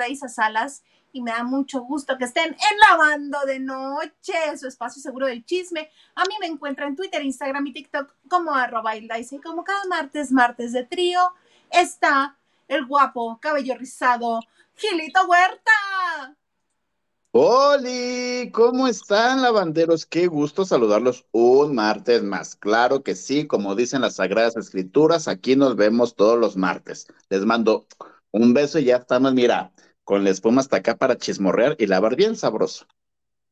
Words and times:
Raiza 0.00 0.28
Salas 0.28 0.82
y 1.12 1.20
me 1.20 1.30
da 1.30 1.44
mucho 1.44 1.80
gusto 1.80 2.16
que 2.16 2.24
estén 2.24 2.52
en 2.52 2.78
Lavando 2.88 3.40
de 3.46 3.58
Noche, 3.58 4.56
su 4.58 4.66
espacio 4.66 5.02
seguro 5.02 5.26
del 5.26 5.44
chisme. 5.44 5.90
A 6.14 6.22
mí 6.24 6.34
me 6.40 6.46
encuentran 6.46 6.88
en 6.88 6.96
Twitter, 6.96 7.22
Instagram 7.22 7.66
y 7.66 7.72
TikTok 7.74 8.14
como 8.28 8.54
arroba 8.54 8.96
y 8.96 9.08
como 9.42 9.62
cada 9.62 9.84
martes, 9.90 10.32
martes 10.32 10.72
de 10.72 10.84
trío, 10.84 11.20
está 11.70 12.38
el 12.66 12.86
guapo, 12.86 13.38
cabello 13.42 13.76
rizado, 13.76 14.40
Gilito 14.74 15.26
Huerta. 15.26 16.36
¡Holi! 17.32 18.50
¿Cómo 18.52 18.88
están, 18.88 19.42
lavanderos? 19.42 20.06
Qué 20.06 20.26
gusto 20.26 20.64
saludarlos 20.64 21.26
un 21.30 21.74
martes 21.74 22.22
más. 22.22 22.56
Claro 22.56 23.02
que 23.02 23.14
sí, 23.14 23.46
como 23.46 23.74
dicen 23.74 24.00
las 24.00 24.16
Sagradas 24.16 24.56
Escrituras, 24.56 25.28
aquí 25.28 25.56
nos 25.56 25.76
vemos 25.76 26.16
todos 26.16 26.38
los 26.38 26.56
martes. 26.56 27.06
Les 27.28 27.44
mando 27.44 27.86
un 28.32 28.54
beso 28.54 28.78
y 28.78 28.84
ya 28.84 28.96
estamos, 28.96 29.32
mira, 29.34 29.72
con 30.10 30.24
la 30.24 30.30
espuma 30.30 30.60
hasta 30.60 30.78
acá 30.78 30.96
para 30.96 31.16
chismorrear 31.16 31.76
y 31.78 31.86
lavar 31.86 32.16
bien 32.16 32.34
sabroso. 32.34 32.84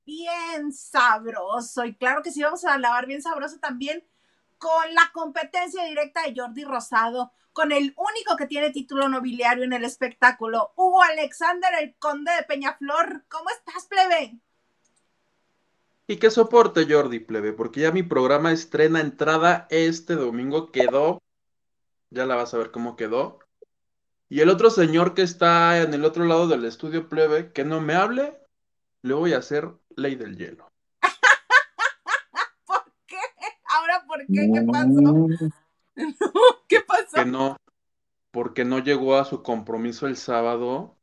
Bien 0.05 0.73
sabroso. 0.73 1.85
Y 1.85 1.95
claro 1.95 2.21
que 2.21 2.33
sí, 2.33 2.43
vamos 2.43 2.65
a 2.65 2.77
lavar 2.79 3.07
bien 3.07 3.23
sabroso 3.23 3.61
también 3.61 4.05
con 4.59 4.93
la 4.93 5.09
competencia 5.13 5.85
directa 5.85 6.23
de 6.23 6.35
Jordi 6.37 6.65
Rosado 6.65 7.31
con 7.53 7.71
el 7.71 7.95
único 7.97 8.37
que 8.37 8.49
tiene 8.49 8.71
título 8.71 9.09
nobiliario 9.09 9.63
en 9.63 9.73
el 9.73 9.85
espectáculo, 9.85 10.73
Hugo 10.75 11.01
Alexander, 11.05 11.71
el 11.81 11.95
conde 11.97 12.33
de 12.33 12.43
Peñaflor. 12.43 13.25
¿Cómo 13.29 13.51
estás, 13.51 13.87
plebe? 13.87 14.41
Y 16.09 16.17
qué 16.17 16.29
soporte, 16.29 16.93
Jordi, 16.93 17.21
plebe, 17.21 17.53
porque 17.53 17.83
ya 17.83 17.93
mi 17.93 18.03
programa 18.03 18.51
estrena 18.51 19.01
entrada 19.01 19.69
este 19.71 20.17
domingo 20.17 20.73
quedó. 20.73 21.23
Ya 22.11 22.27
la 22.27 22.35
vas 22.35 22.53
a 22.53 22.59
ver 22.59 22.73
cómo 22.73 22.97
quedó. 22.97 23.48
Y 24.29 24.41
el 24.41 24.51
otro 24.51 24.71
señor 24.71 25.15
que 25.15 25.23
está 25.23 25.81
en 25.81 25.95
el 25.95 26.05
otro 26.05 26.25
lado 26.25 26.49
del 26.49 26.65
estudio, 26.65 27.09
plebe, 27.09 27.53
que 27.53 27.65
no 27.65 27.81
me 27.81 27.95
hable, 27.95 28.39
le 29.03 29.15
voy 29.15 29.33
a 29.33 29.39
hacer 29.39 29.71
ley 29.97 30.17
del 30.17 30.37
hielo. 30.37 30.71
¿Por 32.67 32.85
qué? 33.07 33.17
Ahora, 33.65 34.05
¿por 34.07 34.19
qué? 34.27 34.51
¿Qué 34.53 34.63
pasó? 34.71 35.27
¿Qué 36.69 36.81
pasó? 36.83 37.15
Que 37.15 37.25
no, 37.25 37.57
porque 38.31 38.65
no 38.65 38.81
llegó 38.81 39.17
a 39.17 39.25
su 39.25 39.43
compromiso 39.43 40.07
el 40.07 40.17
sábado. 40.17 40.97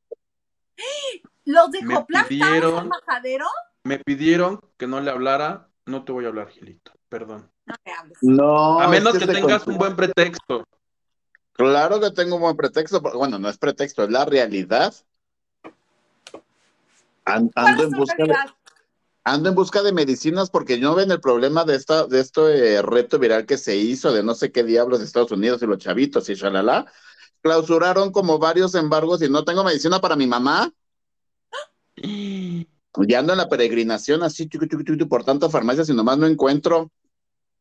¿Los 1.46 1.72
dejó 1.72 2.06
plantados 2.06 2.81
en 2.84 2.88
majadero? 2.90 3.46
Me 3.84 4.00
pidieron 4.00 4.62
que 4.78 4.88
no 4.88 5.02
le 5.02 5.12
hablara. 5.12 5.69
No 5.85 6.03
te 6.03 6.12
voy 6.12 6.25
a 6.25 6.30
hablar, 6.30 6.50
Gilito. 6.50 6.91
Perdón. 7.09 7.52
No 7.66 7.75
me 7.85 7.91
hables. 7.91 8.18
No. 8.22 8.80
A 8.80 8.88
menos 8.88 9.18
que, 9.18 9.28
tengas 9.28 9.66
un 9.68 9.78
buen 9.78 9.96
pretexto. 9.96 10.68
Claro 11.55 12.01
que 12.01 12.11
tengo 12.11 12.35
un 12.35 12.41
buen 12.41 12.57
pretexto. 12.57 12.99
Bueno, 12.99 13.39
no 13.39 13.49
es 13.49 13.57
pretexto, 13.57 14.03
es 14.03 14.09
la 14.09 14.25
realidad. 14.25 14.93
ando 17.25 17.83
en 17.83 17.91
busca 17.91 18.23
de 18.23 18.35
ando 19.23 19.49
en 19.49 19.55
busca 19.55 19.81
de 19.81 19.91
medicinas 19.91 20.51
porque 20.51 20.77
no 20.77 20.93
ven 20.93 21.11
el 21.11 21.19
problema 21.19 21.63
de 21.63 21.75
esta, 21.75 22.05
de 22.05 22.19
este 22.19 22.81
reto 22.83 23.17
viral 23.17 23.45
que 23.45 23.57
se 23.57 23.75
hizo 23.75 24.13
de 24.13 24.21
no 24.21 24.35
sé 24.35 24.51
qué 24.51 24.63
diablos 24.63 24.99
de 24.99 25.05
Estados 25.05 25.31
Unidos 25.31 25.61
y 25.63 25.66
los 25.66 25.79
chavitos 25.79 26.29
y 26.29 26.35
shalala. 26.35 26.91
Clausuraron 27.41 28.11
como 28.11 28.37
varios 28.37 28.75
embargos 28.75 29.22
y 29.22 29.29
no 29.29 29.43
tengo 29.43 29.63
medicina 29.63 29.99
para 29.99 30.16
mi 30.16 30.27
mamá. 30.27 30.72
Ya 31.95 33.19
ando 33.19 33.33
en 33.33 33.37
la 33.37 33.49
peregrinación 33.49 34.23
así 34.23 34.47
por 35.09 35.23
tantas 35.23 35.51
farmacias 35.51 35.89
y 35.89 35.93
nomás 35.93 36.17
no 36.17 36.27
encuentro 36.27 36.91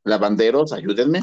lavanderos, 0.03 0.73
ayúdenme. 0.73 1.23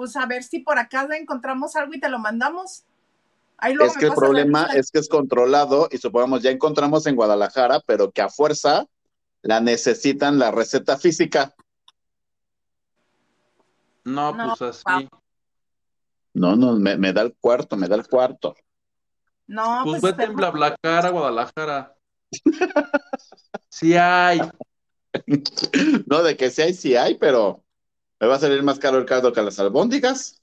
Pues 0.00 0.16
a 0.16 0.24
ver 0.24 0.42
si 0.42 0.60
por 0.60 0.78
acá 0.78 1.06
encontramos 1.14 1.76
algo 1.76 1.92
y 1.92 2.00
te 2.00 2.08
lo 2.08 2.18
mandamos. 2.18 2.84
es 3.60 3.96
que 3.98 4.06
el 4.06 4.14
problema 4.14 4.64
es 4.74 4.90
que 4.90 4.98
es 4.98 5.10
controlado 5.10 5.90
y 5.92 5.98
supongamos 5.98 6.42
ya 6.42 6.50
encontramos 6.50 7.06
en 7.06 7.16
Guadalajara, 7.16 7.80
pero 7.84 8.10
que 8.10 8.22
a 8.22 8.30
fuerza 8.30 8.86
la 9.42 9.60
necesitan 9.60 10.38
la 10.38 10.52
receta 10.52 10.96
física. 10.96 11.54
No, 14.04 14.34
pues 14.56 14.82
así. 14.86 15.06
No, 16.32 16.56
no, 16.56 16.76
me, 16.76 17.12
da 17.12 17.20
el 17.20 17.34
cuarto, 17.38 17.76
me 17.76 17.86
da 17.86 17.96
el 17.96 18.08
cuarto. 18.08 18.54
No, 19.48 19.82
pues, 19.84 20.00
pues 20.00 20.16
vete 20.16 20.30
en 20.30 20.34
BlaBlaCar 20.34 21.04
a 21.04 21.10
Guadalajara. 21.10 21.94
sí 23.68 23.94
hay. 23.98 24.40
No, 26.06 26.22
de 26.22 26.38
que 26.38 26.48
sí 26.48 26.62
hay, 26.62 26.72
sí 26.72 26.96
hay, 26.96 27.18
pero 27.18 27.62
me 28.20 28.26
va 28.26 28.36
a 28.36 28.38
salir 28.38 28.62
más 28.62 28.78
caro 28.78 28.98
el 28.98 29.06
caldo 29.06 29.32
que 29.32 29.40
las 29.42 29.58
albóndigas. 29.58 30.40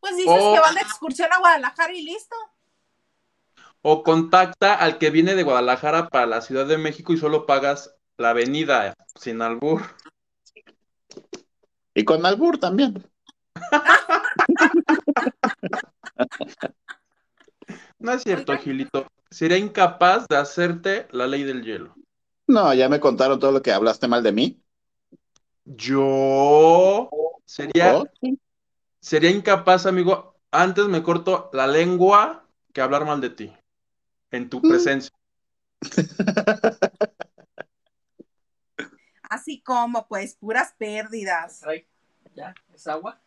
Pues 0.00 0.16
dices 0.16 0.32
que 0.32 0.60
van 0.60 0.74
de 0.74 0.80
excursión 0.80 1.32
a 1.32 1.38
Guadalajara 1.38 1.92
y 1.92 2.02
listo. 2.02 2.36
O 3.82 4.04
contacta 4.04 4.74
al 4.74 4.98
que 4.98 5.10
viene 5.10 5.34
de 5.34 5.42
Guadalajara 5.42 6.08
para 6.08 6.26
la 6.26 6.40
Ciudad 6.40 6.66
de 6.66 6.78
México 6.78 7.12
y 7.12 7.18
solo 7.18 7.46
pagas 7.46 7.96
la 8.16 8.30
avenida 8.30 8.94
sin 9.18 9.42
albur. 9.42 9.82
Y 11.94 12.04
con 12.04 12.24
albur 12.24 12.58
también. 12.58 13.10
no 17.98 18.12
es 18.12 18.22
cierto, 18.22 18.56
Gilito. 18.56 19.08
Sería 19.30 19.58
incapaz 19.58 20.28
de 20.28 20.36
hacerte 20.36 21.08
la 21.10 21.26
ley 21.26 21.42
del 21.42 21.64
hielo. 21.64 21.94
No, 22.46 22.72
ya 22.72 22.88
me 22.88 23.00
contaron 23.00 23.40
todo 23.40 23.50
lo 23.50 23.62
que 23.62 23.72
hablaste 23.72 24.06
mal 24.06 24.22
de 24.22 24.32
mí. 24.32 24.62
Yo 25.64 27.08
sería 27.44 27.98
oh, 27.98 28.06
sería 29.00 29.30
incapaz, 29.30 29.86
amigo. 29.86 30.36
Antes 30.50 30.86
me 30.86 31.02
corto 31.02 31.50
la 31.52 31.66
lengua 31.66 32.46
que 32.72 32.80
hablar 32.80 33.04
mal 33.04 33.20
de 33.20 33.30
ti. 33.30 33.52
En 34.30 34.48
tu 34.50 34.58
mm. 34.58 34.68
presencia. 34.68 35.12
Así 39.22 39.62
como, 39.62 40.06
pues, 40.08 40.34
puras 40.34 40.74
pérdidas. 40.76 41.62
¿Ya? 42.34 42.54
¿Es 42.74 42.86
agua? 42.86 43.18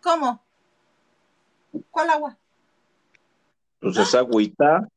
¿Cómo? 0.00 0.42
¿Cuál 1.90 2.10
agua? 2.10 2.38
Pues 3.80 3.96
es 3.98 4.14
agüita. 4.14 4.88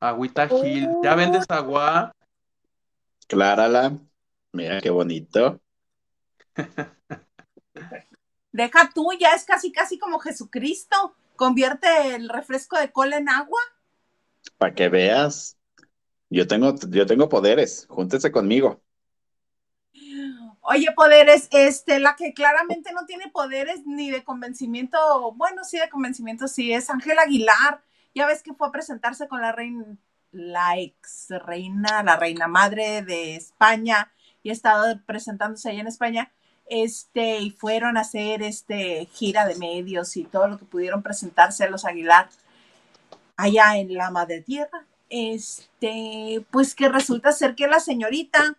Agüita 0.00 0.48
Gil. 0.48 0.88
¿Ya 1.02 1.14
vendes 1.14 1.44
agua? 1.48 2.12
Clárala. 3.28 3.96
Mira 4.52 4.80
qué 4.80 4.90
bonito. 4.90 5.60
Deja 8.52 8.90
tú, 8.94 9.10
ya 9.18 9.34
es 9.34 9.44
casi, 9.44 9.72
casi 9.72 9.98
como 9.98 10.18
Jesucristo. 10.20 11.16
Convierte 11.36 12.14
el 12.14 12.28
refresco 12.28 12.78
de 12.78 12.92
cola 12.92 13.16
en 13.16 13.28
agua. 13.28 13.60
Para 14.58 14.74
que 14.74 14.88
veas. 14.88 15.56
Yo 16.30 16.46
tengo, 16.46 16.74
yo 16.90 17.06
tengo 17.06 17.28
poderes. 17.28 17.86
Júntese 17.88 18.30
conmigo. 18.30 18.80
Oye, 20.66 20.86
poderes, 20.96 21.48
este, 21.50 21.98
la 21.98 22.16
que 22.16 22.32
claramente 22.32 22.92
no 22.92 23.04
tiene 23.04 23.28
poderes 23.28 23.84
ni 23.86 24.10
de 24.10 24.24
convencimiento, 24.24 25.32
bueno, 25.32 25.62
sí 25.62 25.78
de 25.78 25.90
convencimiento, 25.90 26.48
sí, 26.48 26.72
es 26.72 26.88
Ángela 26.88 27.22
Aguilar. 27.22 27.82
Ya 28.14 28.26
ves 28.26 28.42
que 28.42 28.54
fue 28.54 28.68
a 28.68 28.72
presentarse 28.72 29.28
con 29.28 29.42
la 29.42 29.52
reina, 29.52 29.84
la 30.30 30.78
ex 30.78 31.26
reina, 31.44 32.02
la 32.02 32.16
reina 32.16 32.48
madre 32.48 33.02
de 33.02 33.36
España, 33.36 34.10
y 34.42 34.48
ha 34.48 34.52
estado 34.52 34.98
presentándose 35.04 35.68
allá 35.68 35.80
en 35.80 35.86
España 35.86 36.32
este, 36.66 37.38
y 37.38 37.50
fueron 37.50 37.96
a 37.96 38.00
hacer 38.00 38.42
este 38.42 39.06
gira 39.12 39.46
de 39.46 39.56
medios 39.56 40.16
y 40.16 40.24
todo 40.24 40.48
lo 40.48 40.58
que 40.58 40.64
pudieron 40.64 41.02
presentarse 41.02 41.64
a 41.64 41.70
los 41.70 41.84
Aguilar 41.84 42.28
allá 43.36 43.76
en 43.76 43.94
la 43.94 44.10
Madre 44.10 44.40
Tierra. 44.40 44.84
Este, 45.10 46.44
pues 46.50 46.74
que 46.74 46.88
resulta 46.88 47.32
ser 47.32 47.54
que 47.54 47.66
la 47.66 47.80
señorita 47.80 48.56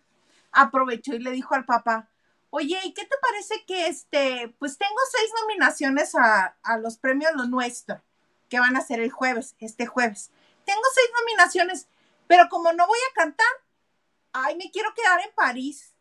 aprovechó 0.52 1.16
y 1.16 1.20
le 1.20 1.32
dijo 1.32 1.56
al 1.56 1.66
papá, 1.66 2.08
oye, 2.50 2.80
¿y 2.84 2.94
qué 2.94 3.04
te 3.04 3.16
parece 3.22 3.66
que 3.66 3.88
este, 3.88 4.56
pues 4.60 4.78
tengo 4.78 4.96
seis 5.12 5.32
nominaciones 5.42 6.16
a, 6.16 6.56
a 6.64 6.78
los 6.78 6.98
premios 6.98 7.32
Lo 7.36 7.46
Nuestro, 7.46 8.02
que 8.50 8.60
van 8.60 8.78
a 8.78 8.82
ser 8.82 9.00
el 9.02 9.12
jueves, 9.12 9.56
este 9.60 9.86
jueves. 9.86 10.32
Tengo 10.66 10.82
seis 10.94 11.08
nominaciones, 11.20 11.88
pero 12.28 12.48
como 12.50 12.72
no 12.72 12.88
voy 12.88 13.00
a 13.12 13.14
cantar, 13.16 13.48
ay, 14.32 14.56
me 14.56 14.72
quiero 14.72 14.94
quedar 14.94 15.20
en 15.22 15.34
París. 15.36 15.95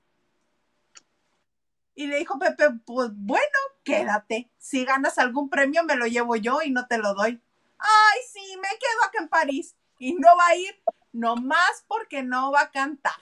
Y 1.95 2.07
le 2.07 2.19
dijo 2.19 2.39
Pepe, 2.39 2.65
pues 2.85 3.11
bueno, 3.15 3.59
quédate. 3.85 4.51
Si 4.59 4.85
ganas 4.85 5.19
algún 5.19 5.49
premio, 5.49 5.85
me 5.85 5.97
lo 5.97 6.07
llevo 6.07 6.37
yo 6.37 6.61
y 6.63 6.71
no 6.71 6.87
te 6.87 6.99
lo 6.99 7.15
doy. 7.15 7.41
Ay, 7.79 8.21
sí, 8.33 8.57
me 8.57 8.69
quedo 8.69 9.05
acá 9.07 9.23
en 9.23 9.29
París. 9.29 9.77
Y 9.99 10.15
no 10.15 10.29
va 10.37 10.49
a 10.49 10.57
ir 10.57 10.75
nomás 11.13 11.85
porque 11.87 12.23
no 12.23 12.51
va 12.51 12.63
a 12.63 12.71
cantar. 12.71 13.15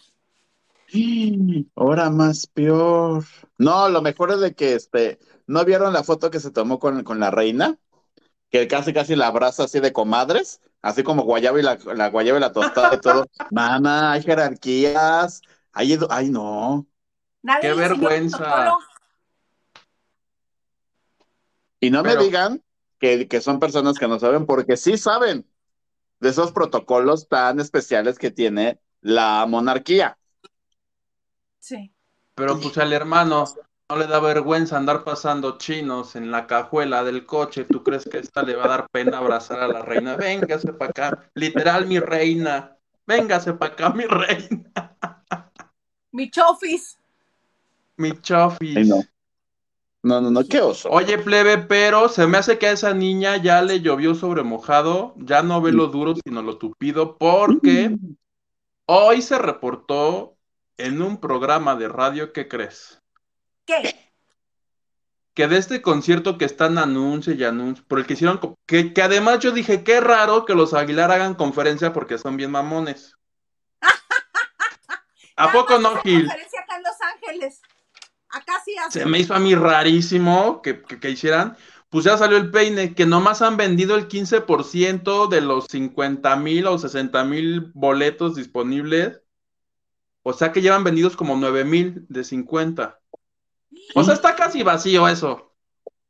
Ahora 1.74 2.10
más 2.10 2.46
peor. 2.46 3.24
No, 3.58 3.88
lo 3.88 4.02
mejor 4.02 4.30
es 4.30 4.40
de 4.40 4.54
que 4.54 4.74
este, 4.74 5.19
¿no 5.46 5.64
vieron 5.64 5.92
la 5.92 6.04
foto 6.04 6.30
que 6.30 6.40
se 6.40 6.50
tomó 6.50 6.78
con, 6.78 7.04
la 7.20 7.30
reina? 7.30 7.78
Que 8.50 8.69
casi 8.69 8.92
casi 8.92 9.16
la 9.16 9.28
abraza 9.28 9.64
así 9.64 9.80
de 9.80 9.92
comadres, 9.92 10.60
así 10.82 11.02
como 11.02 11.22
guayaba 11.22 11.58
y 11.58 11.62
la, 11.62 11.78
la 11.94 12.10
guayaba 12.10 12.38
y 12.38 12.40
la 12.40 12.52
tostada 12.52 12.94
y 12.94 13.00
todo. 13.00 13.26
Mamá, 13.50 14.12
hay 14.12 14.22
jerarquías. 14.22 15.40
Ay, 15.72 15.98
ay, 16.10 16.30
no. 16.30 16.86
Qué 17.61 17.75
vergüenza. 17.75 18.79
Y 21.81 21.91
no 21.91 22.03
me 22.03 22.17
digan 22.17 22.62
que, 22.99 23.27
que 23.27 23.41
son 23.41 23.59
personas 23.59 23.99
que 23.99 24.06
no 24.06 24.19
saben, 24.19 24.47
porque 24.47 24.77
sí 24.77 24.97
saben 24.97 25.44
de 26.21 26.29
esos 26.29 26.53
protocolos 26.53 27.29
tan 27.29 27.59
especiales 27.59 28.19
que 28.19 28.31
tiene 28.31 28.81
la 29.00 29.44
monarquía. 29.49 30.17
Sí. 31.59 31.93
Pero 32.37 32.61
pues 32.61 32.79
al 32.79 32.93
hermano 32.93 33.44
no 33.89 33.97
le 33.97 34.06
da 34.06 34.21
vergüenza 34.21 34.77
andar 34.77 35.03
pasando 35.03 35.59
chinos 35.59 36.15
en 36.15 36.31
la 36.31 36.47
cajuela 36.47 37.03
del 37.03 37.27
coche. 37.27 37.65
¿Tú 37.65 37.83
crees 37.83 38.09
que 38.09 38.19
esta 38.19 38.43
le 38.43 38.55
va 38.55 38.65
a 38.65 38.69
dar 38.69 38.89
pena 38.91 39.19
abrazar 39.19 39.59
a 39.59 39.67
la 39.67 39.83
reina? 39.83 40.17
Véngase 40.17 40.73
para 40.73 40.91
acá. 40.91 41.31
Literal, 41.35 41.87
mi 41.87 41.99
reina. 41.99 42.79
Véngase 43.06 43.55
para 43.55 43.73
acá, 43.73 43.91
mi 43.91 44.05
reina. 44.05 44.97
Mi 46.12 46.31
chofis. 46.31 46.99
Mi 47.97 48.21
chofis. 48.21 48.77
Ay, 48.77 48.89
no. 48.89 49.03
No, 50.05 50.21
no, 50.21 50.31
no, 50.33 50.44
qué 50.44 50.61
oso. 50.61 50.91
Oye, 50.91 51.17
plebe, 51.19 51.59
pero 51.59 52.09
se 52.09 52.27
me 52.27 52.39
hace 52.39 52.59
que 52.59 52.67
a 52.67 52.73
esa 52.73 52.93
niña 52.93 53.37
ya 53.37 53.62
le 53.62 53.81
llovió 53.81 54.17
sobre 54.17 54.43
mojado, 54.43 55.15
ya 55.17 55.44
no 55.44 55.61
ve 55.61 55.71
lo 55.71 55.87
duro, 55.87 56.15
sino 56.25 56.43
lo 56.43 56.59
tupido, 56.59 57.17
porque 57.19 57.97
hoy 58.87 59.23
se 59.23 59.39
reportó 59.39 60.37
en 60.77 61.03
un 61.03 61.19
programa 61.19 61.77
de 61.77 61.89
radio, 61.89 62.33
¿qué 62.33 62.49
crees? 62.49 63.00
¿Qué? 63.65 63.94
Que 65.35 65.47
de 65.47 65.59
este 65.59 65.81
concierto 65.81 66.37
que 66.37 66.47
están 66.47 66.79
anuncio 66.79 67.33
y 67.33 67.44
anuncio, 67.44 67.85
por 67.87 68.00
el 68.00 68.06
que 68.06 68.15
hicieron, 68.15 68.41
que, 68.67 68.93
que 68.93 69.03
además 69.03 69.39
yo 69.39 69.53
dije, 69.53 69.85
qué 69.85 70.00
raro 70.00 70.44
que 70.44 70.55
los 70.55 70.75
Aguilar 70.75 71.12
hagan 71.12 71.37
conferencia 71.37 71.93
porque 71.93 72.19
son 72.19 72.37
bien 72.37 72.50
mamones. 72.50 73.17
¿A 75.37 75.53
poco 75.53 75.79
no, 75.79 75.97
Gil? 75.99 76.27
conferencia 76.27 76.61
acá 76.61 76.77
en 76.77 76.83
Los 76.83 77.00
Ángeles. 77.00 77.61
Acá 78.32 78.55
sí 78.64 78.75
hace. 78.76 79.00
Se 79.00 79.06
me 79.06 79.19
hizo 79.20 79.34
a 79.34 79.38
mí 79.38 79.55
rarísimo 79.55 80.62
que, 80.62 80.82
que, 80.82 80.99
que 80.99 81.11
hicieran. 81.11 81.56
Pues 81.90 82.06
ya 82.06 82.17
salió 82.17 82.38
el 82.38 82.50
peine, 82.50 82.94
que 82.94 83.05
nomás 83.05 83.43
han 83.43 83.58
vendido 83.58 83.96
el 83.96 84.08
15% 84.08 85.29
de 85.29 85.40
los 85.43 85.67
50 85.67 86.37
mil 86.37 86.67
o 86.67 86.79
60 86.79 87.25
mil 87.25 87.70
boletos 87.75 88.34
disponibles. 88.34 89.20
O 90.23 90.32
sea 90.32 90.52
que 90.52 90.62
llevan 90.62 90.84
vendidos 90.84 91.17
como 91.17 91.37
9 91.37 91.64
mil 91.64 92.06
de 92.08 92.25
50. 92.25 92.99
O 93.94 94.05
sea, 94.05 94.14
está 94.14 94.34
casi 94.34 94.62
vacío 94.62 95.06
eso. 95.08 95.52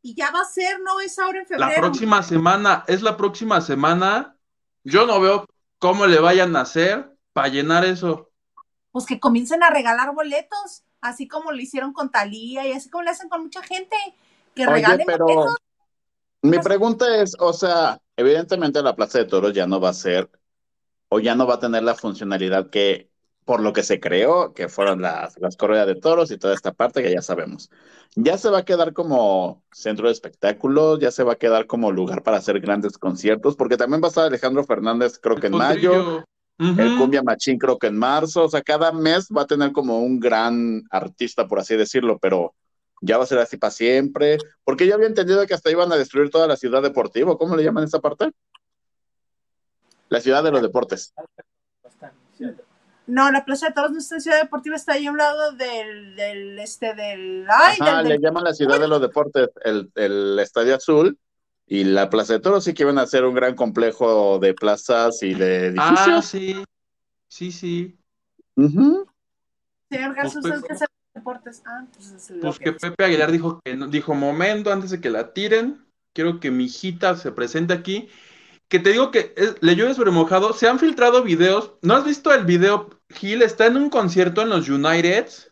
Y 0.02 0.14
ya 0.14 0.30
va 0.30 0.42
a 0.42 0.44
ser, 0.44 0.80
¿no? 0.80 1.00
Es 1.00 1.18
ahora 1.18 1.40
en 1.40 1.46
febrero. 1.46 1.70
La 1.70 1.76
próxima 1.76 2.22
semana, 2.22 2.84
es 2.86 3.02
la 3.02 3.16
próxima 3.16 3.60
semana. 3.60 4.36
Yo 4.84 5.06
no 5.06 5.20
veo 5.20 5.46
cómo 5.78 6.06
le 6.06 6.18
vayan 6.20 6.54
a 6.56 6.62
hacer 6.62 7.16
para 7.32 7.48
llenar 7.48 7.84
eso. 7.84 8.30
Pues 8.90 9.06
que 9.06 9.18
comiencen 9.18 9.62
a 9.62 9.70
regalar 9.70 10.14
boletos, 10.14 10.84
así 11.02 11.28
como 11.28 11.52
lo 11.52 11.60
hicieron 11.60 11.92
con 11.92 12.10
Talía 12.10 12.66
y 12.66 12.72
así 12.72 12.88
como 12.88 13.04
lo 13.04 13.10
hacen 13.10 13.28
con 13.28 13.42
mucha 13.42 13.62
gente. 13.62 13.96
Que 14.54 14.66
Oye, 14.66 14.76
regalen 14.76 15.06
pero 15.06 15.46
mi 16.42 16.58
pregunta 16.58 17.22
es, 17.22 17.36
o 17.38 17.52
sea, 17.52 18.00
evidentemente 18.16 18.82
la 18.82 18.96
Plaza 18.96 19.18
de 19.18 19.26
Toros 19.26 19.52
ya 19.52 19.66
no 19.66 19.80
va 19.80 19.90
a 19.90 19.94
ser, 19.94 20.28
o 21.08 21.20
ya 21.20 21.34
no 21.34 21.46
va 21.46 21.54
a 21.54 21.60
tener 21.60 21.84
la 21.84 21.94
funcionalidad 21.94 22.68
que, 22.68 23.08
por 23.44 23.60
lo 23.60 23.72
que 23.72 23.84
se 23.84 24.00
creó, 24.00 24.52
que 24.52 24.68
fueron 24.68 25.02
las, 25.02 25.38
las 25.38 25.56
corridas 25.56 25.86
de 25.86 25.94
toros 25.94 26.30
y 26.30 26.38
toda 26.38 26.54
esta 26.54 26.72
parte 26.72 27.02
que 27.02 27.12
ya 27.12 27.22
sabemos. 27.22 27.70
Ya 28.16 28.38
se 28.38 28.50
va 28.50 28.58
a 28.58 28.64
quedar 28.64 28.92
como 28.92 29.62
centro 29.70 30.08
de 30.08 30.12
espectáculos, 30.12 30.98
ya 30.98 31.12
se 31.12 31.22
va 31.22 31.34
a 31.34 31.38
quedar 31.38 31.66
como 31.66 31.92
lugar 31.92 32.22
para 32.22 32.38
hacer 32.38 32.60
grandes 32.60 32.98
conciertos, 32.98 33.54
porque 33.54 33.76
también 33.76 34.02
va 34.02 34.06
a 34.06 34.08
estar 34.08 34.26
Alejandro 34.26 34.64
Fernández, 34.64 35.18
creo 35.20 35.36
que 35.36 35.46
en 35.46 35.56
mayo, 35.56 36.24
El 36.62 36.96
Cumbia 36.98 37.22
Machín 37.22 37.58
creo 37.58 37.78
que 37.78 37.88
en 37.88 37.98
marzo, 37.98 38.44
o 38.44 38.48
sea, 38.48 38.62
cada 38.62 38.92
mes 38.92 39.28
va 39.36 39.42
a 39.42 39.46
tener 39.46 39.72
como 39.72 40.00
un 40.00 40.20
gran 40.20 40.82
artista, 40.90 41.48
por 41.48 41.58
así 41.58 41.76
decirlo, 41.76 42.18
pero 42.18 42.54
ya 43.00 43.18
va 43.18 43.24
a 43.24 43.26
ser 43.26 43.38
así 43.38 43.56
para 43.56 43.72
siempre, 43.72 44.38
porque 44.64 44.86
yo 44.86 44.94
había 44.94 45.08
entendido 45.08 45.44
que 45.46 45.54
hasta 45.54 45.70
iban 45.70 45.92
a 45.92 45.96
destruir 45.96 46.30
toda 46.30 46.46
la 46.46 46.56
ciudad 46.56 46.82
deportiva, 46.82 47.36
¿cómo 47.36 47.56
le 47.56 47.64
llaman 47.64 47.84
esa 47.84 48.00
parte? 48.00 48.30
La 50.08 50.20
ciudad 50.20 50.44
de 50.44 50.52
los 50.52 50.62
deportes. 50.62 51.12
No, 53.06 53.30
la 53.32 53.44
Plaza 53.44 53.66
de 53.66 53.72
Toros 53.72 53.90
no 53.90 53.98
está 53.98 54.14
en 54.14 54.20
Ciudad 54.20 54.40
Deportiva, 54.40 54.76
está 54.76 54.92
ahí 54.92 55.06
a 55.06 55.10
un 55.10 55.18
lado 55.18 55.52
del, 55.52 56.14
del 56.14 56.58
este, 56.60 56.94
del, 56.94 57.44
ay, 57.50 57.76
Ajá, 57.80 57.98
del, 57.98 58.08
le 58.08 58.18
llaman 58.20 58.44
la 58.44 58.54
ciudad 58.54 58.78
de 58.78 58.86
los 58.86 59.00
deportes, 59.00 59.50
el, 59.64 59.90
el 59.96 60.38
Estadio 60.38 60.76
Azul 60.76 61.18
y 61.66 61.84
la 61.84 62.10
Plaza 62.10 62.34
de 62.34 62.40
Toros 62.40 62.64
sí 62.64 62.74
que 62.74 62.82
iban 62.82 62.98
a 62.98 63.02
hacer 63.02 63.24
un 63.24 63.34
gran 63.34 63.54
complejo 63.54 64.38
de 64.38 64.54
plazas 64.54 65.22
y 65.22 65.34
de 65.34 65.74
Ah, 65.78 65.90
edificios. 65.94 66.26
sí. 66.26 66.64
Sí, 67.28 67.50
sí. 67.52 67.96
Ujú. 68.56 69.06
señor 69.90 70.14
Garza, 70.14 70.40
Pues, 70.40 70.56
¿usted 70.56 70.70
hace 70.72 70.84
deportes? 71.14 71.62
Ah, 71.66 71.84
pues 71.94 72.10
es 72.12 72.32
Pues 72.40 72.58
que 72.58 72.64
que 72.64 72.72
Pepe 72.72 73.04
Aguilar 73.04 73.30
dijo 73.30 73.60
que 73.64 73.76
no- 73.76 73.86
dijo, 73.88 74.14
momento, 74.14 74.72
antes 74.72 74.90
de 74.90 75.00
que 75.00 75.10
la 75.10 75.32
tiren, 75.34 75.86
quiero 76.14 76.40
que 76.40 76.50
mi 76.50 76.64
hijita 76.64 77.16
se 77.16 77.32
presente 77.32 77.72
aquí. 77.74 78.08
Que 78.68 78.78
te 78.78 78.90
digo 78.90 79.10
que 79.10 79.34
es- 79.36 79.56
le 79.60 79.74
llueve 79.74 79.92
sobre 79.94 80.10
mojado. 80.10 80.54
Se 80.54 80.66
han 80.66 80.78
filtrado 80.78 81.22
videos. 81.22 81.72
¿No 81.82 81.94
has 81.94 82.04
visto 82.06 82.32
el 82.32 82.44
video? 82.46 82.88
Gil 83.10 83.42
está 83.42 83.66
en 83.66 83.76
un 83.76 83.90
concierto 83.90 84.40
en 84.40 84.48
los 84.48 84.68
Uniteds 84.70 85.51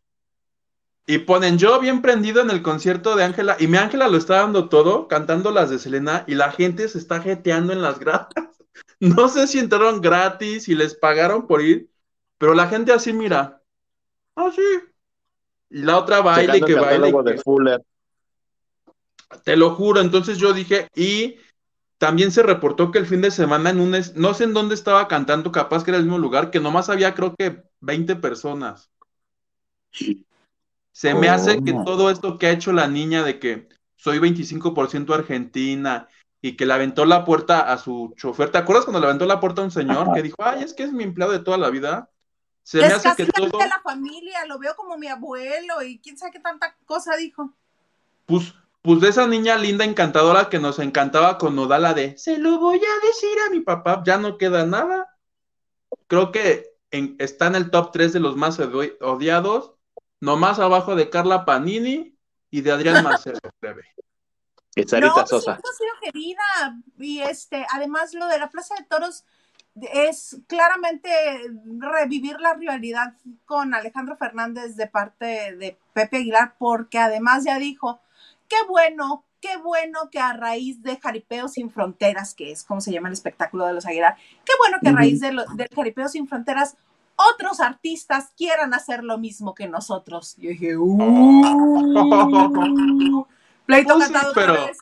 y 1.12 1.18
ponen 1.18 1.58
yo 1.58 1.80
bien 1.80 2.02
prendido 2.02 2.40
en 2.40 2.50
el 2.50 2.62
concierto 2.62 3.17
de 3.17 3.24
Ángela. 3.24 3.56
Y 3.58 3.67
mi 3.67 3.79
Ángela 3.79 4.06
lo 4.06 4.17
está 4.17 4.36
dando 4.36 4.69
todo, 4.69 5.08
cantando 5.08 5.50
las 5.50 5.69
de 5.69 5.81
Selena, 5.81 6.22
y 6.29 6.36
la 6.36 6.52
gente 6.52 6.88
se 6.88 6.98
está 6.98 7.20
jeteando 7.20 7.72
en 7.72 7.82
las 7.82 7.98
gradas. 7.98 8.29
No 9.00 9.29
sé 9.29 9.46
si 9.46 9.58
entraron 9.58 10.00
gratis 10.00 10.69
y 10.69 10.74
les 10.74 10.94
pagaron 10.94 11.46
por 11.46 11.62
ir, 11.62 11.90
pero 12.38 12.55
la 12.55 12.69
gente 12.69 12.93
así 12.93 13.12
mira. 13.12 13.60
Ah, 14.36 14.50
sí. 14.55 14.62
Y 15.70 15.82
la 15.82 15.98
otra 15.98 16.20
baile 16.20 16.52
Checando 16.52 16.67
que 16.67 16.72
el 16.74 16.81
baile. 16.81 16.96
catálogo 16.98 17.24
que- 17.24 17.31
de 17.32 17.38
Fuller. 17.38 17.82
te 19.44 19.56
lo 19.56 19.74
juro, 19.74 20.00
entonces 20.00 20.38
yo 20.38 20.52
dije, 20.52 20.88
y 20.94 21.36
también 21.98 22.31
se 22.31 22.43
reportó 22.43 22.90
que 22.90 22.98
el 22.98 23.06
fin 23.06 23.20
de 23.22 23.31
semana 23.31 23.70
en 23.70 23.81
un, 23.81 23.96
no 24.14 24.34
sé 24.34 24.44
en 24.44 24.55
dónde 24.55 24.74
estaba 24.74 25.08
cantando, 25.08 25.50
capaz 25.50 25.82
que 25.82 25.90
era 25.90 25.98
el 25.98 26.05
mismo 26.05 26.19
lugar, 26.19 26.50
que 26.50 26.60
nomás 26.60 26.88
había 26.88 27.14
creo 27.14 27.34
que 27.34 27.62
20 27.81 28.17
personas. 28.17 28.90
Se 31.00 31.14
me 31.14 31.30
hace 31.30 31.64
que 31.64 31.72
¿Cómo? 31.72 31.84
todo 31.86 32.10
esto 32.10 32.36
que 32.36 32.46
ha 32.46 32.50
hecho 32.50 32.74
la 32.74 32.86
niña 32.86 33.22
de 33.22 33.38
que 33.38 33.70
soy 33.96 34.19
25% 34.19 35.14
argentina 35.14 36.08
y 36.42 36.58
que 36.58 36.66
le 36.66 36.74
aventó 36.74 37.06
la 37.06 37.24
puerta 37.24 37.72
a 37.72 37.78
su 37.78 38.12
chofer, 38.19 38.50
¿te 38.52 38.58
acuerdas 38.58 38.84
cuando 38.84 39.00
le 39.00 39.06
aventó 39.06 39.24
la 39.24 39.40
puerta 39.40 39.62
a 39.62 39.64
un 39.64 39.70
señor 39.70 40.02
Ajá. 40.08 40.12
que 40.12 40.22
dijo, 40.22 40.36
ay, 40.40 40.62
es 40.62 40.74
que 40.74 40.82
es 40.82 40.92
mi 40.92 41.04
empleado 41.04 41.32
de 41.32 41.38
toda 41.38 41.56
la 41.56 41.70
vida? 41.70 42.10
Se 42.62 42.80
me 42.80 42.84
hace 42.84 43.08
casi 43.08 43.24
que 43.24 43.32
todo, 43.32 43.46
de 43.46 43.66
la 43.66 43.80
familia, 43.82 44.44
lo 44.44 44.58
veo 44.58 44.76
como 44.76 44.98
mi 44.98 45.06
abuelo 45.06 45.80
y 45.82 46.00
quién 46.00 46.19
sabe 46.19 46.32
qué 46.32 46.40
tanta 46.40 46.76
cosa 46.84 47.16
dijo. 47.16 47.54
pues, 48.26 48.52
pues 48.82 49.00
de 49.00 49.08
esa 49.08 49.26
niña 49.26 49.56
linda, 49.56 49.86
encantadora 49.86 50.50
que 50.50 50.58
nos 50.58 50.78
encantaba 50.80 51.38
con 51.38 51.56
Nodala 51.56 51.94
de 51.94 52.19
se 52.19 52.36
lo 52.36 52.58
voy 52.58 52.76
a 52.76 53.06
decir 53.06 53.38
a 53.46 53.50
mi 53.50 53.60
papá, 53.60 54.02
ya 54.04 54.19
no 54.19 54.36
queda 54.36 54.66
nada. 54.66 55.08
Creo 56.08 56.30
que 56.30 56.74
en- 56.90 57.16
está 57.19 57.46
en 57.46 57.54
el 57.54 57.70
top 57.70 57.90
3 57.90 58.12
de 58.12 58.20
los 58.20 58.36
más 58.36 58.60
odi- 58.60 58.98
odiados, 59.00 59.72
nomás 60.20 60.58
abajo 60.58 60.94
de 60.94 61.10
Carla 61.10 61.44
Panini 61.44 62.15
y 62.50 62.60
de 62.60 62.72
Adrián 62.72 63.03
Marcelo. 63.05 63.39
plebe. 63.58 63.82
Y 64.77 64.84
Sarita 64.84 65.22
no, 65.22 65.27
Sosa. 65.27 65.53
ha 65.53 65.56
sido 65.56 65.93
querida. 66.00 66.77
Y 66.98 67.20
este, 67.20 67.67
además 67.72 68.15
lo 68.15 68.27
de 68.29 68.39
la 68.39 68.50
Plaza 68.50 68.74
de 68.79 68.84
Toros 68.84 69.24
es 69.93 70.41
claramente 70.46 71.10
revivir 71.79 72.39
la 72.41 72.55
rivalidad 72.55 73.15
con 73.46 73.74
Alejandro 73.74 74.17
Fernández 74.17 74.77
de 74.77 74.86
parte 74.86 75.56
de 75.56 75.79
Pepe 75.93 76.19
Aguilar, 76.19 76.55
porque 76.58 76.98
además 76.98 77.44
ya 77.44 77.58
dijo, 77.58 78.00
qué 78.48 78.56
bueno, 78.69 79.24
qué 79.41 79.56
bueno 79.56 80.10
que 80.10 80.19
a 80.19 80.32
raíz 80.34 80.82
de 80.82 80.98
Jaripeo 80.98 81.48
sin 81.48 81.70
Fronteras, 81.70 82.34
que 82.34 82.50
es 82.53 82.65
como 82.65 82.81
se 82.81 82.93
llama 82.93 83.08
el 83.08 83.15
espectáculo 83.15 83.67
de 83.67 83.72
los 83.74 83.86
Aguilar, 83.86 84.17
qué 84.44 84.53
bueno 84.58 84.79
que 84.82 84.89
a 84.89 84.93
raíz 84.93 85.20
de 85.20 85.32
lo- 85.32 85.46
del 85.55 85.69
Jaripeo 85.74 86.08
sin 86.08 86.29
Fronteras 86.29 86.77
otros 87.32 87.60
artistas 87.60 88.32
quieran 88.36 88.72
hacer 88.74 89.05
lo 89.05 89.19
mismo 89.19 89.55
que 89.55 89.69
nosotros. 89.69 90.36
Yo 90.36 90.50
dije, 90.50 90.77
uh, 90.77 90.98
pleito 93.67 93.94
Pues 93.94 94.08
cantado 94.08 94.31
otra 94.31 94.46
pero- 94.46 94.67
vez. 94.67 94.79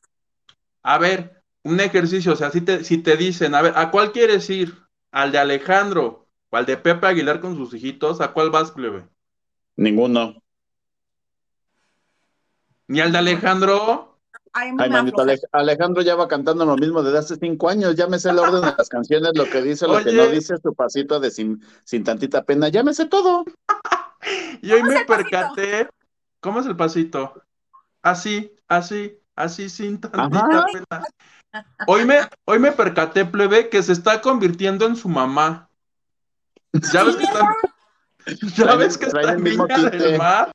A 0.82 0.98
ver, 0.98 1.42
un 1.64 1.80
ejercicio, 1.80 2.32
o 2.32 2.36
sea, 2.36 2.50
si 2.50 2.60
te, 2.60 2.84
si 2.84 2.98
te 2.98 3.16
dicen, 3.16 3.54
a 3.54 3.62
ver, 3.62 3.74
¿a 3.76 3.90
cuál 3.90 4.12
quieres 4.12 4.48
ir? 4.48 4.74
¿Al 5.10 5.32
de 5.32 5.38
Alejandro 5.38 6.26
o 6.50 6.56
al 6.56 6.64
de 6.66 6.76
Pepe 6.76 7.06
Aguilar 7.06 7.40
con 7.40 7.56
sus 7.56 7.74
hijitos? 7.74 8.20
¿A 8.20 8.32
cuál 8.32 8.50
vas, 8.50 8.70
plebe? 8.70 9.06
Ninguno. 9.76 10.40
¿Ni 12.86 13.00
al 13.00 13.12
de 13.12 13.18
Alejandro? 13.18 14.07
Ay, 14.58 14.90
manito, 14.90 15.24
Alejandro 15.52 16.02
ya 16.02 16.14
va 16.14 16.28
cantando 16.28 16.64
lo 16.64 16.76
mismo 16.76 17.02
desde 17.02 17.18
hace 17.18 17.36
cinco 17.36 17.68
años. 17.68 17.94
Ya 17.96 18.06
me 18.06 18.18
sé 18.18 18.30
el 18.30 18.38
orden 18.38 18.62
de 18.62 18.74
las 18.76 18.88
canciones, 18.88 19.32
lo 19.34 19.44
que 19.46 19.62
dice, 19.62 19.86
lo 19.86 20.02
que 20.02 20.12
no 20.12 20.26
dice, 20.28 20.56
su 20.58 20.74
pasito 20.74 21.20
de 21.20 21.30
sin, 21.30 21.62
sin 21.84 22.04
tantita 22.04 22.44
pena. 22.44 22.68
Ya 22.68 22.82
me 22.82 22.94
sé 22.94 23.06
todo. 23.06 23.44
Y 24.60 24.72
hoy 24.72 24.80
¿Cómo 24.80 24.92
es 24.92 24.98
me 24.98 25.04
pasito? 25.04 25.30
percaté. 25.30 25.88
¿Cómo 26.40 26.60
es 26.60 26.66
el 26.66 26.76
pasito? 26.76 27.40
Así, 28.02 28.52
así, 28.66 29.16
así, 29.36 29.70
sin 29.70 30.00
tantita 30.00 30.58
Ajá. 30.58 30.66
pena. 30.72 31.04
Hoy 31.86 32.04
me, 32.04 32.18
hoy 32.44 32.58
me 32.58 32.72
percaté, 32.72 33.24
plebe, 33.24 33.68
que 33.68 33.82
se 33.82 33.92
está 33.92 34.20
convirtiendo 34.20 34.86
en 34.86 34.96
su 34.96 35.08
mamá. 35.08 35.70
¿Ya 36.92 37.04
ves 37.04 37.16
que 37.16 37.22
está, 37.24 37.56
ya 38.56 38.74
ves 38.74 38.98
que 38.98 39.06
está 39.06 39.20
el 39.20 39.28
en 39.30 39.42
mismo 39.42 39.66
del. 39.66 40.18
Mar? 40.18 40.50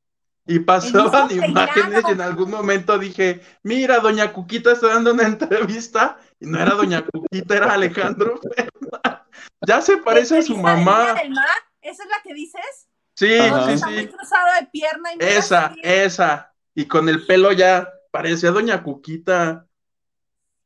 Y 0.46 0.60
pasaban 0.60 1.32
imágenes 1.32 1.86
peinado. 1.86 2.10
y 2.10 2.12
en 2.12 2.22
algún 2.22 2.52
momento 2.52 3.00
dije, 3.00 3.42
mira, 3.64 4.00
Doña 4.00 4.34
Cuquita 4.34 4.74
está 4.74 4.88
dando 4.88 5.14
una 5.14 5.24
entrevista 5.24 6.18
y 6.40 6.46
no 6.48 6.60
era 6.60 6.76
Doña 6.76 7.06
Cuquita, 7.06 7.56
era 7.56 7.74
Alejandro 7.74 8.40
Fernández. 8.42 9.22
Ya 9.66 9.82
se 9.82 9.98
parece 9.98 10.40
a 10.40 10.42
su 10.42 10.54
¿Esa 10.54 10.62
de 10.70 10.76
Niña 10.76 10.86
mamá. 10.86 11.14
del 11.14 11.32
Mar? 11.32 11.46
¿Esa 11.82 12.04
es 12.04 12.10
la 12.10 12.22
que 12.24 12.34
dices? 12.34 12.88
Sí, 13.16 13.38
Ajá. 13.38 13.78
sí, 13.78 13.84
sí. 14.00 14.08
cruzado 14.08 14.48
de 14.60 14.66
pierna 14.68 15.14
y 15.14 15.18
Esa, 15.24 15.74
esa. 15.82 16.54
Y 16.76 16.86
con 16.88 17.08
el 17.08 17.26
pelo 17.26 17.52
ya 17.54 17.88
parecía 18.12 18.52
Doña 18.52 18.84
Cuquita. 18.84 19.66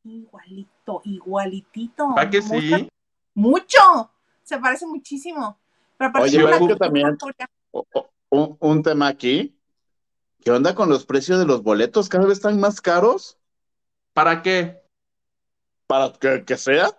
Igualito, 0.04 1.02
igualitito. 1.04 2.16
¿Va 2.16 2.30
que 2.30 2.42
Mucho- 2.42 2.60
sí? 2.60 2.90
Mucho. 3.36 4.12
Se 4.44 4.58
parece 4.58 4.86
muchísimo. 4.88 5.60
Pero 5.98 6.12
Oye, 6.22 6.32
tiene 6.32 6.46
¿ves 6.46 6.62
una 6.62 6.74
que 6.74 6.80
también- 6.80 7.18
un 8.32 8.84
tema 8.84 9.08
aquí. 9.08 9.57
¿Qué 10.44 10.52
onda 10.52 10.76
con 10.76 10.90
los 10.90 11.06
precios 11.06 11.40
de 11.40 11.46
los 11.46 11.64
boletos? 11.64 12.10
¿Cada 12.10 12.26
vez 12.26 12.38
están 12.38 12.60
más 12.60 12.82
caros? 12.82 13.38
¿Para 14.14 14.42
qué? 14.42 14.82
Para 15.88 16.14
que, 16.14 16.44
que 16.46 16.58
sea. 16.58 16.90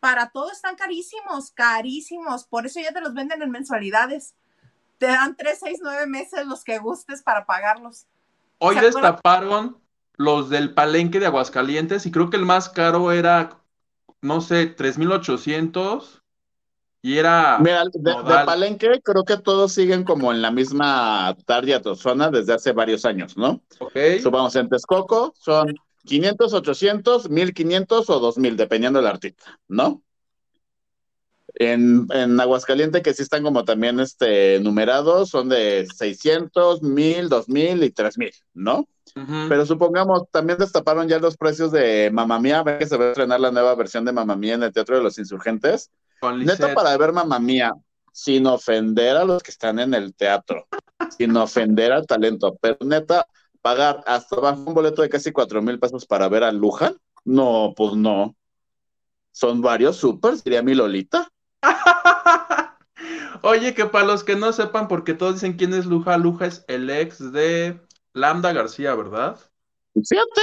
Para 0.00 0.30
todo 0.30 0.50
están 0.50 0.76
carísimos, 0.76 1.50
carísimos. 1.52 2.44
Por 2.44 2.66
eso 2.66 2.80
ya 2.80 2.92
te 2.92 3.00
los 3.00 3.14
venden 3.14 3.42
en 3.42 3.50
mensualidades. 3.50 4.34
Te 4.98 5.06
dan 5.06 5.36
tres, 5.36 5.58
seis, 5.62 5.78
nueve 5.82 6.06
meses 6.06 6.46
los 6.46 6.64
que 6.64 6.78
gustes 6.78 7.22
para 7.22 7.46
pagarlos. 7.46 8.06
Hoy 8.58 8.76
destaparon 8.76 9.80
los 10.16 10.50
del 10.50 10.74
palenque 10.74 11.20
de 11.20 11.26
Aguascalientes 11.26 12.04
y 12.04 12.10
creo 12.10 12.28
que 12.28 12.36
el 12.36 12.44
más 12.44 12.68
caro 12.68 13.10
era, 13.10 13.62
no 14.20 14.42
sé, 14.42 14.66
3,800 14.66 16.19
y 17.02 17.16
era... 17.16 17.58
Mira, 17.58 17.84
de. 17.92 18.12
Palenque 18.44 19.00
creo 19.02 19.24
que 19.24 19.38
todos 19.38 19.72
siguen 19.72 20.04
como 20.04 20.32
en 20.32 20.42
la 20.42 20.50
misma 20.50 21.36
target 21.46 21.86
o 21.86 21.94
zona 21.94 22.30
desde 22.30 22.52
hace 22.52 22.72
varios 22.72 23.04
años, 23.04 23.36
¿no? 23.36 23.62
Ok, 23.78 23.96
Supongamos 24.22 24.54
en 24.56 24.68
Texcoco 24.68 25.32
son 25.38 25.74
500, 26.04 26.52
800, 26.52 27.30
1500 27.30 28.10
o 28.10 28.20
2000, 28.20 28.56
dependiendo 28.56 28.98
del 28.98 29.08
artista, 29.08 29.58
¿no? 29.68 30.02
En, 31.54 32.06
en 32.10 32.38
Aguascalientes, 32.40 33.02
que 33.02 33.12
sí 33.12 33.22
están 33.22 33.42
como 33.42 33.64
también 33.64 33.98
este, 34.00 34.60
numerados, 34.60 35.30
son 35.30 35.48
de 35.48 35.86
600, 35.94 36.82
1000, 36.82 37.28
2000 37.28 37.82
y 37.82 37.90
3000, 37.90 38.32
¿no? 38.54 38.88
Pero 39.48 39.66
supongamos, 39.66 40.30
también 40.30 40.58
destaparon 40.58 41.08
ya 41.08 41.18
los 41.18 41.36
precios 41.36 41.72
de 41.72 42.10
Mamma 42.12 42.38
Mía, 42.38 42.62
ve 42.62 42.78
que 42.78 42.86
se 42.86 42.96
va 42.96 43.06
a 43.06 43.08
estrenar 43.08 43.40
la 43.40 43.50
nueva 43.50 43.74
versión 43.74 44.04
de 44.04 44.12
Mamma 44.12 44.36
Mía 44.36 44.54
en 44.54 44.62
el 44.62 44.72
Teatro 44.72 44.96
de 44.96 45.02
los 45.02 45.18
Insurgentes. 45.18 45.90
Con 46.20 46.44
Neta, 46.44 46.74
para 46.74 46.96
ver 46.96 47.12
Mamma 47.12 47.38
Mía, 47.38 47.72
sin 48.12 48.46
ofender 48.46 49.16
a 49.16 49.24
los 49.24 49.42
que 49.42 49.50
están 49.50 49.78
en 49.78 49.94
el 49.94 50.14
teatro, 50.14 50.66
sin 51.16 51.36
ofender 51.36 51.92
al 51.92 52.06
talento, 52.06 52.56
pero 52.60 52.76
neta, 52.80 53.26
pagar 53.62 54.02
hasta 54.06 54.36
bajo 54.36 54.60
un 54.60 54.74
boleto 54.74 55.02
de 55.02 55.08
casi 55.08 55.32
cuatro 55.32 55.62
mil 55.62 55.78
pesos 55.78 56.06
para 56.06 56.28
ver 56.28 56.44
a 56.44 56.52
Luján, 56.52 56.96
no, 57.24 57.72
pues 57.76 57.94
no. 57.94 58.36
Son 59.32 59.62
varios 59.62 59.96
supers, 59.96 60.42
diría 60.42 60.62
mi 60.62 60.74
Lolita. 60.74 61.30
Oye, 63.42 63.74
que 63.74 63.86
para 63.86 64.04
los 64.06 64.24
que 64.24 64.36
no 64.36 64.52
sepan, 64.52 64.88
porque 64.88 65.14
todos 65.14 65.34
dicen 65.34 65.56
quién 65.56 65.72
es 65.72 65.86
Luja, 65.86 66.18
Luja 66.18 66.46
es 66.46 66.64
el 66.68 66.90
ex 66.90 67.32
de 67.32 67.80
Lambda 68.12 68.52
García, 68.52 68.94
¿verdad? 68.94 69.38
Fíjate. 69.94 70.40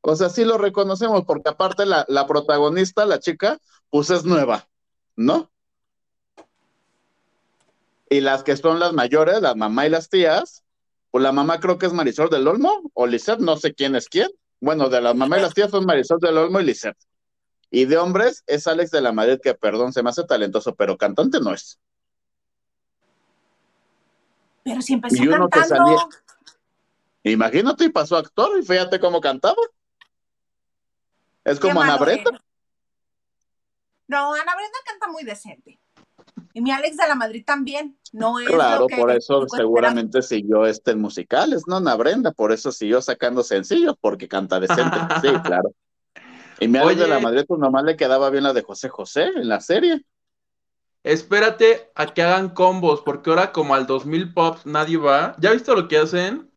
O 0.00 0.16
sea, 0.16 0.28
sí 0.30 0.44
lo 0.44 0.58
reconocemos, 0.58 1.24
porque 1.26 1.50
aparte 1.50 1.86
la, 1.86 2.04
la 2.08 2.26
protagonista, 2.26 3.04
la 3.04 3.20
chica, 3.20 3.58
pues 3.92 4.08
es 4.08 4.24
nueva, 4.24 4.66
¿no? 5.16 5.50
Y 8.08 8.22
las 8.22 8.42
que 8.42 8.56
son 8.56 8.80
las 8.80 8.94
mayores, 8.94 9.42
la 9.42 9.54
mamá 9.54 9.86
y 9.86 9.90
las 9.90 10.08
tías, 10.08 10.64
pues 11.10 11.22
la 11.22 11.30
mamá 11.30 11.60
creo 11.60 11.76
que 11.76 11.86
es 11.86 11.92
Marisol 11.92 12.30
del 12.30 12.48
Olmo, 12.48 12.90
o 12.94 13.06
Lisette, 13.06 13.40
no 13.40 13.56
sé 13.58 13.74
quién 13.74 13.94
es 13.94 14.08
quién. 14.08 14.28
Bueno, 14.60 14.88
de 14.88 15.02
la 15.02 15.12
mamá 15.12 15.38
y 15.38 15.42
las 15.42 15.52
tías 15.52 15.70
son 15.70 15.84
Marisol 15.84 16.18
del 16.20 16.38
Olmo 16.38 16.58
y 16.60 16.64
Lisette. 16.64 16.96
Y 17.70 17.84
de 17.84 17.98
hombres 17.98 18.42
es 18.46 18.66
Alex 18.66 18.90
de 18.92 19.02
la 19.02 19.12
Madrid, 19.12 19.38
que 19.42 19.52
perdón, 19.54 19.92
se 19.92 20.02
me 20.02 20.08
hace 20.08 20.24
talentoso, 20.24 20.74
pero 20.74 20.96
cantante 20.96 21.38
no 21.40 21.52
es. 21.52 21.78
Pero 24.64 24.80
si 24.80 24.94
empezó 24.94 25.22
Y 25.22 25.28
uno 25.28 25.50
que 25.50 25.64
salía- 25.64 26.08
Imagínate, 27.24 27.84
y 27.84 27.88
pasó 27.90 28.16
actor, 28.16 28.58
y 28.58 28.62
fíjate 28.62 28.98
cómo 28.98 29.20
cantaba. 29.20 29.62
Es 31.44 31.60
como 31.60 31.82
Ana 31.82 31.98
es. 32.10 32.42
No, 34.12 34.34
Ana 34.34 34.54
Brenda 34.54 34.78
canta 34.86 35.08
muy 35.08 35.24
decente. 35.24 35.80
Y 36.54 36.60
mi 36.60 36.70
Alex 36.70 36.98
de 36.98 37.08
la 37.08 37.14
Madrid 37.14 37.44
también. 37.46 37.98
No 38.12 38.38
es 38.38 38.46
Claro, 38.46 38.80
lo 38.82 38.86
que 38.86 38.96
por 38.96 39.10
eso 39.10 39.46
seguramente 39.48 40.20
siguió 40.20 40.66
este 40.66 40.90
en 40.90 41.00
musicales, 41.00 41.62
¿no? 41.66 41.76
Ana 41.76 41.94
Brenda, 41.96 42.30
por 42.32 42.52
eso 42.52 42.70
siguió 42.72 43.00
sacando 43.00 43.42
sencillos, 43.42 43.94
porque 43.98 44.28
canta 44.28 44.60
decente. 44.60 44.98
Sí, 45.22 45.28
claro. 45.44 45.72
Y 46.60 46.68
mi 46.68 46.78
Alex 46.78 47.00
de 47.00 47.08
la. 47.08 47.20
Madrid, 47.20 47.44
pues 47.48 47.58
nomás 47.58 47.84
le 47.84 47.96
quedaba 47.96 48.28
bien 48.28 48.44
la 48.44 48.52
de 48.52 48.62
José 48.62 48.90
José 48.90 49.30
en 49.34 49.48
la 49.48 49.60
serie. 49.60 50.04
Espérate 51.02 51.90
a 51.94 52.06
que 52.06 52.22
hagan 52.22 52.50
combos, 52.50 53.00
porque 53.00 53.30
ahora 53.30 53.50
como 53.50 53.74
al 53.74 53.86
2000 53.86 54.34
Pop 54.34 54.58
nadie 54.64 54.98
va. 54.98 55.34
¿Ya 55.40 55.52
viste 55.52 55.74
lo 55.74 55.88
que 55.88 55.98
hacen? 55.98 56.50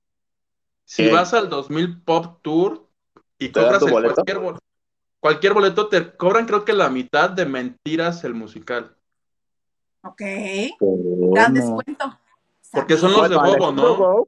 Si 0.83 1.03
¿Qué? 1.03 1.11
vas 1.11 1.33
al 1.33 1.49
2000 1.49 2.01
Pop 2.03 2.41
Tour 2.43 2.87
y 3.39 3.49
¿Te 3.49 3.59
dan 3.59 3.65
cobras 3.65 3.79
tu 3.79 3.87
el 3.87 3.93
boleto? 3.93 4.13
cualquier, 4.13 4.39
cualquier 5.25 5.55
boleto, 5.55 5.87
te 5.87 6.15
cobran 6.15 6.45
creo 6.45 6.63
que 6.63 6.73
la 6.73 6.87
mitad 6.87 7.31
de 7.31 7.47
Mentiras 7.47 8.23
el 8.25 8.35
musical. 8.35 8.95
Ok. 10.03 10.21
Dan 11.33 11.55
descuento. 11.55 12.19
Porque 12.71 12.95
son 12.95 13.11
los 13.11 13.27
de 13.27 13.35
Bueno, 13.35 13.57
Bobo, 13.57 13.65
Alejandro 13.65 13.97
¿no? 13.97 14.27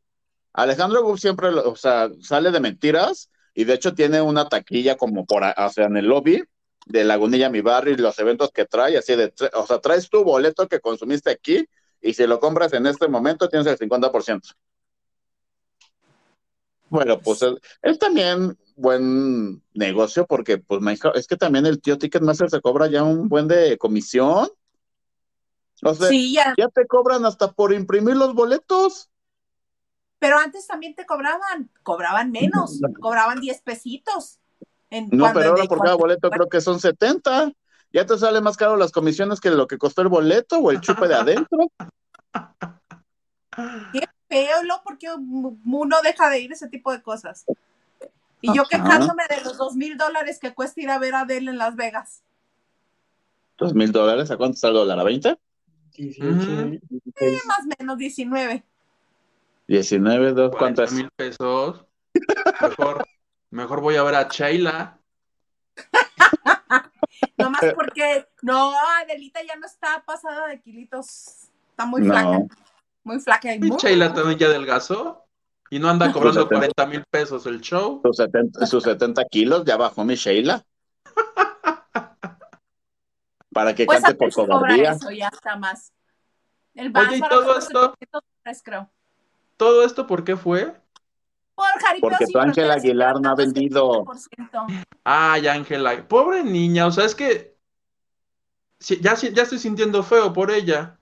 Alejandro 0.53 1.03
Gou 1.03 1.15
siempre, 1.15 1.49
o 1.49 1.75
sea, 1.75 2.09
sale 2.19 2.49
de 2.49 2.59
mentiras 2.59 3.29
y 3.53 3.65
de 3.65 3.75
hecho 3.75 3.93
tiene 3.93 4.23
una 4.23 4.49
taquilla 4.49 4.97
como 4.97 5.23
por, 5.27 5.43
o 5.43 5.69
sea, 5.69 5.85
en 5.85 5.97
el 5.97 6.07
lobby 6.07 6.43
de 6.87 7.03
Lagunilla, 7.03 7.51
mi 7.51 7.61
barrio 7.61 7.93
y 7.93 7.97
los 7.97 8.17
eventos 8.17 8.49
que 8.49 8.65
trae, 8.65 8.97
así 8.97 9.15
de, 9.15 9.31
o 9.53 9.67
sea, 9.67 9.77
traes 9.77 10.09
tu 10.09 10.23
boleto 10.23 10.67
que 10.67 10.79
consumiste 10.79 11.29
aquí 11.29 11.63
y 12.01 12.15
si 12.15 12.25
lo 12.25 12.39
compras 12.39 12.73
en 12.73 12.87
este 12.87 13.07
momento 13.07 13.47
tienes 13.47 13.67
el 13.67 13.77
50%. 13.77 14.41
Bueno, 16.89 17.19
pues 17.19 17.43
es, 17.43 17.53
es 17.83 17.99
también 17.99 18.57
buen 18.77 19.61
negocio 19.73 20.25
porque, 20.25 20.57
pues, 20.59 20.81
es 21.15 21.27
que 21.27 21.35
también 21.35 21.65
el 21.65 21.81
tío 21.81 21.97
Ticketmaster 21.97 22.49
se 22.49 22.61
cobra 22.61 22.87
ya 22.87 23.03
un 23.03 23.27
buen 23.27 23.47
de 23.47 23.77
comisión. 23.77 24.47
O 25.83 25.93
sea, 25.93 26.07
Sí, 26.07 26.33
ya. 26.33 26.53
ya 26.57 26.69
te 26.69 26.87
cobran 26.87 27.25
hasta 27.25 27.51
por 27.51 27.73
imprimir 27.73 28.15
los 28.15 28.33
boletos. 28.33 29.09
Pero 30.19 30.37
antes 30.37 30.65
también 30.65 30.95
te 30.95 31.05
cobraban. 31.05 31.69
Cobraban 31.83 32.31
menos. 32.31 32.79
Cobraban 33.01 33.41
10 33.41 33.61
pesitos. 33.61 34.39
En 34.89 35.09
No, 35.11 35.31
pero 35.33 35.49
ahora 35.49 35.65
por 35.65 35.81
cada 35.81 35.95
boleto 35.95 36.29
creo 36.29 36.47
que 36.47 36.61
son 36.61 36.79
70. 36.79 37.51
Ya 37.91 38.05
te 38.05 38.17
sale 38.17 38.41
más 38.41 38.57
caro 38.57 38.77
las 38.77 38.91
comisiones 38.91 39.39
que 39.39 39.49
lo 39.49 39.67
que 39.67 39.77
costó 39.77 40.01
el 40.01 40.07
boleto 40.07 40.59
o 40.59 40.71
el 40.71 40.81
chupe 40.81 41.07
de 41.07 41.15
adentro. 41.15 41.71
feo, 44.27 44.63
¿no? 44.63 44.81
Porque 44.83 45.07
uno 45.17 45.97
deja 46.03 46.29
de 46.29 46.39
ir 46.39 46.51
ese 46.51 46.67
tipo 46.67 46.91
de 46.91 47.01
cosas. 47.01 47.45
Y 48.41 48.55
yo 48.55 48.65
quejándome 48.65 49.23
de 49.29 49.41
los 49.43 49.57
dos 49.57 49.75
mil 49.75 49.97
dólares 49.97 50.39
que 50.39 50.53
cuesta 50.53 50.79
ir 50.81 50.89
a 50.89 50.99
ver 50.99 51.15
a 51.15 51.21
Adele 51.21 51.51
en 51.51 51.57
Las 51.57 51.75
Vegas. 51.75 52.21
Dos 53.57 53.73
mil 53.73 53.91
dólares, 53.91 54.29
¿a 54.29 54.37
cuánto 54.37 54.55
está 54.55 54.67
el 54.67 54.75
dólar? 54.75 54.99
¿A 54.99 55.03
20? 55.03 55.37
18, 55.93 56.29
Ujú. 56.29 56.79
16. 56.89 57.45
Más 57.47 57.59
o 57.59 57.69
menos 57.79 57.97
19. 57.97 58.63
19, 59.67 60.33
dos, 60.33 60.51
¿cuánto 60.55 60.81
40 60.81 60.83
es? 60.83 60.91
mil 60.93 61.09
pesos. 61.15 61.83
Mejor, 62.61 63.05
mejor 63.49 63.81
voy 63.81 63.95
a 63.95 64.03
ver 64.03 64.15
a 64.15 64.27
Sheila. 64.29 64.99
Nomás 67.37 67.61
porque, 67.75 68.27
no, 68.43 68.73
Adelita 69.01 69.41
ya 69.43 69.55
no 69.55 69.65
está 69.65 70.03
pasada 70.05 70.47
de 70.47 70.61
kilitos. 70.61 71.49
Está 71.71 71.85
muy 71.85 72.01
No. 72.01 72.13
flaca. 72.13 72.39
Muy 73.03 73.19
flaca 73.19 73.53
y 73.53 73.57
Y 73.57 73.59
muy. 73.61 73.77
Sheila 73.77 74.13
también 74.13 74.37
ya 74.39 74.47
adelgazó. 74.47 75.25
Y 75.69 75.79
no 75.79 75.89
anda 75.89 76.11
cobrando 76.13 76.47
Pues, 76.47 76.59
40 76.59 76.85
mil 76.85 77.03
pesos 77.09 77.45
el 77.45 77.61
show. 77.61 78.01
Sus 78.03 78.17
70, 78.17 78.65
sus 78.65 78.83
70 78.83 79.25
kilos, 79.25 79.63
ya 79.65 79.77
bajó 79.77 80.03
mi 80.03 80.15
Sheila. 80.15 80.63
Para 83.51 83.73
que 83.73 83.85
Pues 83.85 84.01
cante 84.01 84.15
por 84.15 84.31
cobardía. 84.33 84.91
eso, 84.91 85.11
ya 85.11 85.29
está 85.29 85.55
más. 85.55 85.91
El 86.75 86.95
Oye, 86.95 87.17
¿y 87.17 87.21
todo 87.21 87.57
esto? 87.57 87.95
700 87.99 88.21
dólares, 88.43 88.61
creo. 88.63 88.89
¿Todo 89.57 89.83
esto 89.83 90.05
por 90.05 90.23
qué 90.23 90.37
fue? 90.37 90.75
Por 91.55 91.65
Porque 92.01 92.25
tu 92.31 92.37
Ángel 92.37 92.65
Fronteras, 92.65 92.77
Aguilar 92.83 93.19
no 93.19 93.31
ha 93.31 93.35
vendido. 93.35 94.05
7%. 94.05 94.85
Ay, 95.03 95.47
Ángela. 95.47 96.07
Pobre 96.07 96.43
niña. 96.43 96.85
O 96.85 96.91
sea, 96.91 97.05
es 97.05 97.15
que. 97.15 97.57
sí, 98.79 98.99
ya, 99.01 99.15
ya 99.15 99.41
estoy 99.43 99.57
sintiendo 99.57 100.03
feo 100.03 100.31
por 100.33 100.51
ella. 100.51 100.99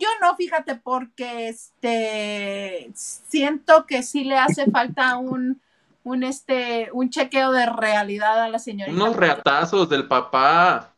Yo 0.00 0.08
no, 0.22 0.34
fíjate, 0.34 0.76
porque 0.76 1.48
este 1.48 2.90
siento 2.94 3.84
que 3.84 4.02
sí 4.02 4.24
le 4.24 4.38
hace 4.38 4.64
falta 4.70 5.18
un, 5.18 5.60
un 6.04 6.22
este, 6.24 6.88
un 6.94 7.10
chequeo 7.10 7.52
de 7.52 7.66
realidad 7.66 8.42
a 8.42 8.48
la 8.48 8.58
señorita. 8.58 8.96
Unos 8.96 9.14
reatazos 9.14 9.90
del 9.90 10.08
papá. 10.08 10.96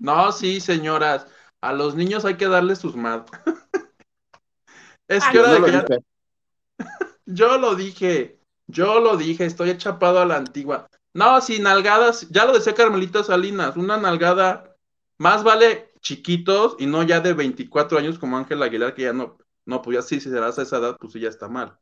No, 0.00 0.32
sí, 0.32 0.60
señoras. 0.60 1.28
A 1.60 1.72
los 1.72 1.94
niños 1.94 2.24
hay 2.24 2.34
que 2.34 2.48
darles 2.48 2.80
sus 2.80 2.96
mad. 2.96 3.22
es 5.06 5.22
Ay, 5.22 5.32
que 5.32 5.38
hora 5.38 5.58
No 5.60 5.66
de 5.66 5.84
que. 5.84 5.98
Yo 7.26 7.56
lo 7.56 7.76
dije, 7.76 8.40
yo 8.66 8.98
lo 8.98 9.16
dije, 9.16 9.46
estoy 9.46 9.78
chapado 9.78 10.20
a 10.20 10.26
la 10.26 10.36
antigua. 10.36 10.88
No, 11.14 11.40
sí, 11.40 11.60
nalgadas, 11.60 12.28
ya 12.30 12.44
lo 12.44 12.52
decía 12.52 12.74
Carmelita 12.74 13.22
Salinas, 13.22 13.76
una 13.76 13.96
nalgada 13.96 14.76
más 15.18 15.44
vale 15.44 15.91
chiquitos 16.02 16.76
y 16.78 16.86
no 16.86 17.02
ya 17.02 17.20
de 17.20 17.32
24 17.32 17.98
años 17.98 18.18
como 18.18 18.36
Ángel 18.36 18.62
Aguilar, 18.62 18.94
que 18.94 19.02
ya 19.02 19.12
no, 19.12 19.38
no, 19.64 19.80
pues 19.80 19.96
ya 19.96 20.02
sí, 20.02 20.20
si 20.20 20.28
serás 20.28 20.58
a 20.58 20.62
esa 20.62 20.78
edad, 20.78 20.96
pues 21.00 21.12
sí, 21.12 21.20
ya 21.20 21.28
está 21.28 21.48
mal. 21.48 21.78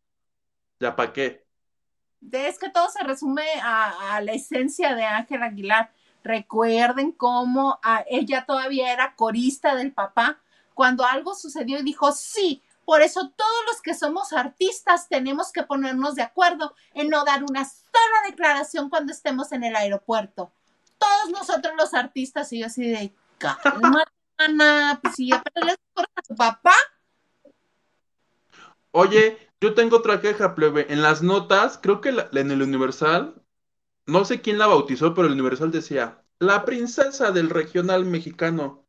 ¿Ya 0.78 0.94
para 0.94 1.12
qué? 1.12 1.46
Es 2.30 2.58
que 2.58 2.68
todo 2.68 2.88
se 2.90 3.02
resume 3.02 3.44
a, 3.62 4.20
la 4.22 4.32
esencia 4.32 4.94
de 4.94 5.04
Ángel 5.04 5.42
Aguilar. 5.42 5.92
Recuerden 6.22 7.12
cómo 7.12 7.80
ah, 7.82 8.04
ella 8.08 8.44
todavía 8.46 8.92
era 8.92 9.16
corista 9.16 9.74
del 9.74 9.92
papá 9.92 10.40
cuando 10.74 11.04
algo 11.04 11.34
sucedió 11.34 11.78
y 11.78 11.82
dijo, 11.82 12.12
sí, 12.12 12.62
por 12.84 13.00
eso 13.02 13.30
todos 13.36 13.64
los 13.66 13.80
que 13.80 13.94
somos 13.94 14.32
artistas 14.32 15.08
tenemos 15.08 15.52
que 15.52 15.62
ponernos 15.62 16.14
de 16.14 16.22
acuerdo 16.22 16.74
en 16.92 17.08
no 17.08 17.24
dar 17.24 17.42
una 17.44 17.64
sola 17.64 18.26
declaración 18.26 18.90
cuando 18.90 19.12
estemos 19.12 19.52
en 19.52 19.64
el 19.64 19.76
aeropuerto. 19.76 20.50
Todos 20.98 21.30
nosotros 21.30 21.74
los 21.78 21.94
artistas, 21.94 22.52
y 22.52 22.60
yo 22.60 22.66
así 22.66 22.88
de, 22.88 23.14
calma, 23.40 24.04
Ana, 24.36 24.98
pues 25.02 25.16
si 25.16 25.28
ya 25.28 25.42
pero 25.42 25.66
le 25.66 25.76
cortas 25.94 26.12
a 26.16 26.22
tu 26.22 26.34
papá, 26.36 26.74
Oye, 28.92 29.38
yo 29.60 29.74
tengo 29.74 29.98
otra 29.98 30.20
queja, 30.20 30.54
plebe. 30.54 30.92
En 30.92 31.02
las 31.02 31.22
notas, 31.22 31.78
creo 31.80 32.00
que 32.00 32.12
la- 32.12 32.28
en 32.32 32.50
el 32.50 32.62
Universal, 32.62 33.40
no 34.06 34.24
sé 34.24 34.40
quién 34.40 34.58
la 34.58 34.66
bautizó, 34.66 35.14
pero 35.14 35.28
el 35.28 35.34
Universal 35.34 35.70
decía, 35.70 36.22
la 36.38 36.64
princesa 36.64 37.30
del 37.30 37.50
regional 37.50 38.04
mexicano. 38.04 38.84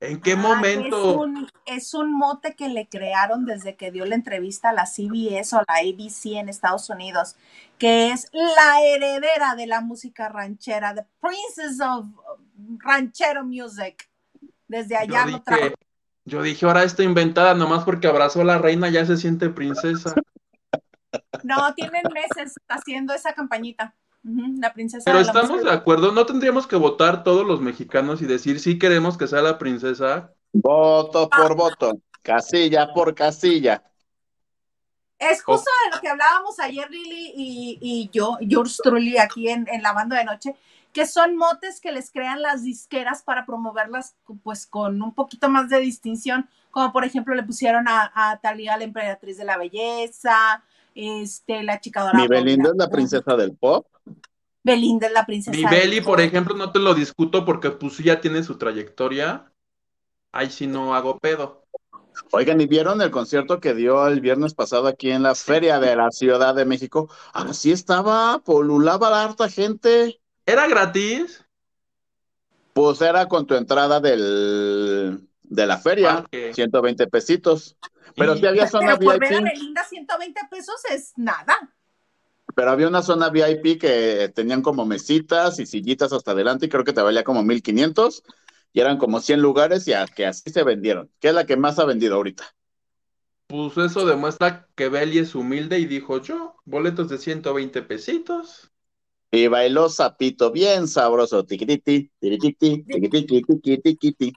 ¿En 0.00 0.20
qué 0.20 0.34
Ah, 0.34 0.36
momento? 0.36 0.96
Es 0.96 1.16
un, 1.16 1.48
es 1.66 1.94
un 1.94 2.12
mote 2.16 2.54
que 2.54 2.68
le 2.68 2.88
crearon 2.88 3.44
desde 3.44 3.74
que 3.74 3.90
dio 3.90 4.04
la 4.04 4.14
entrevista 4.14 4.68
a 4.68 4.72
la 4.72 4.86
CBS 4.86 5.56
o 5.56 5.62
la 5.66 5.74
ABC 5.80 6.38
en 6.38 6.48
Estados 6.48 6.88
Unidos, 6.88 7.34
que 7.78 8.12
es 8.12 8.28
la 8.32 8.80
heredera 8.82 9.56
de 9.56 9.66
la 9.66 9.80
música 9.80 10.28
ranchera, 10.28 10.94
the 10.94 11.04
princess 11.20 11.80
of 11.80 12.04
ranchero 12.78 13.44
music. 13.44 14.08
Desde 14.66 14.96
allá 14.96 15.24
Yo 15.24 15.30
lo 15.30 15.38
dije, 15.38 15.74
yo 16.24 16.42
dije, 16.42 16.66
ahora 16.66 16.84
está 16.84 17.02
inventada, 17.02 17.54
nomás 17.54 17.84
porque 17.84 18.06
abrazó 18.06 18.42
a 18.42 18.44
la 18.44 18.58
reina 18.58 18.90
ya 18.90 19.06
se 19.06 19.16
siente 19.16 19.48
princesa. 19.48 20.14
No, 21.42 21.72
tienen 21.74 22.02
meses 22.12 22.54
haciendo 22.68 23.14
esa 23.14 23.32
campañita. 23.32 23.94
La 24.22 24.74
princesa 24.74 25.04
Pero 25.06 25.18
de 25.18 25.24
la 25.24 25.30
estamos 25.30 25.64
de 25.64 25.70
acuerdo, 25.70 26.12
¿no 26.12 26.26
tendríamos 26.26 26.66
que 26.66 26.76
votar 26.76 27.22
todos 27.22 27.46
los 27.46 27.60
mexicanos 27.60 28.20
y 28.20 28.26
decir 28.26 28.60
si 28.60 28.78
queremos 28.78 29.16
que 29.16 29.26
sea 29.26 29.40
la 29.40 29.56
princesa? 29.56 30.34
Voto 30.52 31.30
por 31.30 31.54
voto, 31.54 32.00
casilla 32.20 32.92
por 32.92 33.14
casilla. 33.14 33.82
Es 35.18 35.42
justo 35.42 35.70
de 35.84 35.96
lo 35.96 36.00
que 36.00 36.08
hablábamos 36.08 36.60
ayer, 36.60 36.90
Lili 36.90 37.32
y, 37.34 37.78
y 37.80 38.10
yo, 38.12 38.36
yours 38.40 38.76
truly, 38.82 39.18
aquí 39.18 39.48
en, 39.48 39.66
en 39.68 39.82
la 39.82 39.92
banda 39.92 40.16
de 40.16 40.24
noche, 40.24 40.54
que 40.92 41.06
son 41.06 41.36
motes 41.36 41.80
que 41.80 41.92
les 41.92 42.10
crean 42.10 42.42
las 42.42 42.62
disqueras 42.62 43.22
para 43.22 43.46
promoverlas 43.46 44.16
pues 44.42 44.66
con 44.66 45.00
un 45.02 45.14
poquito 45.14 45.48
más 45.48 45.68
de 45.68 45.80
distinción, 45.80 46.48
como 46.70 46.92
por 46.92 47.04
ejemplo 47.04 47.34
le 47.34 47.42
pusieron 47.42 47.88
a, 47.88 48.10
a 48.14 48.38
Talía 48.40 48.76
la 48.76 48.84
emperatriz 48.84 49.36
de 49.36 49.44
la 49.44 49.58
belleza, 49.58 50.64
este, 50.94 51.62
la 51.62 51.80
chica 51.80 52.00
dorada. 52.00 52.18
Mi 52.18 52.28
Belinda 52.28 52.70
es 52.70 52.76
la 52.76 52.88
princesa 52.88 53.36
del 53.36 53.56
pop. 53.56 53.86
Belinda 54.64 55.06
es 55.06 55.12
la 55.12 55.24
princesa. 55.24 55.56
Mi 55.56 55.62
del 55.62 55.70
Beli, 55.70 56.00
por 56.00 56.20
ejemplo, 56.20 56.54
no 56.54 56.72
te 56.72 56.78
lo 56.78 56.94
discuto 56.94 57.44
porque 57.44 57.70
pues 57.70 57.94
sí 57.94 58.04
ya 58.04 58.20
tiene 58.20 58.42
su 58.42 58.58
trayectoria. 58.58 59.52
Ahí 60.32 60.50
sí 60.50 60.66
no 60.66 60.94
hago 60.94 61.18
pedo. 61.18 61.64
Oigan, 62.32 62.60
¿y 62.60 62.66
vieron 62.66 63.00
el 63.00 63.10
concierto 63.10 63.60
que 63.60 63.74
dio 63.74 64.06
el 64.06 64.20
viernes 64.20 64.54
pasado 64.54 64.88
aquí 64.88 65.10
en 65.10 65.22
la 65.22 65.34
Feria 65.34 65.78
de 65.78 65.94
la 65.94 66.10
Ciudad 66.10 66.54
de 66.54 66.64
México? 66.64 67.08
Así 67.32 67.70
estaba, 67.70 68.40
polulaba 68.44 69.10
la 69.10 69.24
harta 69.24 69.48
gente. 69.48 70.20
¿Era 70.48 70.66
gratis? 70.66 71.44
Pues 72.72 73.00
era 73.02 73.26
con 73.28 73.46
tu 73.46 73.54
entrada 73.54 74.00
del, 74.00 75.28
de 75.42 75.66
la 75.66 75.78
feria, 75.78 76.22
Parque. 76.22 76.54
120 76.54 77.06
pesitos. 77.08 77.76
Pero 78.16 78.34
sí 78.36 78.46
había 78.46 78.66
zona 78.66 78.96
Pero 78.98 79.10
por 79.12 79.20
ver 79.20 79.34
a 79.34 79.40
VIP, 79.40 79.44
Belinda 79.44 79.84
120 79.84 80.40
pesos 80.50 80.80
es 80.90 81.12
nada. 81.16 81.54
pero 82.54 82.70
había 82.70 82.88
una 82.88 83.02
zona 83.02 83.30
VIP 83.30 83.78
que 83.80 84.32
tenían 84.34 84.62
como 84.62 84.84
mesitas 84.86 85.58
y 85.60 85.66
sillitas 85.66 86.12
hasta 86.12 86.32
adelante 86.32 86.66
y 86.66 86.68
creo 86.68 86.84
que 86.84 86.92
te 86.92 87.02
valía 87.02 87.22
como 87.24 87.42
1500 87.42 88.22
y 88.72 88.80
eran 88.80 88.98
como 88.98 89.20
100 89.20 89.40
lugares 89.40 89.86
y 89.88 89.92
a 89.92 90.06
que 90.06 90.26
así 90.26 90.50
se 90.50 90.62
vendieron, 90.64 91.10
que 91.20 91.28
es 91.28 91.34
la 91.34 91.46
que 91.46 91.56
más 91.56 91.78
ha 91.78 91.84
vendido 91.84 92.16
ahorita. 92.16 92.44
Pues 93.46 93.76
eso 93.78 94.06
demuestra 94.06 94.68
que 94.74 94.88
Beli 94.88 95.18
es 95.18 95.34
humilde 95.34 95.78
y 95.78 95.86
dijo 95.86 96.20
yo, 96.22 96.56
boletos 96.64 97.08
de 97.08 97.18
120 97.18 97.82
pesitos. 97.82 98.70
Y 99.30 99.46
bailó 99.46 99.88
sapito 99.88 100.50
bien 100.50 100.88
sabroso, 100.88 101.44
tiquititi, 101.44 102.10
tiquititi, 102.18 102.84
tiquititi, 102.84 103.78
tiquititi. 103.78 104.32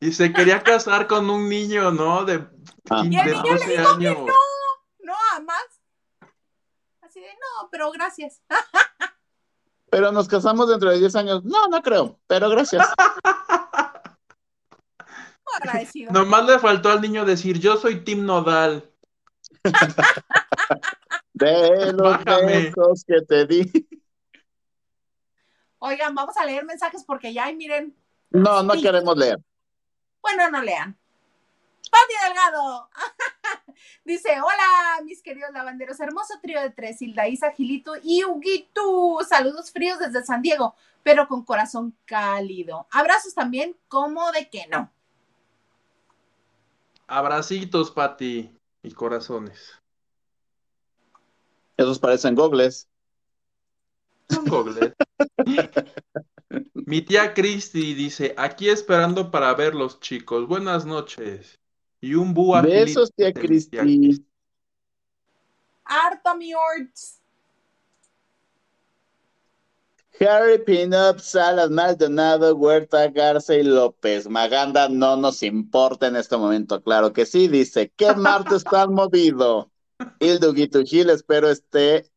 Y 0.00 0.12
se 0.12 0.32
quería 0.32 0.62
casar 0.62 1.06
con 1.06 1.28
un 1.28 1.48
niño, 1.48 1.90
¿no? 1.90 2.24
De, 2.24 2.46
Ah. 2.90 3.02
Y 3.04 3.16
el 3.16 3.24
de 3.24 3.32
niño 3.32 3.42
le 3.42 3.52
12 3.52 3.70
dijo 3.70 3.98
que 3.98 4.08
años. 4.08 4.26
No, 5.00 5.14
a 5.34 5.40
más. 5.40 5.80
Así 7.02 7.20
de, 7.20 7.28
no, 7.28 7.68
pero 7.70 7.90
gracias. 7.92 8.42
Pero 9.90 10.12
nos 10.12 10.28
casamos 10.28 10.68
dentro 10.68 10.90
de 10.90 10.98
10 10.98 11.16
años. 11.16 11.42
No, 11.44 11.66
no 11.68 11.80
creo, 11.80 12.20
pero 12.26 12.50
gracias. 12.50 12.86
Agradecido. 15.56 16.12
Nomás 16.12 16.44
le 16.44 16.58
faltó 16.58 16.90
al 16.90 17.00
niño 17.00 17.24
decir, 17.24 17.58
yo 17.58 17.78
soy 17.78 18.04
Tim 18.04 18.26
Nodal. 18.26 18.92
De 21.32 21.94
los 21.94 22.22
besos 22.22 23.02
que 23.06 23.22
te 23.22 23.46
di. 23.46 23.87
Oigan, 25.80 26.14
vamos 26.14 26.36
a 26.36 26.44
leer 26.44 26.64
mensajes 26.64 27.04
porque 27.04 27.32
ya, 27.32 27.50
y 27.50 27.56
miren, 27.56 27.94
No, 28.30 28.62
no 28.62 28.74
Sí. 28.74 28.82
queremos 28.82 29.16
leer. 29.16 29.38
bueno, 30.20 30.50
no 30.50 30.60
lean. 30.62 30.96
Pati 31.90 32.14
Delgado 32.26 32.90
dice: 34.04 34.40
Hola, 34.40 35.02
mis 35.04 35.22
queridos 35.22 35.50
lavanderos, 35.52 35.98
hermoso 36.00 36.34
trío 36.42 36.60
de 36.60 36.70
tres, 36.70 37.00
Hilda, 37.00 37.28
Isa, 37.28 37.52
Gilito 37.52 37.94
y 38.02 38.24
Huguito. 38.24 39.18
Saludos 39.26 39.70
fríos 39.70 39.98
desde 39.98 40.22
San 40.24 40.42
Diego, 40.42 40.74
pero 41.02 41.26
con 41.28 41.44
corazón 41.44 41.96
cálido. 42.04 42.86
Abrazos 42.90 43.34
también, 43.34 43.74
como 43.88 44.30
de 44.32 44.50
que 44.50 44.66
no. 44.66 44.90
Abracitos, 47.06 47.90
Pati. 47.90 48.54
Y 48.82 48.92
corazones. 48.92 49.72
Esos 51.76 51.98
parecen 51.98 52.34
gogles. 52.34 52.86
Son 54.28 54.44
gogles. 54.44 54.92
Mi 56.72 57.02
tía 57.02 57.34
Cristi 57.34 57.94
dice, 57.94 58.34
aquí 58.36 58.68
esperando 58.68 59.30
para 59.30 59.52
ver 59.54 59.74
los 59.74 60.00
chicos. 60.00 60.46
Buenas 60.46 60.86
noches. 60.86 61.58
Y 62.00 62.14
un 62.14 62.32
búho 62.32 62.60
Besos, 62.62 63.12
tía 63.14 63.32
Cristi. 63.32 64.24
Harto 65.84 66.36
mi 66.36 66.54
orts. 66.54 67.18
Harry 70.20 70.58
Pinup, 70.58 71.20
Salas, 71.20 71.70
Maldonado, 71.70 72.54
Huerta, 72.56 73.08
Garza 73.08 73.54
y 73.54 73.62
López. 73.62 74.28
Maganda 74.28 74.88
no 74.88 75.16
nos 75.16 75.42
importa 75.42 76.08
en 76.08 76.16
este 76.16 76.36
momento, 76.36 76.82
claro 76.82 77.12
que 77.12 77.24
sí. 77.24 77.46
Dice, 77.46 77.92
¿qué 77.96 78.14
martes 78.14 78.64
tan 78.70 78.92
movido? 78.92 79.70
Hilduguito 80.18 80.82
Gil, 80.82 81.10
espero 81.10 81.48
esté 81.48 82.10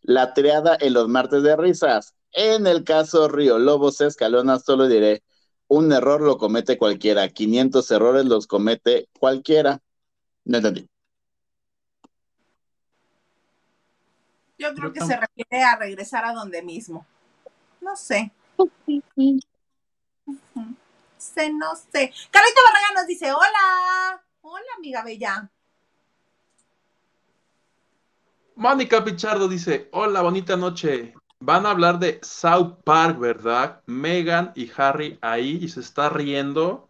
la 0.00 0.32
triada 0.32 0.78
en 0.80 0.94
los 0.94 1.08
martes 1.08 1.42
de 1.42 1.56
risas. 1.56 2.15
En 2.32 2.66
el 2.66 2.84
caso 2.84 3.28
Río 3.28 3.58
Lobos 3.58 4.00
Escalona, 4.00 4.58
solo 4.58 4.88
diré, 4.88 5.22
un 5.68 5.92
error 5.92 6.20
lo 6.20 6.38
comete 6.38 6.78
cualquiera, 6.78 7.28
500 7.28 7.90
errores 7.90 8.24
los 8.26 8.46
comete 8.46 9.08
cualquiera. 9.18 9.82
No 10.44 10.58
entendí. 10.58 10.88
Yo 14.58 14.74
creo 14.74 14.92
que 14.92 15.00
se 15.00 15.16
refiere 15.16 15.64
a 15.64 15.76
regresar 15.76 16.24
a 16.24 16.32
donde 16.32 16.62
mismo. 16.62 17.06
No 17.80 17.94
sé. 17.96 18.32
sé, 21.18 21.52
no 21.52 21.74
sé. 21.76 22.12
Carlito 22.30 22.60
Barraga 22.64 22.94
nos 22.94 23.06
dice, 23.06 23.32
hola. 23.32 24.22
Hola, 24.42 24.66
amiga 24.76 25.02
bella. 25.02 25.50
Mónica 28.54 29.04
Pichardo 29.04 29.48
dice, 29.48 29.88
hola, 29.92 30.22
bonita 30.22 30.56
noche. 30.56 31.14
Van 31.40 31.66
a 31.66 31.70
hablar 31.70 31.98
de 31.98 32.18
South 32.22 32.78
Park, 32.84 33.18
¿verdad? 33.18 33.82
Megan 33.86 34.52
y 34.54 34.70
Harry 34.76 35.18
ahí 35.20 35.58
y 35.60 35.68
se 35.68 35.80
está 35.80 36.08
riendo, 36.08 36.88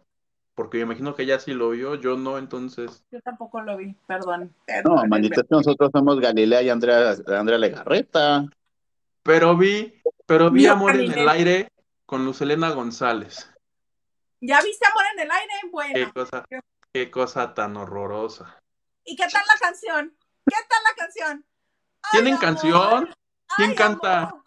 porque 0.55 0.77
me 0.77 0.83
imagino 0.83 1.15
que 1.15 1.23
ella 1.23 1.39
sí 1.39 1.53
lo 1.53 1.71
vio, 1.71 1.95
yo 1.95 2.17
no, 2.17 2.37
entonces. 2.37 3.03
Yo 3.11 3.21
tampoco 3.21 3.61
lo 3.61 3.75
vi, 3.77 3.93
perdón. 4.07 4.55
No, 4.85 5.05
manita, 5.05 5.41
es 5.41 5.47
que 5.47 5.55
nosotros 5.55 5.91
somos 5.91 6.19
Galilea 6.19 6.61
y 6.61 6.69
Andrea, 6.69 7.15
Andrea 7.27 7.57
Legarreta. 7.57 8.45
Pero 9.23 9.57
vi, 9.57 10.01
pero 10.25 10.49
vi 10.49 10.65
Amor 10.67 10.95
en 10.95 11.11
el 11.11 11.27
aire 11.27 11.69
con 12.05 12.23
Luz 12.23 12.39
Helena 12.41 12.69
González. 12.71 13.51
¿Ya 14.39 14.61
viste 14.61 14.85
Amor 14.87 15.03
en 15.13 15.19
el 15.19 15.31
aire? 15.31 15.53
Qué 15.61 15.69
Bueno. 15.69 16.13
cosa, 16.13 16.45
qué 16.93 17.11
cosa 17.11 17.53
tan 17.53 17.75
horrorosa. 17.75 18.57
¿Y 19.03 19.15
qué 19.17 19.25
tal 19.31 19.43
la 19.45 19.59
canción? 19.59 20.17
¿Qué 20.45 20.55
tal 20.69 20.83
la 20.83 20.95
canción? 20.95 21.45
¿Tienen 22.11 22.33
amor. 22.35 22.45
canción? 22.45 23.09
¿Quién 23.55 23.69
Ay, 23.71 23.75
canta? 23.75 24.23
amor. 24.23 24.43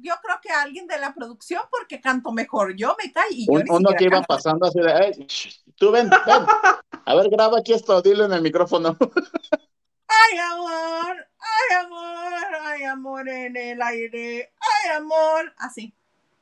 Yo 0.00 0.14
creo 0.22 0.36
que 0.40 0.50
alguien 0.50 0.86
de 0.86 0.98
la 0.98 1.12
producción 1.12 1.62
porque 1.70 2.00
canto 2.00 2.30
mejor. 2.32 2.74
Yo 2.76 2.96
me 3.02 3.10
caí 3.12 3.32
y 3.42 3.46
yo 3.46 3.52
Un- 3.52 3.64
uno 3.68 3.90
que 3.98 4.04
iba 4.04 4.12
canto. 4.18 4.28
pasando 4.28 4.66
así 4.66 4.78
de, 4.80 4.92
"Ey, 4.92 5.26
shh, 5.26 5.62
tú 5.76 5.90
ven, 5.90 6.08
ven. 6.08 6.46
A 7.04 7.14
ver, 7.16 7.28
graba 7.30 7.58
aquí 7.58 7.72
esto, 7.72 8.00
dilo 8.00 8.24
en 8.26 8.32
el 8.32 8.42
micrófono. 8.42 8.96
Ay, 10.10 10.38
amor, 10.38 11.16
ay, 11.38 11.76
amor, 11.84 12.44
ay, 12.62 12.82
amor 12.84 13.28
en 13.28 13.56
el 13.56 13.82
aire, 13.82 14.52
ay, 14.58 14.96
amor. 14.96 15.52
Así. 15.58 15.94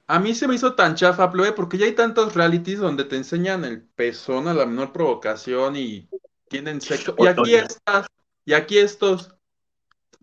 A 0.06 0.20
mí 0.20 0.34
se 0.36 0.46
me 0.46 0.54
hizo 0.54 0.74
tan 0.76 0.94
chafa, 0.94 1.30
plebe, 1.32 1.52
porque 1.52 1.76
ya 1.78 1.86
hay 1.86 1.94
tantos 1.94 2.34
realities 2.34 2.78
donde 2.78 3.04
te 3.04 3.16
enseñan 3.16 3.64
el 3.64 3.82
pezón 3.82 4.46
a 4.46 4.54
la 4.54 4.66
menor 4.66 4.92
provocación 4.92 5.74
y 5.76 6.08
tienen 6.48 6.80
sexo. 6.80 7.16
Y 7.18 7.26
aquí 7.26 7.40
Oye. 7.40 7.58
estas, 7.58 8.06
y 8.44 8.52
aquí 8.52 8.78
estos. 8.78 9.36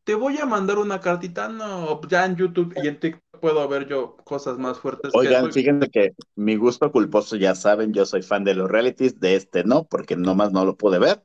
Te 0.03 0.15
voy 0.15 0.37
a 0.37 0.45
mandar 0.45 0.77
una 0.79 0.99
cartita, 0.99 1.47
no, 1.47 2.01
ya 2.07 2.25
en 2.25 2.35
YouTube 2.35 2.73
y 2.83 2.87
en 2.87 2.99
TikTok 2.99 3.39
puedo 3.39 3.67
ver 3.67 3.87
yo 3.87 4.17
cosas 4.23 4.57
más 4.57 4.79
fuertes 4.79 5.11
que 5.11 5.17
Oigan, 5.17 5.45
eso. 5.45 5.53
fíjense 5.53 5.89
que 5.89 6.13
mi 6.35 6.55
gusto 6.55 6.91
culposo, 6.91 7.35
ya 7.35 7.55
saben, 7.55 7.93
yo 7.93 8.05
soy 8.05 8.21
fan 8.21 8.43
de 8.43 8.53
los 8.53 8.69
realities, 8.69 9.19
de 9.19 9.35
este 9.35 9.63
no, 9.63 9.85
porque 9.85 10.15
nomás 10.15 10.51
no 10.51 10.65
lo 10.65 10.75
pude 10.75 10.99
ver. 10.99 11.23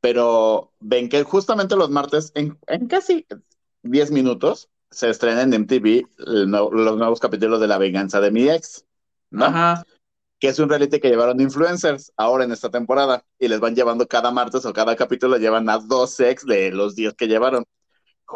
Pero 0.00 0.72
ven 0.80 1.08
que 1.08 1.22
justamente 1.22 1.76
los 1.76 1.90
martes, 1.90 2.32
en, 2.34 2.58
en 2.66 2.86
casi 2.86 3.26
10 3.82 4.10
minutos, 4.10 4.68
se 4.90 5.08
estrenan 5.08 5.52
en 5.52 5.62
MTV 5.62 6.06
los 6.18 6.96
nuevos 6.98 7.20
capítulos 7.20 7.60
de 7.60 7.68
La 7.68 7.78
venganza 7.78 8.20
de 8.20 8.30
mi 8.30 8.48
ex, 8.48 8.84
¿no? 9.30 9.46
Ajá. 9.46 9.84
que 10.38 10.48
es 10.48 10.58
un 10.58 10.68
reality 10.68 10.98
que 10.98 11.08
llevaron 11.08 11.40
influencers 11.40 12.12
ahora 12.16 12.44
en 12.44 12.52
esta 12.52 12.68
temporada 12.70 13.24
y 13.38 13.48
les 13.48 13.60
van 13.60 13.74
llevando 13.74 14.06
cada 14.08 14.30
martes 14.32 14.66
o 14.66 14.72
cada 14.72 14.96
capítulo 14.96 15.36
llevan 15.36 15.68
a 15.70 15.78
dos 15.78 16.18
ex 16.20 16.44
de 16.44 16.72
los 16.72 16.94
10 16.96 17.14
que 17.14 17.28
llevaron. 17.28 17.64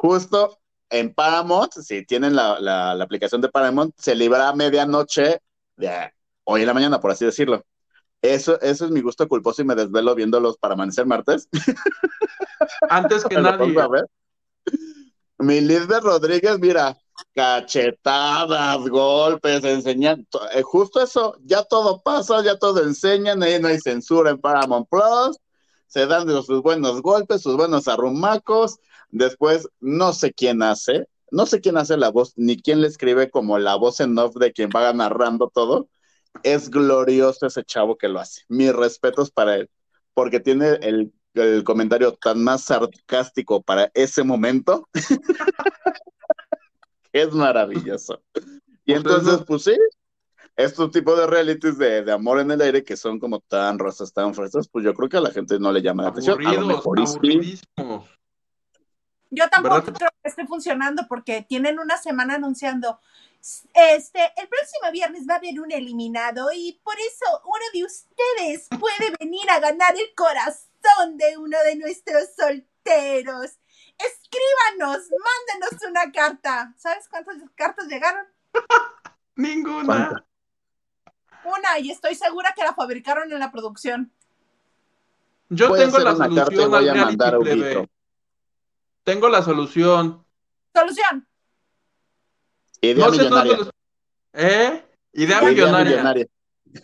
Justo 0.03 0.59
en 0.91 1.15
Paramount, 1.15 1.73
si 1.73 2.05
tienen 2.05 2.37
la, 2.37 2.61
la- 2.61 2.95
la 2.95 3.05
aplicación 3.05 3.41
de 3.41 3.49
Paramount, 3.49 3.95
se 3.99 4.15
libra 4.15 4.49
a 4.49 4.55
medianoche 4.55 5.41
de 5.77 6.13
hoy 6.45 6.61
en 6.61 6.67
la 6.67 6.75
mañana, 6.75 7.01
por 7.01 7.11
así 7.11 7.25
decirlo. 7.25 7.65
Eso, 8.23 8.61
eso 8.61 8.85
es 8.87 8.91
mi 8.91 9.01
gusto 9.01 9.29
culposo 9.29 9.63
y 9.63 9.65
me 9.65 9.75
desvelo 9.75 10.15
viéndolos 10.15 10.59
para 10.59 10.75
amanecer 10.75 11.07
martes. 11.07 11.49
Antes 12.91 13.25
que 13.25 13.37
nadie. 13.41 13.81
a 13.81 13.89
ver. 13.89 14.07
Mi 15.39 15.61
Lisbeth 15.61 16.03
Rodríguez, 16.03 16.59
mira, 16.59 16.97
cachetadas, 17.35 18.89
golpes, 18.89 19.63
enseñan, 19.65 20.27
eh, 20.55 20.63
justo 20.63 21.03
eso, 21.03 21.37
ya 21.45 21.63
todo 21.63 22.01
pasa, 22.03 22.43
ya 22.43 22.59
todo 22.59 22.83
enseñan, 22.83 23.43
ahí 23.43 23.61
no 23.61 23.69
hay 23.69 23.79
censura 23.79 24.31
en 24.31 24.39
Paramount 24.41 24.89
Plus, 24.89 25.37
se 25.87 26.07
dan 26.07 26.27
sus 26.43 26.63
buenos 26.63 27.03
golpes, 27.03 27.43
sus 27.43 27.57
buenos 27.57 27.87
arrumacos, 27.87 28.79
después 29.11 29.69
no 29.81 30.13
sé 30.13 30.33
quién 30.33 30.63
hace, 30.63 31.07
no 31.31 31.47
sé 31.47 31.61
quién 31.61 31.77
hace 31.77 31.97
la 31.97 32.11
voz, 32.11 32.33
ni 32.37 32.57
quién 32.57 32.81
le 32.81 32.89
escribe 32.89 33.31
como 33.31 33.59
la 33.59 33.77
voz 33.77 34.01
en 34.01 34.19
off 34.19 34.35
de 34.37 34.53
quien 34.53 34.71
va 34.75 34.93
narrando 34.93 35.51
todo, 35.53 35.89
es 36.43 36.71
glorioso 36.71 37.47
ese 37.47 37.65
chavo 37.65 37.97
que 37.97 38.09
lo 38.09 38.21
hace, 38.21 38.43
mis 38.49 38.75
respetos 38.75 39.31
para 39.31 39.57
él, 39.57 39.71
porque 40.15 40.41
tiene 40.41 40.79
el 40.83 41.13
el 41.43 41.65
comentario 41.65 42.13
tan 42.13 42.43
más 42.43 42.65
sarcástico 42.65 43.63
para 43.63 43.91
ese 43.95 44.25
momento 44.25 44.89
es 47.13 47.33
maravilloso. 47.33 48.23
Y 48.85 48.93
entonces, 48.93 49.41
pues 49.47 49.65
sí, 49.65 49.77
estos 50.57 50.91
tipos 50.91 51.19
de 51.19 51.27
realities 51.27 51.79
de, 51.79 52.03
de 52.03 52.13
amor 52.13 52.41
en 52.41 52.51
el 52.51 52.61
aire 52.61 52.85
que 52.85 52.97
son 52.97 53.19
como 53.19 53.41
tan 53.41 53.79
rosas, 53.79 54.13
tan 54.13 54.35
frescas, 54.35 54.69
pues 54.69 54.85
yo 54.85 54.95
creo 54.95 55.09
que 55.09 55.17
a 55.17 55.23
la 55.23 55.31
gente 55.31 55.59
no 55.59 55.73
le 55.73 55.83
llama 55.83 56.05
la 56.05 56.11
atención. 56.11 56.47
A 56.47 56.55
lo 56.55 56.67
mejor. 56.67 56.99
Yo 59.31 59.49
tampoco 59.49 59.77
¿Verdad? 59.77 59.95
creo 59.95 60.11
que 60.23 60.29
esté 60.29 60.47
funcionando 60.47 61.07
porque 61.09 61.43
tienen 61.43 61.79
una 61.79 61.97
semana 61.99 62.35
anunciando. 62.35 63.01
Este, 63.75 64.21
el 64.37 64.49
próximo 64.49 64.91
viernes 64.93 65.27
va 65.29 65.35
a 65.35 65.37
haber 65.37 65.61
un 65.61 65.71
eliminado 65.71 66.49
y 66.53 66.81
por 66.83 66.95
eso 66.99 67.25
uno 67.45 67.65
de 67.73 67.85
ustedes 67.85 68.67
puede 68.81 69.15
venir 69.21 69.49
a 69.51 69.61
ganar 69.61 69.95
el 69.95 70.15
corazón 70.15 71.17
de 71.17 71.37
uno 71.37 71.57
de 71.65 71.77
nuestros 71.77 72.31
solteros. 72.37 73.53
Escríbanos, 73.99 75.09
mándenos 75.11 75.83
una 75.89 76.13
carta. 76.13 76.75
¿Sabes 76.77 77.09
cuántas 77.09 77.37
cartas 77.55 77.87
llegaron? 77.87 78.27
Ninguna. 79.37 80.25
Una, 81.45 81.79
y 81.79 81.91
estoy 81.91 82.15
segura 82.15 82.53
que 82.57 82.65
la 82.65 82.75
fabricaron 82.75 83.33
en 83.33 83.39
la 83.39 83.53
producción. 83.53 84.11
Yo 85.49 85.73
tengo 85.73 85.99
la 85.99 86.17
solución 86.17 86.71
voy 86.71 86.79
al 86.79 86.89
a 86.89 86.93
reality, 86.93 87.17
mandar 87.17 87.35
a 87.35 87.39
plebe. 87.39 87.77
Huguito. 87.77 87.91
Tengo 89.07 89.29
la 89.29 89.41
solución. 89.41 90.27
Solución. 90.75 91.29
Idea 92.81 93.07
No 93.07 93.13
millonaria. 93.13 93.57
¿Eh? 94.33 94.85
Idea 95.13 95.39
Idea 95.39 95.43
millonaria. 95.43 95.93
millonaria. 95.93 96.27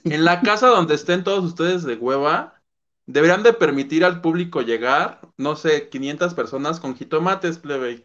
En 0.05 0.25
la 0.25 0.41
casa 0.41 0.69
donde 0.69 0.95
estén 0.95 1.25
todos 1.25 1.45
ustedes 1.45 1.83
de 1.83 1.97
hueva, 1.97 2.63
deberían 3.07 3.43
de 3.43 3.53
permitir 3.53 4.05
al 4.05 4.21
público 4.21 4.63
llegar, 4.63 5.21
no 5.37 5.57
sé, 5.57 5.89
500 5.89 6.33
personas 6.35 6.79
con 6.79 6.95
jitomates, 6.95 7.59
plebe. 7.59 8.05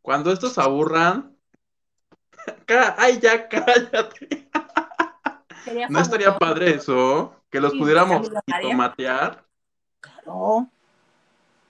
Cuando 0.00 0.32
estos 0.32 0.56
aburran, 0.56 1.36
ay, 2.96 3.20
ya 3.20 3.50
cállate. 3.50 4.48
Sería 5.62 5.90
¿No 5.90 6.00
estaría 6.00 6.38
padre 6.38 6.70
eso? 6.76 7.34
Que 7.50 7.60
los 7.60 7.72
Sí, 7.72 7.78
pudiéramos 7.78 8.30
jitomatear 8.46 9.44
No. 10.24 10.72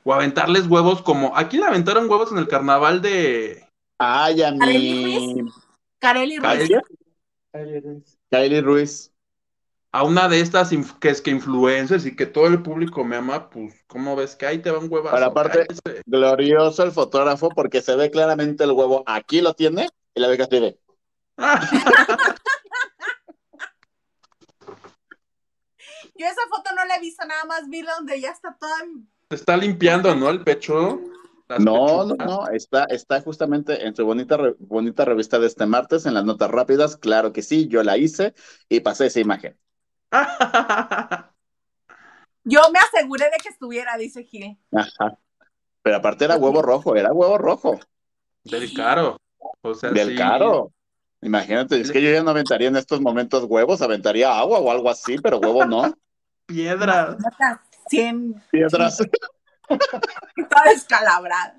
O 0.08 0.14
aventarles 0.14 0.66
huevos 0.68 1.02
como... 1.02 1.36
Aquí 1.36 1.58
le 1.58 1.66
aventaron 1.66 2.08
huevos 2.08 2.32
en 2.32 2.38
el 2.38 2.48
carnaval 2.48 3.02
de... 3.02 3.68
Ay, 3.98 4.40
a 4.42 4.52
mi. 4.52 5.44
Carely 5.98 6.38
Ruiz. 6.38 6.70
Kylie 7.52 8.02
Kylie 8.30 8.60
Ruiz. 8.62 9.12
A 9.92 10.04
una 10.04 10.28
de 10.28 10.40
estas 10.40 10.72
inf- 10.72 10.98
que 10.98 11.10
es 11.10 11.20
que 11.20 11.30
influencers 11.30 12.06
y 12.06 12.16
que 12.16 12.24
todo 12.24 12.46
el 12.46 12.62
público 12.62 13.04
me 13.04 13.16
ama, 13.16 13.50
pues, 13.50 13.74
¿cómo 13.86 14.16
ves 14.16 14.34
que 14.34 14.46
ahí 14.46 14.62
te 14.62 14.70
va 14.70 14.78
un 14.78 14.90
huevazo? 14.90 15.14
Pero 15.14 15.26
aparte- 15.26 15.66
Cállese. 15.66 16.02
Glorioso 16.06 16.84
el 16.84 16.92
fotógrafo 16.92 17.50
porque 17.50 17.82
se 17.82 17.94
ve 17.94 18.10
claramente 18.10 18.64
el 18.64 18.72
huevo. 18.72 19.02
Aquí 19.04 19.42
lo 19.42 19.52
tiene 19.52 19.90
y 20.14 20.20
la 20.20 20.28
así 20.28 20.58
de. 20.58 20.78
Yo 26.16 26.26
esa 26.26 26.40
foto 26.48 26.70
no 26.74 26.86
la 26.86 26.96
he 26.96 27.00
visto, 27.00 27.26
nada 27.26 27.44
más 27.44 27.68
vi 27.68 27.82
donde 27.82 28.18
ya 28.22 28.30
está 28.30 28.56
toda. 28.58 28.74
Se 29.30 29.36
está 29.36 29.56
limpiando, 29.56 30.14
¿no? 30.14 30.30
El 30.30 30.42
pecho. 30.42 31.00
No, 31.58 32.04
no, 32.04 32.14
no, 32.16 32.48
está, 32.48 32.84
está 32.84 33.20
justamente 33.22 33.86
en 33.86 33.96
su 33.96 34.04
bonita, 34.04 34.36
re- 34.36 34.54
bonita 34.58 35.04
revista 35.06 35.38
de 35.38 35.46
este 35.46 35.64
martes, 35.66 36.04
en 36.04 36.14
las 36.14 36.24
notas 36.24 36.50
rápidas, 36.50 36.96
claro 36.96 37.32
que 37.32 37.42
sí, 37.42 37.68
yo 37.68 37.82
la 37.82 37.96
hice 37.96 38.34
y 38.68 38.80
pasé 38.80 39.06
esa 39.06 39.20
imagen. 39.20 39.58
Yo 42.44 42.60
me 42.72 42.78
aseguré 42.78 43.26
de 43.26 43.36
que 43.42 43.50
estuviera, 43.50 43.96
dice 43.98 44.24
Gil. 44.24 44.58
Ajá. 44.72 45.18
Pero 45.82 45.96
aparte 45.96 46.24
era 46.24 46.36
huevo 46.36 46.62
rojo, 46.62 46.96
era 46.96 47.12
huevo 47.12 47.36
rojo, 47.38 47.78
Del 48.44 48.72
caro. 48.74 49.18
O 49.62 49.74
sea, 49.74 49.90
del 49.90 50.10
sí. 50.10 50.16
caro. 50.16 50.72
Imagínate, 51.20 51.80
es 51.80 51.90
que 51.90 52.00
yo 52.00 52.10
ya 52.10 52.22
no 52.22 52.30
aventaría 52.30 52.68
en 52.68 52.76
estos 52.76 53.00
momentos 53.00 53.44
huevos, 53.44 53.82
aventaría 53.82 54.38
agua 54.38 54.60
o 54.60 54.70
algo 54.70 54.88
así, 54.88 55.18
pero 55.18 55.38
huevo 55.38 55.64
no. 55.64 55.92
Piedras. 56.46 57.16
Neta, 57.90 58.10
100, 58.10 58.44
Piedras. 58.50 58.98
toda 58.98 60.64
descalabrada. 60.70 61.54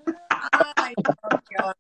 Ay, 0.76 0.94
no, 0.98 1.42
qué 1.48 1.56
horror. 1.58 1.78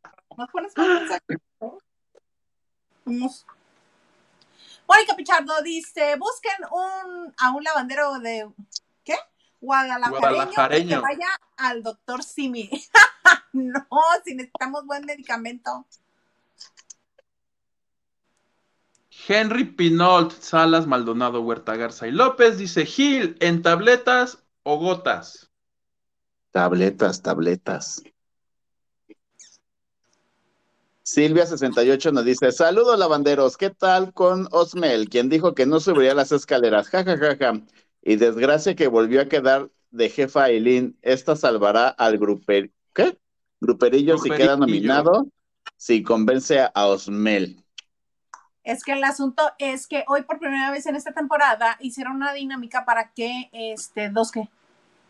Vamos. 3.05 3.45
Mónica 4.87 5.15
Pichardo 5.15 5.61
dice: 5.61 6.15
busquen 6.17 6.57
un, 6.71 7.33
a 7.37 7.51
un 7.51 7.63
lavandero 7.63 8.19
de. 8.19 8.49
¿Qué? 9.03 9.15
Guadalajareño, 9.61 10.19
Guadalajareño. 10.19 10.95
que 10.97 11.01
vaya 11.01 11.27
al 11.57 11.83
doctor 11.83 12.23
Simi. 12.23 12.69
no, 13.53 13.87
si 14.23 14.35
necesitamos 14.35 14.85
buen 14.85 15.05
medicamento. 15.05 15.85
Henry 19.29 19.63
Pinault, 19.63 20.31
Salas, 20.31 20.87
Maldonado, 20.87 21.41
Huerta, 21.41 21.75
Garza 21.75 22.07
y 22.07 22.11
López 22.11 22.57
dice: 22.57 22.85
Gil, 22.87 23.37
¿en 23.39 23.61
tabletas 23.61 24.43
o 24.63 24.77
gotas? 24.79 25.51
Tabletas, 26.49 27.21
tabletas. 27.21 28.01
Silvia68 31.05 32.11
nos 32.11 32.25
dice, 32.25 32.51
saludos 32.51 32.97
lavanderos, 32.97 33.57
¿qué 33.57 33.69
tal 33.69 34.13
con 34.13 34.47
Osmel, 34.51 35.09
quien 35.09 35.29
dijo 35.29 35.55
que 35.55 35.65
no 35.65 35.79
subiría 35.79 36.13
las 36.13 36.31
escaleras? 36.31 36.87
Ja, 36.89 37.03
ja, 37.03 37.17
ja, 37.17 37.35
ja. 37.35 37.61
Y 38.01 38.15
desgracia 38.15 38.75
que 38.75 38.87
volvió 38.87 39.21
a 39.21 39.25
quedar 39.25 39.69
de 39.91 40.09
jefa 40.09 40.45
Aileen, 40.45 40.97
esta 41.01 41.35
salvará 41.35 41.87
al 41.87 42.17
gruper... 42.17 42.71
¿Qué? 42.93 43.17
Gruperillo 43.59 44.17
si 44.17 44.29
queda 44.29 44.55
Gruperillo. 44.55 44.57
nominado, 44.57 45.27
si 45.77 46.03
convence 46.03 46.59
a 46.59 46.87
Osmel. 46.87 47.63
Es 48.71 48.83
que 48.83 48.93
el 48.93 49.03
asunto 49.03 49.43
es 49.57 49.87
que 49.87 50.05
hoy 50.07 50.23
por 50.23 50.39
primera 50.39 50.71
vez 50.71 50.85
en 50.85 50.95
esta 50.95 51.11
temporada 51.13 51.77
hicieron 51.79 52.15
una 52.15 52.33
dinámica 52.33 52.85
para 52.85 53.11
que 53.13 53.49
este 53.51 54.09
dos 54.09 54.31
que 54.31 54.49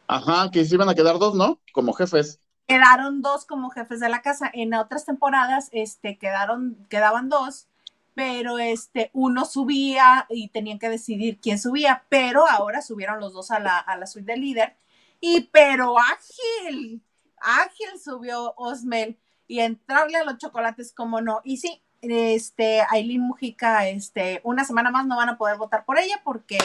Ajá, 0.08 0.50
que 0.52 0.66
se 0.66 0.76
iban 0.76 0.90
a 0.90 0.96
quedar 0.96 1.20
dos, 1.20 1.36
¿no? 1.36 1.60
Como 1.74 1.94
jefes. 1.94 2.40
quedaron 2.68 3.22
dos 3.22 3.46
como 3.46 3.70
jefes 3.70 4.00
de 4.00 4.10
la 4.10 4.22
casa. 4.22 4.50
En 4.54 4.74
otras 4.74 5.06
temporadas 5.06 5.70
este 5.74 6.18
quedaron 6.18 6.88
quedaban 6.90 7.30
dos, 7.30 7.68
pero 8.16 8.60
este 8.60 9.12
uno 9.14 9.46
subía 9.46 10.26
y 10.30 10.50
tenían 10.50 10.80
que 10.80 10.90
decidir 10.90 11.40
quién 11.42 11.60
subía, 11.60 12.06
pero 12.10 12.48
ahora 12.50 12.82
subieron 12.82 13.20
los 13.20 13.34
dos 13.34 13.52
a 13.52 13.60
la 13.60 13.78
a 13.78 13.98
la 13.98 14.08
suite 14.08 14.32
del 14.32 14.42
líder 14.42 14.78
y 15.22 15.42
pero 15.52 15.98
ágil, 16.00 17.04
ágil 17.42 18.00
subió 18.04 18.54
Osmel 18.58 19.18
y 19.48 19.60
entrarle 19.62 20.18
a 20.18 20.24
los 20.24 20.38
chocolates 20.38 20.94
como 20.94 21.22
no. 21.22 21.42
Y 21.44 21.58
sí, 21.58 21.82
este 22.02 22.82
Aileen 22.90 23.22
Mujica 23.22 23.88
este 23.88 24.42
una 24.44 24.64
semana 24.64 24.92
más 24.92 25.06
no 25.06 25.18
van 25.18 25.30
a 25.30 25.38
poder 25.38 25.58
votar 25.58 25.86
por 25.86 26.00
ella 26.00 26.22
porque 26.24 26.58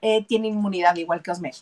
eh, 0.00 0.24
tiene 0.26 0.48
inmunidad 0.48 0.96
igual 0.96 1.22
que 1.22 1.30
Osmel. 1.30 1.54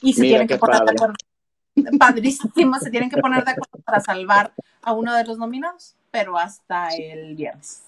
Y 0.00 0.12
se 0.12 0.20
Mira 0.20 0.32
tienen 0.32 0.48
que 0.48 0.58
poner 0.58 0.80
de 0.80 0.84
padre. 0.84 0.94
acuerdo. 0.96 1.14
Padrísimo, 1.98 2.78
se 2.78 2.90
tienen 2.90 3.10
que 3.10 3.16
poner 3.16 3.44
de 3.44 3.52
acuerdo 3.52 3.78
para 3.84 4.00
salvar 4.00 4.52
a 4.82 4.92
uno 4.92 5.14
de 5.14 5.24
los 5.24 5.38
nominados, 5.38 5.96
pero 6.10 6.38
hasta 6.38 6.88
el 6.94 7.34
viernes. 7.34 7.82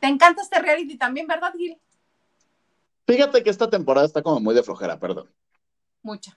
¿Te 0.00 0.06
encanta 0.06 0.42
este 0.42 0.58
reality 0.60 0.96
también, 0.96 1.26
verdad, 1.26 1.52
Gil? 1.56 1.76
Fíjate 3.06 3.42
que 3.42 3.50
esta 3.50 3.68
temporada 3.70 4.06
está 4.06 4.22
como 4.22 4.40
muy 4.40 4.54
de 4.54 4.62
flojera, 4.62 4.98
perdón. 4.98 5.28
Mucha, 6.02 6.34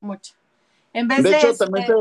mucha. 0.00 0.34
En 0.92 1.08
vez 1.08 1.22
De 1.22 1.30
de, 1.30 1.38
hecho, 1.38 1.50
este, 1.50 1.64
también 1.64 1.86
se, 1.86 1.92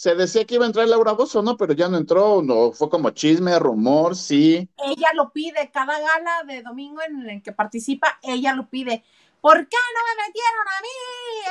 se 0.00 0.14
decía 0.14 0.46
que 0.46 0.54
iba 0.54 0.64
a 0.64 0.66
entrar 0.66 0.88
Laura 0.88 1.12
Bozo, 1.12 1.42
¿no? 1.42 1.58
Pero 1.58 1.74
ya 1.74 1.86
no 1.86 1.98
entró, 1.98 2.40
no, 2.42 2.72
fue 2.72 2.88
como 2.88 3.10
chisme, 3.10 3.58
rumor, 3.58 4.16
sí. 4.16 4.66
ella 4.78 5.08
lo 5.14 5.30
pide, 5.30 5.70
cada 5.70 6.00
gala 6.00 6.42
de 6.46 6.62
domingo 6.62 7.02
en 7.02 7.28
el 7.28 7.42
que 7.42 7.52
participa, 7.52 8.18
ella 8.22 8.54
lo 8.54 8.66
pide. 8.70 9.04
¿Por 9.42 9.68
qué 9.68 9.76
no 9.76 10.00
me 10.08 10.14
metieron 10.26 10.66
a 10.66 10.80
mí 10.80 10.88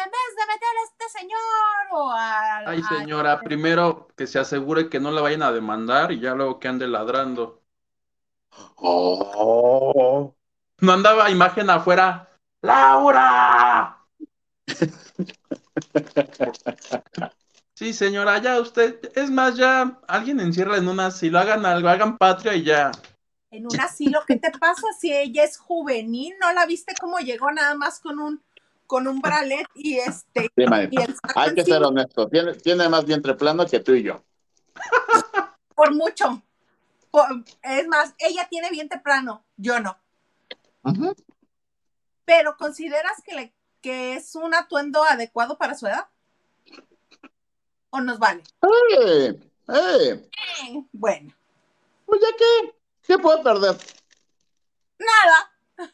en 0.03 0.09
vez 0.09 0.35
de 0.35 0.47
meter 0.47 0.67
a 0.67 0.83
este 0.89 1.07
señor 1.19 1.39
o 1.91 2.11
al- 2.11 2.67
Ay, 2.67 2.81
señora, 2.97 3.39
primero 3.39 4.07
que 4.17 4.25
se 4.25 4.39
asegure 4.39 4.89
que 4.89 4.99
no 4.99 5.11
la 5.11 5.21
vayan 5.21 5.43
a 5.43 5.51
demandar 5.51 6.11
y 6.11 6.19
ya 6.19 6.33
luego 6.33 6.59
que 6.59 6.69
ande 6.69 6.87
ladrando. 6.87 7.61
Oh. 8.77 10.33
No 10.79 10.93
andaba 10.93 11.29
imagen 11.29 11.69
afuera. 11.69 12.31
¡Laura! 12.63 13.95
Sí, 17.79 17.93
señora, 17.93 18.37
ya 18.41 18.59
usted, 18.59 18.99
es 19.15 19.31
más, 19.31 19.55
ya 19.55 20.01
alguien 20.05 20.41
encierra 20.41 20.75
en 20.75 20.89
una 20.89 21.05
asilo, 21.05 21.39
hagan 21.39 21.65
algo, 21.65 21.87
hagan 21.87 22.17
patria 22.17 22.53
y 22.53 22.63
ya. 22.63 22.91
en 23.51 23.67
un 23.67 23.79
asilo, 23.79 24.19
¿qué 24.27 24.35
te 24.35 24.51
pasa 24.51 24.85
si 24.99 25.13
ella 25.13 25.45
es 25.45 25.57
juvenil? 25.57 26.35
¿No 26.41 26.51
la 26.51 26.65
viste 26.65 26.93
cómo 26.99 27.19
llegó 27.19 27.49
nada 27.51 27.75
más 27.75 28.01
con 28.01 28.19
un 28.19 28.43
con 28.85 29.07
un 29.07 29.21
bralet 29.21 29.65
y 29.75 29.95
este 29.97 30.51
Sí, 30.57 30.65
Mari. 30.67 30.89
y 30.91 30.99
el 30.99 31.15
saco 31.15 31.39
Hay 31.39 31.53
que 31.53 31.61
encima? 31.61 31.77
ser 31.77 31.85
honesto. 31.85 32.27
Tiene, 32.27 32.53
tiene 32.55 32.89
más 32.89 33.05
vientre 33.05 33.33
plano 33.35 33.65
que 33.65 33.79
tú 33.79 33.93
y 33.93 34.03
yo. 34.03 34.25
por 35.73 35.95
mucho. 35.95 36.43
Por- 37.09 37.45
es 37.61 37.87
más, 37.87 38.13
ella 38.17 38.45
tiene 38.49 38.71
vientre 38.71 38.99
plano, 38.99 39.45
yo 39.55 39.79
no. 39.79 39.97
Pero 42.25 42.57
¿consideras 42.57 43.23
que, 43.23 43.35
le, 43.35 43.53
que 43.79 44.15
es 44.17 44.35
un 44.35 44.53
atuendo 44.53 45.01
adecuado 45.05 45.57
para 45.57 45.75
su 45.75 45.87
edad? 45.87 46.09
¿O 47.91 47.99
nos 48.01 48.19
vale? 48.19 48.43
¡Eh! 48.61 49.39
¡Eh! 49.67 50.29
Eh, 50.67 50.83
bueno, 50.91 51.33
Pues 52.05 52.21
ya 52.21 52.27
qué, 52.37 52.75
¿qué 53.03 53.17
puedo 53.17 53.41
perder? 53.43 53.75
nada. 54.99 55.91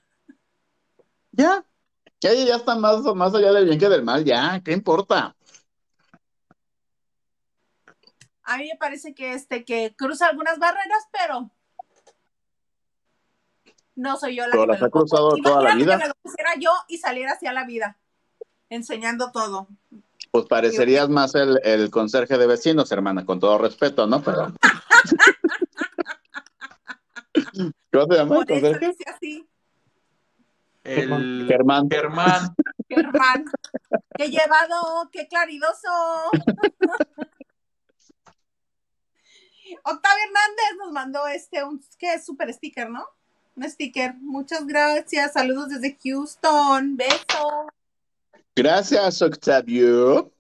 Ya. 1.32 1.66
Que 2.20 2.30
ella 2.32 2.46
ya 2.46 2.56
está 2.56 2.76
más, 2.76 3.02
más 3.16 3.36
allá 3.36 3.52
del 3.52 3.66
bien 3.66 3.78
que 3.80 3.90
del 3.90 4.04
mal, 4.04 4.24
ya, 4.26 4.62
¿qué 4.64 4.72
importa? 4.72 5.36
A 8.44 8.58
mí 8.58 8.68
me 8.72 8.78
parece 8.78 9.14
que 9.14 9.34
este 9.34 9.66
que 9.66 9.94
cruza 9.98 10.28
algunas 10.28 10.58
barreras, 10.60 11.08
pero 11.12 11.50
no 13.96 14.18
soy 14.18 14.36
yo 14.36 14.46
la 14.48 14.52
Pero 14.52 14.64
que 14.64 14.68
las 14.68 14.78
me 14.78 14.82
lo 14.82 14.88
ha 14.88 14.92
cruzado 14.92 15.36
toda 15.44 15.62
la 15.64 15.76
vida. 15.76 15.92
que 15.94 15.98
me 16.04 16.08
lo 16.08 16.14
pusiera 16.22 16.52
yo 16.60 16.72
y 16.88 16.98
saliera 17.00 17.34
hacia 17.34 17.52
la 17.54 17.66
vida, 17.66 17.98
enseñando 18.70 19.32
todo. 19.32 19.68
Pues 20.36 20.48
parecerías 20.48 21.08
más 21.08 21.34
el, 21.34 21.62
el 21.64 21.90
conserje 21.90 22.38
de 22.38 22.46
vecinos, 22.46 22.92
hermana, 22.92 23.26
con 23.26 23.40
todo 23.40 23.58
respeto, 23.58 24.06
¿no? 24.06 24.22
Pero. 24.22 24.54
¿Cómo 27.94 28.06
se 28.06 28.16
llama 28.16 28.36
Por 28.36 28.52
eso 28.52 28.62
conserje? 28.62 28.88
dice 28.90 29.04
así, 29.16 29.48
El 30.84 31.46
Germán. 31.48 31.90
Germán. 31.90 32.54
Germán. 32.90 33.46
Qué 34.18 34.28
llevado, 34.28 35.10
qué 35.14 35.26
claridoso. 35.30 35.88
Octavio 39.86 40.24
Hernández 40.26 40.76
nos 40.80 40.92
mandó 40.92 41.28
este, 41.28 41.64
un, 41.64 41.82
que 41.98 42.16
es 42.16 42.26
super 42.26 42.54
sticker, 42.54 42.90
¿no? 42.90 43.06
Un 43.56 43.70
sticker. 43.70 44.16
Muchas 44.16 44.68
gracias. 44.68 45.32
Saludos 45.32 45.70
desde 45.70 45.98
Houston. 46.04 46.98
Beso. 46.98 47.68
Gracias, 48.56 49.22
Octavio. 49.22 50.32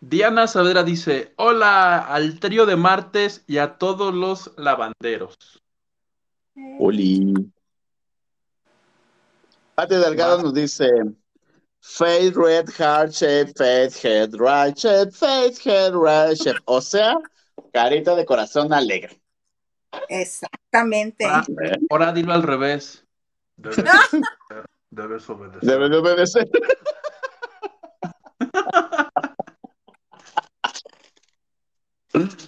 Diana 0.00 0.46
Saavedra 0.46 0.82
dice: 0.82 1.32
Hola 1.36 1.98
al 1.98 2.40
trío 2.40 2.66
de 2.66 2.76
martes 2.76 3.44
y 3.46 3.58
a 3.58 3.78
todos 3.78 4.14
los 4.14 4.52
lavanderos. 4.58 5.36
Eh, 6.56 6.76
Oli. 6.80 7.34
Pati 9.74 9.94
Delgado 9.94 10.38
Va. 10.38 10.42
nos 10.42 10.54
dice: 10.54 10.90
Face 11.80 12.32
red 12.34 12.68
heart 12.78 13.12
shape, 13.12 13.52
face 13.56 14.06
head 14.06 14.34
right 14.34 14.76
shape, 14.76 15.12
face 15.12 15.58
head 15.64 15.94
right 15.94 16.36
shape. 16.36 16.60
O 16.66 16.80
sea, 16.80 17.16
carita 17.72 18.14
de 18.14 18.26
corazón 18.26 18.72
alegre. 18.72 19.19
Exactamente. 20.08 21.24
Ah, 21.26 21.44
¿Eh? 21.62 21.78
ahora 21.90 22.12
dilo 22.12 22.32
al 22.32 22.42
revés. 22.42 23.06
Debes 23.56 23.78
obedecer. 23.78 24.22
Debes 24.90 25.30
obedecer. 25.30 25.68
Debe 25.68 25.88
de 25.88 25.96
obedecer. 25.96 26.50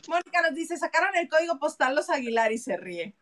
Mónica 0.09 0.43
nos 0.43 0.55
dice, 0.55 0.77
sacaron 0.77 1.15
el 1.17 1.29
código 1.29 1.59
postal 1.59 1.95
los 1.95 2.11
Aguilar 2.11 2.53
y 2.53 2.59
se 2.59 2.77
ríe. 2.77 3.17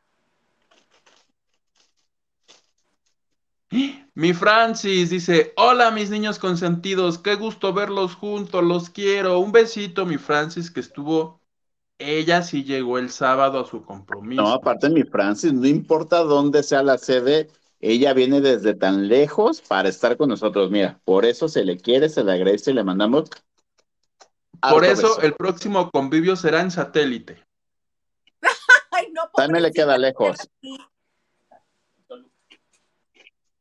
Mi 4.14 4.34
Francis 4.34 5.10
dice, 5.10 5.52
hola 5.56 5.92
mis 5.92 6.10
niños 6.10 6.40
consentidos, 6.40 7.18
qué 7.18 7.36
gusto 7.36 7.72
verlos 7.72 8.16
juntos, 8.16 8.64
los 8.64 8.90
quiero. 8.90 9.38
Un 9.38 9.52
besito, 9.52 10.04
mi 10.04 10.18
Francis, 10.18 10.70
que 10.70 10.80
estuvo, 10.80 11.39
ella 12.00 12.42
sí 12.42 12.64
llegó 12.64 12.98
el 12.98 13.10
sábado 13.10 13.60
a 13.60 13.66
su 13.66 13.84
compromiso. 13.84 14.42
No, 14.42 14.52
aparte 14.54 14.88
mi 14.88 15.04
Francis, 15.04 15.52
no 15.52 15.66
importa 15.66 16.24
dónde 16.24 16.62
sea 16.62 16.82
la 16.82 16.96
sede, 16.96 17.48
ella 17.78 18.14
viene 18.14 18.40
desde 18.40 18.74
tan 18.74 19.06
lejos 19.06 19.60
para 19.60 19.90
estar 19.90 20.16
con 20.16 20.30
nosotros. 20.30 20.70
Mira, 20.70 20.98
por 21.04 21.26
eso 21.26 21.46
se 21.48 21.62
le 21.62 21.76
quiere, 21.76 22.08
se 22.08 22.24
le 22.24 22.32
agradece 22.32 22.70
y 22.70 22.74
le 22.74 22.84
mandamos. 22.84 23.28
Por 24.60 24.84
eso 24.84 25.08
beso. 25.08 25.22
el 25.22 25.34
próximo 25.34 25.90
convivio 25.90 26.36
será 26.36 26.62
en 26.62 26.70
satélite. 26.70 27.44
Ay, 28.90 29.12
no, 29.12 29.22
También 29.34 29.62
le 29.62 29.70
queda 29.70 29.98
lejos. 29.98 30.38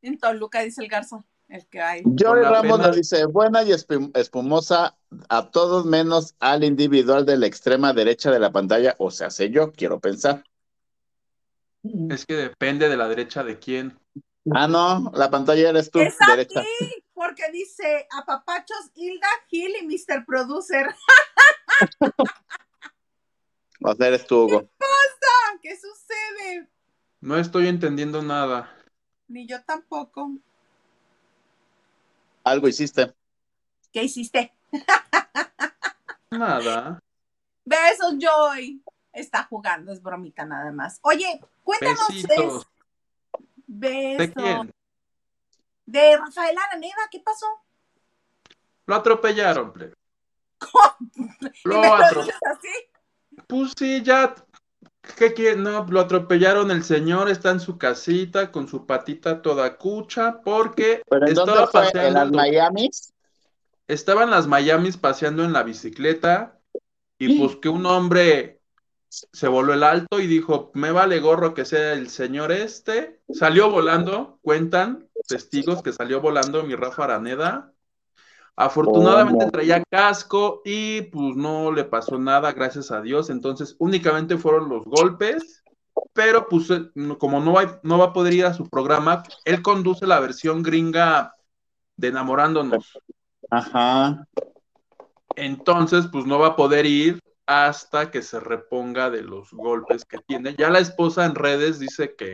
En 0.02 0.18
Toluca, 0.18 0.62
dice 0.62 0.82
el 0.82 0.88
Garza, 0.88 1.26
el 1.50 1.68
que 1.68 1.82
hay. 1.82 2.04
La 2.04 2.34
Ramos 2.34 2.62
pena- 2.62 2.88
nos 2.88 2.96
dice, 2.96 3.26
buena 3.26 3.64
y 3.64 3.72
espum- 3.72 4.12
espumosa 4.16 4.96
a 5.28 5.50
todos 5.52 5.86
menos 5.86 6.36
al 6.40 6.64
individual 6.64 7.26
de 7.26 7.38
la 7.38 7.48
extrema 7.48 7.92
derecha 7.94 8.32
de 8.32 8.40
la 8.40 8.52
pantalla, 8.52 8.96
o 9.00 9.12
sea, 9.12 9.30
sé 9.30 9.50
yo, 9.50 9.72
quiero 9.74 10.00
pensar. 10.00 10.44
Es 12.10 12.26
que 12.26 12.36
depende 12.36 12.88
de 12.90 12.98
la 12.98 13.08
derecha 13.08 13.44
de 13.44 13.58
quién. 13.60 13.98
Ah, 14.54 14.68
no, 14.68 15.12
la 15.14 15.30
pantalla 15.30 15.70
eres 15.70 15.92
tú, 15.92 16.00
Es 16.00 16.18
derecha. 16.26 16.62
ti, 16.62 17.04
porque 17.14 17.44
dice 17.52 18.08
Apapachos, 18.12 18.92
Hilda, 18.96 19.28
Gil 19.48 19.74
y 19.82 19.86
Mr. 19.86 20.26
Producer. 20.26 20.88
O 23.82 23.96
sea, 23.96 24.08
eres 24.08 24.28
tú, 24.28 24.44
Hugo. 24.44 24.70
Ah, 24.82 25.58
¿Qué 25.62 25.74
sucede? 25.76 26.68
No 27.22 27.38
estoy 27.38 27.68
entendiendo 27.70 28.22
nada. 28.22 28.70
Ni 29.30 29.48
yo 29.48 29.64
tampoco. 29.64 30.32
Algo 32.50 32.68
hiciste. 32.68 33.14
¿Qué 33.94 34.04
hiciste? 34.04 34.54
Nada. 36.32 37.00
Besos, 37.66 38.16
Joy. 38.20 38.82
Está 39.14 39.44
jugando, 39.44 39.92
es 39.92 40.02
bromita 40.02 40.46
nada 40.46 40.72
más. 40.72 41.00
Oye, 41.02 41.40
cuéntanos. 41.64 42.08
Besitos. 42.10 42.68
¿De 43.68 44.16
Beso. 44.18 44.34
quién? 44.36 44.74
De 45.86 46.18
Rafael 46.18 46.58
Araneda, 46.58 47.08
¿qué 47.12 47.20
pasó? 47.20 47.46
Lo 48.86 48.96
atropellaron, 48.96 49.72
plebe. 49.74 49.94
¿Y 51.16 51.68
Lo 51.68 51.82
me 51.82 51.88
lo 51.88 51.96
atro- 51.98 52.24
dices 52.24 52.40
así? 52.46 53.44
Pues 53.48 53.74
sí, 53.78 54.02
ya. 54.04 54.36
¿Qué 55.18 55.34
quiere? 55.34 55.58
No, 55.58 55.86
lo 55.90 56.00
atropellaron. 56.00 56.72
El 56.72 56.84
señor 56.84 57.30
está 57.30 57.52
en 57.52 57.60
su 57.60 57.78
casita 57.78 58.52
con 58.52 58.68
su 58.68 58.86
patita 58.86 59.42
toda 59.42 59.78
cucha 59.78 60.42
porque 60.42 61.02
¿Pero 61.10 61.26
en 61.26 61.32
estaba 61.32 61.66
dónde 61.72 61.92
fue? 61.92 62.08
¿En 62.08 62.14
las 62.14 62.32
Miamis? 62.32 63.14
Estaba 63.88 64.24
en 64.24 64.30
las 64.30 64.48
Miamis 64.48 64.98
paseando 64.98 65.44
en 65.44 65.54
la 65.54 65.64
bicicleta 65.64 66.60
y 67.18 67.38
pues 67.38 67.58
que 67.58 67.70
un 67.70 67.86
hombre 67.86 68.60
se 69.10 69.48
voló 69.48 69.74
el 69.74 69.84
alto 69.84 70.20
y 70.20 70.28
dijo, 70.28 70.72
me 70.74 70.92
vale 70.92 71.20
gorro 71.20 71.54
que 71.54 71.66
sea 71.66 71.94
el 71.94 72.10
señor 72.10 72.52
este. 72.52 73.20
Salió 73.30 73.70
volando, 73.70 74.40
cuentan 74.42 75.10
testigos 75.28 75.82
que 75.82 75.92
salió 75.92 76.22
volando 76.22 76.64
mi 76.64 76.76
Rafa 76.76 77.06
Araneda. 77.06 77.74
Afortunadamente 78.62 79.46
¿Cómo? 79.46 79.52
traía 79.52 79.82
casco 79.90 80.62
y 80.66 81.04
pues 81.04 81.38
no 81.38 81.72
le 81.72 81.86
pasó 81.86 82.20
nada, 82.20 82.52
gracias 82.52 82.92
a 82.92 83.00
Dios. 83.00 83.30
Entonces 83.30 83.78
únicamente 83.80 84.38
fueron 84.38 84.68
los 84.68 84.84
golpes, 84.84 85.64
pero 86.12 86.46
pues 86.50 86.70
eh, 86.70 86.92
como 87.18 87.40
no 87.40 87.54
va, 87.54 87.80
no 87.84 87.98
va 87.98 88.08
a 88.08 88.14
poder 88.14 88.34
ir 88.34 88.46
a 88.46 88.54
su 88.54 88.68
programa, 88.68 89.24
él 89.46 89.62
conduce 89.62 90.06
la 90.06 90.20
versión 90.20 90.62
gringa 90.62 91.36
de 91.96 92.10
Enamorándonos. 92.10 93.00
Ajá. 93.50 94.28
Entonces, 95.38 96.08
pues 96.12 96.26
no 96.26 96.38
va 96.38 96.48
a 96.48 96.56
poder 96.58 96.86
ir 96.86 97.22
hasta 97.46 98.12
que 98.12 98.22
se 98.22 98.42
reponga 98.42 99.10
de 99.10 99.22
los 99.22 99.54
golpes 99.54 100.04
que 100.04 100.18
tiene. 100.28 100.54
Ya 100.58 100.70
la 100.70 100.80
esposa 100.80 101.24
en 101.24 101.36
redes 101.36 101.80
dice 101.80 102.14
que 102.14 102.34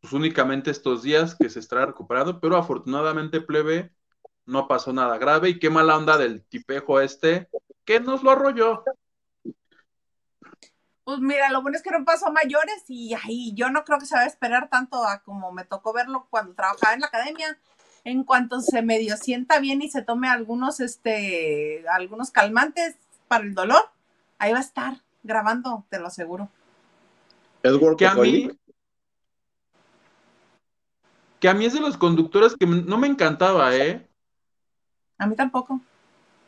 pues 0.00 0.12
únicamente 0.12 0.72
estos 0.72 1.04
días 1.04 1.36
que 1.38 1.48
se 1.50 1.60
estará 1.60 1.86
recuperando, 1.86 2.40
pero 2.40 2.56
afortunadamente 2.56 3.40
plebe 3.40 3.92
no 4.46 4.68
pasó 4.68 4.92
nada 4.92 5.18
grave 5.18 5.50
y 5.50 5.58
qué 5.58 5.70
mala 5.70 5.96
onda 5.96 6.16
del 6.16 6.42
tipejo 6.44 7.00
este 7.00 7.48
que 7.84 8.00
nos 8.00 8.22
lo 8.22 8.30
arrolló. 8.30 8.84
Pues 11.04 11.20
mira, 11.20 11.50
lo 11.50 11.62
bueno 11.62 11.76
es 11.76 11.82
que 11.82 11.90
no 11.90 12.04
pasó 12.04 12.26
a 12.26 12.32
mayores 12.32 12.84
y 12.88 13.14
ahí 13.14 13.52
yo 13.54 13.70
no 13.70 13.84
creo 13.84 13.98
que 13.98 14.06
se 14.06 14.16
va 14.16 14.22
a 14.22 14.26
esperar 14.26 14.68
tanto 14.68 15.04
a 15.04 15.20
como 15.20 15.52
me 15.52 15.64
tocó 15.64 15.92
verlo 15.92 16.26
cuando 16.30 16.54
trabajaba 16.54 16.94
en 16.94 17.00
la 17.00 17.06
academia. 17.06 17.58
En 18.02 18.24
cuanto 18.24 18.60
se 18.60 18.82
medio 18.82 19.16
sienta 19.16 19.58
bien 19.58 19.82
y 19.82 19.90
se 19.90 20.02
tome 20.02 20.28
algunos, 20.28 20.78
este, 20.78 21.84
algunos 21.88 22.30
calmantes 22.30 22.96
para 23.26 23.44
el 23.44 23.54
dolor, 23.54 23.82
ahí 24.38 24.52
va 24.52 24.58
a 24.58 24.62
estar 24.62 25.00
grabando, 25.24 25.84
te 25.88 25.98
lo 25.98 26.06
aseguro. 26.06 26.48
Es 27.64 27.72
Que 27.96 28.06
a 28.06 28.14
mí, 28.14 28.50
que 31.40 31.48
a 31.48 31.54
mí 31.54 31.64
es 31.64 31.72
de 31.72 31.80
los 31.80 31.96
conductores 31.96 32.54
que 32.56 32.66
no 32.66 32.96
me 32.96 33.08
encantaba, 33.08 33.74
¿eh? 33.74 34.08
A 35.18 35.26
mí 35.26 35.34
tampoco. 35.34 35.80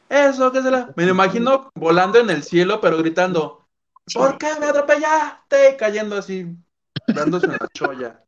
Eso, 0.08 0.50
que 0.52 0.62
se 0.62 0.70
la... 0.70 0.92
Me 0.96 1.04
lo 1.04 1.10
imagino 1.10 1.70
volando 1.74 2.18
en 2.18 2.30
el 2.30 2.42
cielo, 2.42 2.80
pero 2.80 2.98
gritando, 2.98 3.66
¿por 4.14 4.38
qué 4.38 4.48
me 4.58 4.66
atropellaste? 4.66 5.76
Cayendo 5.76 6.16
así, 6.16 6.46
dándose 7.08 7.46
en 7.46 7.52
la 7.52 7.68
cholla. 7.72 8.24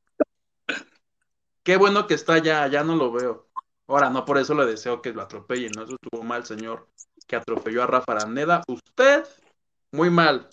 Qué 1.62 1.76
bueno 1.76 2.06
que 2.06 2.14
está 2.14 2.34
allá, 2.34 2.66
ya 2.66 2.84
no 2.84 2.96
lo 2.96 3.12
veo. 3.12 3.48
Ahora, 3.86 4.10
no 4.10 4.24
por 4.24 4.38
eso 4.38 4.54
le 4.54 4.66
deseo 4.66 5.02
que 5.02 5.12
lo 5.12 5.22
atropellen, 5.22 5.72
¿no? 5.74 5.84
Eso 5.84 5.96
estuvo 6.00 6.22
mal, 6.22 6.44
señor, 6.46 6.88
que 7.26 7.36
atropelló 7.36 7.82
a 7.82 7.86
Rafa 7.86 8.12
Araneda. 8.12 8.62
Usted, 8.68 9.24
muy 9.92 10.10
mal. 10.10 10.48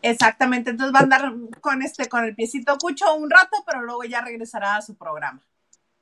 Exactamente, 0.00 0.70
entonces 0.70 0.94
va 0.94 1.00
a 1.00 1.02
andar 1.02 1.32
con 1.62 1.80
este, 1.80 2.10
con 2.10 2.24
el 2.24 2.34
piecito 2.34 2.76
cucho 2.76 3.14
un 3.14 3.30
rato, 3.30 3.56
pero 3.66 3.82
luego 3.82 4.04
ya 4.04 4.20
regresará 4.20 4.76
a 4.76 4.82
su 4.82 4.94
programa. 4.96 5.40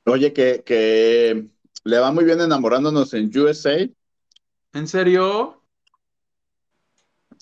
Oye, 0.05 0.33
que, 0.33 0.63
que 0.63 1.47
le 1.83 1.99
va 1.99 2.11
muy 2.11 2.25
bien 2.25 2.41
enamorándonos 2.41 3.13
en 3.13 3.31
USA. 3.37 3.87
¿En 4.73 4.87
serio? 4.87 5.61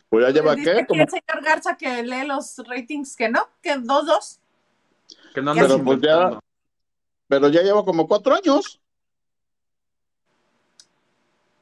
Pues 0.09 0.25
ya 0.25 0.31
lleva 0.31 0.55
Dice 0.55 0.73
qué? 0.73 0.85
Como, 0.85 1.03
el 1.03 1.09
señor 1.09 1.43
Garza 1.43 1.77
que 1.77 2.03
lee 2.03 2.27
los 2.27 2.57
ratings 2.67 3.15
que 3.15 3.29
no, 3.29 3.47
que 3.61 3.77
dos, 3.77 4.05
dos. 4.05 4.39
Que 5.33 5.41
no 5.41 5.53
Pero 5.53 5.83
pues 5.83 6.01
ya- 6.01 6.39
pero 7.27 7.47
ya 7.47 7.61
lleva 7.61 7.85
como 7.85 8.07
cuatro 8.07 8.35
años. 8.35 8.81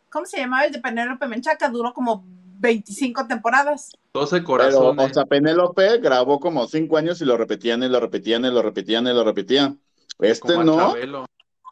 ¿Cómo 0.10 0.26
se 0.26 0.38
llamaba 0.38 0.66
el 0.66 0.72
de 0.72 0.80
Penélope 0.80 1.28
Menchaca? 1.28 1.70
Duró 1.70 1.94
como 1.94 2.26
25 2.26 3.28
temporadas. 3.28 3.92
12 4.12 4.38
Pero, 4.38 4.48
corazones. 4.48 5.12
o 5.12 5.14
sea, 5.14 5.26
Penélope 5.26 6.00
grabó 6.00 6.40
como 6.40 6.66
cinco 6.66 6.98
años 6.98 7.22
y 7.22 7.26
lo 7.26 7.38
repetían 7.38 7.84
y 7.84 7.90
lo 7.90 8.00
repetían 8.00 8.44
y 8.46 8.50
lo 8.50 8.64
repetían 8.64 9.06
y 9.06 9.14
lo 9.14 9.24
repetían. 9.24 9.80
Este 10.20 10.54
como 10.54 10.64
no, 10.64 10.94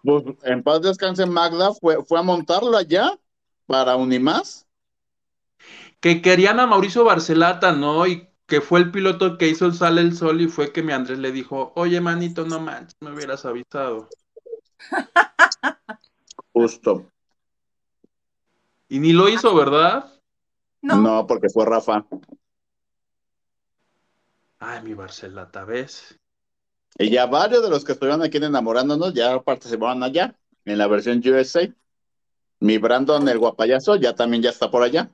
pues 0.04 0.24
en 0.44 0.64
paz 0.64 0.82
descanse 0.82 1.26
Magda, 1.26 1.74
fue, 1.74 2.04
fue 2.06 2.20
a 2.20 2.24
montarlo 2.24 2.78
allá 2.78 3.20
para 3.66 3.96
Unimás. 3.96 4.66
Que 6.00 6.22
querían 6.22 6.60
a 6.60 6.68
Mauricio 6.68 7.04
Barcelata, 7.04 7.74
¿no? 7.74 8.08
Y 8.08 8.30
que 8.46 8.62
fue 8.62 8.80
el 8.80 8.92
piloto 8.92 9.38
que 9.38 9.50
hizo 9.50 9.66
el 9.66 9.74
Sale 9.74 10.02
el 10.02 10.16
Sol 10.16 10.40
y 10.42 10.48
fue 10.48 10.72
que 10.72 10.82
mi 10.82 10.94
Andrés 10.94 11.20
le 11.20 11.32
dijo, 11.32 11.74
oye, 11.76 12.00
manito, 12.00 12.46
no 12.46 12.60
manches, 12.60 12.96
me 13.02 13.12
hubieras 13.12 13.46
avisado. 13.46 14.08
Justo. 16.54 17.12
Y 18.88 19.00
ni 19.00 19.12
lo 19.12 19.28
hizo, 19.28 19.54
¿verdad? 19.54 20.14
No, 20.82 20.96
No, 20.96 21.28
porque 21.28 21.50
fue 21.50 21.66
Rafa. 21.66 22.06
Ay, 24.60 24.82
mi 24.84 24.94
Barcelata, 24.94 25.66
¿ves? 25.66 26.18
Y 27.00 27.12
ya 27.12 27.28
varios 27.28 27.62
de 27.62 27.70
los 27.70 27.86
que 27.86 27.92
estuvieron 27.92 28.24
aquí 28.24 28.38
en 28.38 28.46
enamorándonos 28.46 29.14
ya 29.14 29.40
participaban 29.42 30.02
allá, 30.02 30.36
en 30.66 30.78
la 30.78 30.88
versión 30.88 31.22
USA. 31.24 31.72
Mi 32.60 32.80
Brandon, 32.80 33.28
el 33.30 33.38
guapayazo, 33.38 33.98
ya 33.98 34.16
también 34.16 34.42
ya 34.42 34.50
está 34.50 34.72
por 34.72 34.82
allá. 34.82 35.12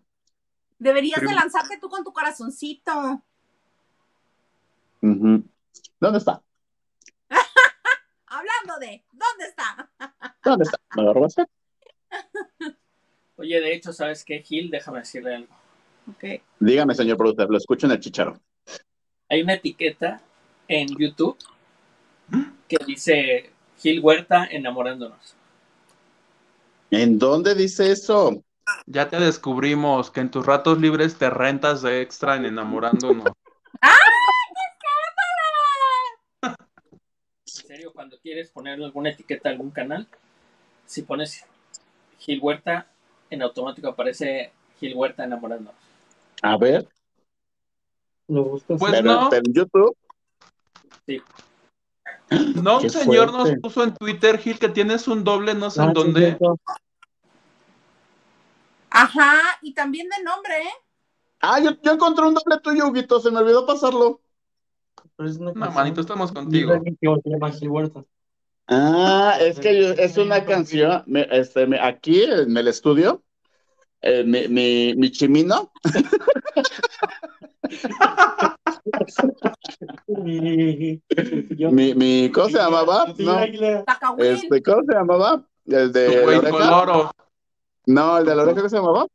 deberías 0.80 1.22
de 1.22 1.34
lanzarte 1.34 1.78
tú 1.80 1.90
con 1.90 2.04
tu 2.04 2.14
corazoncito. 2.14 3.22
Ujú. 5.02 5.44
¿Dónde 6.00 6.20
está? 6.20 6.42
Hablando 8.28 8.80
de, 8.80 9.04
¿dónde 9.12 9.46
está? 9.50 9.90
¿Dónde 10.44 10.64
está? 10.64 10.80
¿Me 10.96 11.04
lo 11.04 11.14
robaste? 11.14 11.46
Oye, 13.36 13.60
de 13.60 13.74
hecho, 13.74 13.92
¿sabes 13.92 14.24
qué, 14.24 14.42
Gil? 14.42 14.72
Déjame 14.72 15.00
decirle 15.00 15.36
algo. 15.36 15.54
Ok. 16.10 16.42
Dígame, 16.60 16.96
señor 16.96 17.18
productor, 17.18 17.50
lo 17.50 17.58
escucho 17.58 17.88
en 17.88 17.94
el 17.94 18.00
chicharo. 18.00 18.40
Hay 19.28 19.42
una 19.42 19.56
etiqueta 19.56 20.22
en 20.68 20.88
YouTube 20.98 21.38
que 22.68 22.78
dice 22.86 23.52
Gil 23.78 24.00
Huerta 24.00 24.46
enamorándonos. 24.50 25.36
¿En 26.92 27.18
dónde 27.20 27.56
dice 27.56 27.92
eso? 27.92 28.44
Ya 28.86 29.10
te 29.10 29.20
descubrimos 29.20 30.12
que 30.12 30.22
en 30.22 30.32
tus 30.32 30.46
ratos 30.46 30.80
libres 30.80 31.18
te 31.18 31.30
rentas 31.30 31.82
de 31.82 32.02
extra 32.02 32.36
en 32.36 32.46
enamorándonos. 32.46 33.26
En 37.46 37.78
serio, 37.78 37.92
cuando 37.94 38.20
quieres 38.20 38.50
poner 38.52 38.82
alguna 38.82 39.10
etiqueta 39.10 39.50
a 39.50 39.52
algún 39.52 39.72
canal, 39.72 40.08
si 40.86 41.02
pones 41.02 41.44
Gil 42.20 42.40
Huerta, 42.40 42.88
en 43.30 43.42
automático 43.42 43.88
aparece 43.88 44.52
Gil 44.80 44.94
Huerta 44.96 45.24
enamorándonos. 45.24 45.74
A 46.42 46.58
ver, 46.58 46.88
Lo 48.28 48.44
buscas. 48.44 48.78
Pues 48.80 48.92
pero, 48.92 49.14
no. 49.14 49.30
pero 49.30 49.42
en 49.46 49.54
YouTube. 49.54 49.98
No, 52.62 52.80
un 52.80 52.90
señor 52.90 53.32
nos 53.32 53.50
puso 53.62 53.84
en 53.84 53.94
Twitter, 53.94 54.38
Gil, 54.38 54.60
que 54.60 54.70
tienes 54.70 55.08
un 55.08 55.24
doble, 55.24 55.54
no 55.54 55.70
sé 55.70 55.82
Ah, 55.82 55.86
en 55.86 55.90
sí, 55.90 55.96
dónde. 55.96 56.38
Ajá, 58.90 59.40
y 59.62 59.74
también 59.74 60.08
de 60.10 60.24
nombre, 60.24 60.54
¿eh? 60.62 60.74
Ah, 61.42 61.60
yo, 61.60 61.72
yo 61.82 61.92
encontré 61.94 62.26
un 62.26 62.36
doble 62.36 62.60
tuyo, 62.62 62.88
Huguito, 62.88 63.20
se 63.20 63.32
me 63.32 63.40
olvidó 63.40 63.66
pasarlo. 63.66 64.22
Es 65.20 65.40
No, 65.40 65.54
manito, 65.54 66.02
estamos 66.02 66.32
contigo. 66.32 66.82
Ah, 68.68 69.38
es 69.40 69.60
que 69.60 69.82
yo- 69.82 69.92
es 69.94 70.18
una 70.18 70.46
canción, 70.46 71.04
me- 71.06 71.28
este, 71.32 71.68
me- 71.68 71.80
aquí 71.80 72.24
en 72.24 72.56
el 72.56 72.68
estudio, 72.68 73.22
eh, 74.04 74.24
mi, 74.26 74.48
mi, 74.48 74.94
mi 74.96 75.12
chimino, 75.12 75.72
mi, 81.72 81.94
mi, 81.96 82.30
¿cómo 82.32 82.50
se 82.50 82.58
llamaba? 82.58 83.06
No, 83.18 83.40
este, 84.18 84.62
¿cómo 84.64 84.82
se 84.88 84.94
llamaba? 84.94 85.44
El 85.66 85.92
de 85.94 86.26
la 86.26 86.38
oreja. 86.38 86.50
coloro, 86.52 87.12
No, 87.86 88.18
el 88.18 88.26
de 88.26 88.36
la 88.36 88.44
oreja, 88.44 88.58
¿cómo 88.58 88.70
se 88.70 88.76
llamaba? 88.76 89.08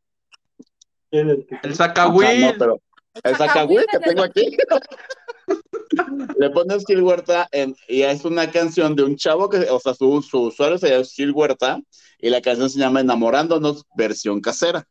El- 1.11 1.31
el 1.31 1.47
Ah, 1.61 1.69
no, 1.69 1.75
sacahuil. 1.75 2.55
pero 2.59 2.79
el 3.25 3.37
sacahuil 3.37 3.87
que 3.91 3.99
tengo 3.99 4.23
aquí. 4.23 4.57
Le 6.39 6.51
pones 6.51 6.85
Gil 6.87 7.03
Huerta 7.03 7.49
en- 7.51 7.75
y 7.89 8.03
es 8.03 8.25
una 8.25 8.51
canción 8.51 8.95
de 8.95 9.03
un 9.03 9.17
chavo 9.17 9.49
que, 9.49 9.59
o 9.71 9.81
sea, 9.81 9.95
su, 9.95 10.23
su 10.23 10.43
usuario 10.43 10.79
se 10.79 10.91
llama 10.91 11.05
Gil 11.05 11.33
Huerta 11.33 11.81
y 12.19 12.31
la 12.31 12.41
canción 12.41 12.71
se 12.71 12.79
llama 12.79 13.01
Enamorándonos, 13.01 13.85
versión 13.97 14.41
casera. 14.41 14.87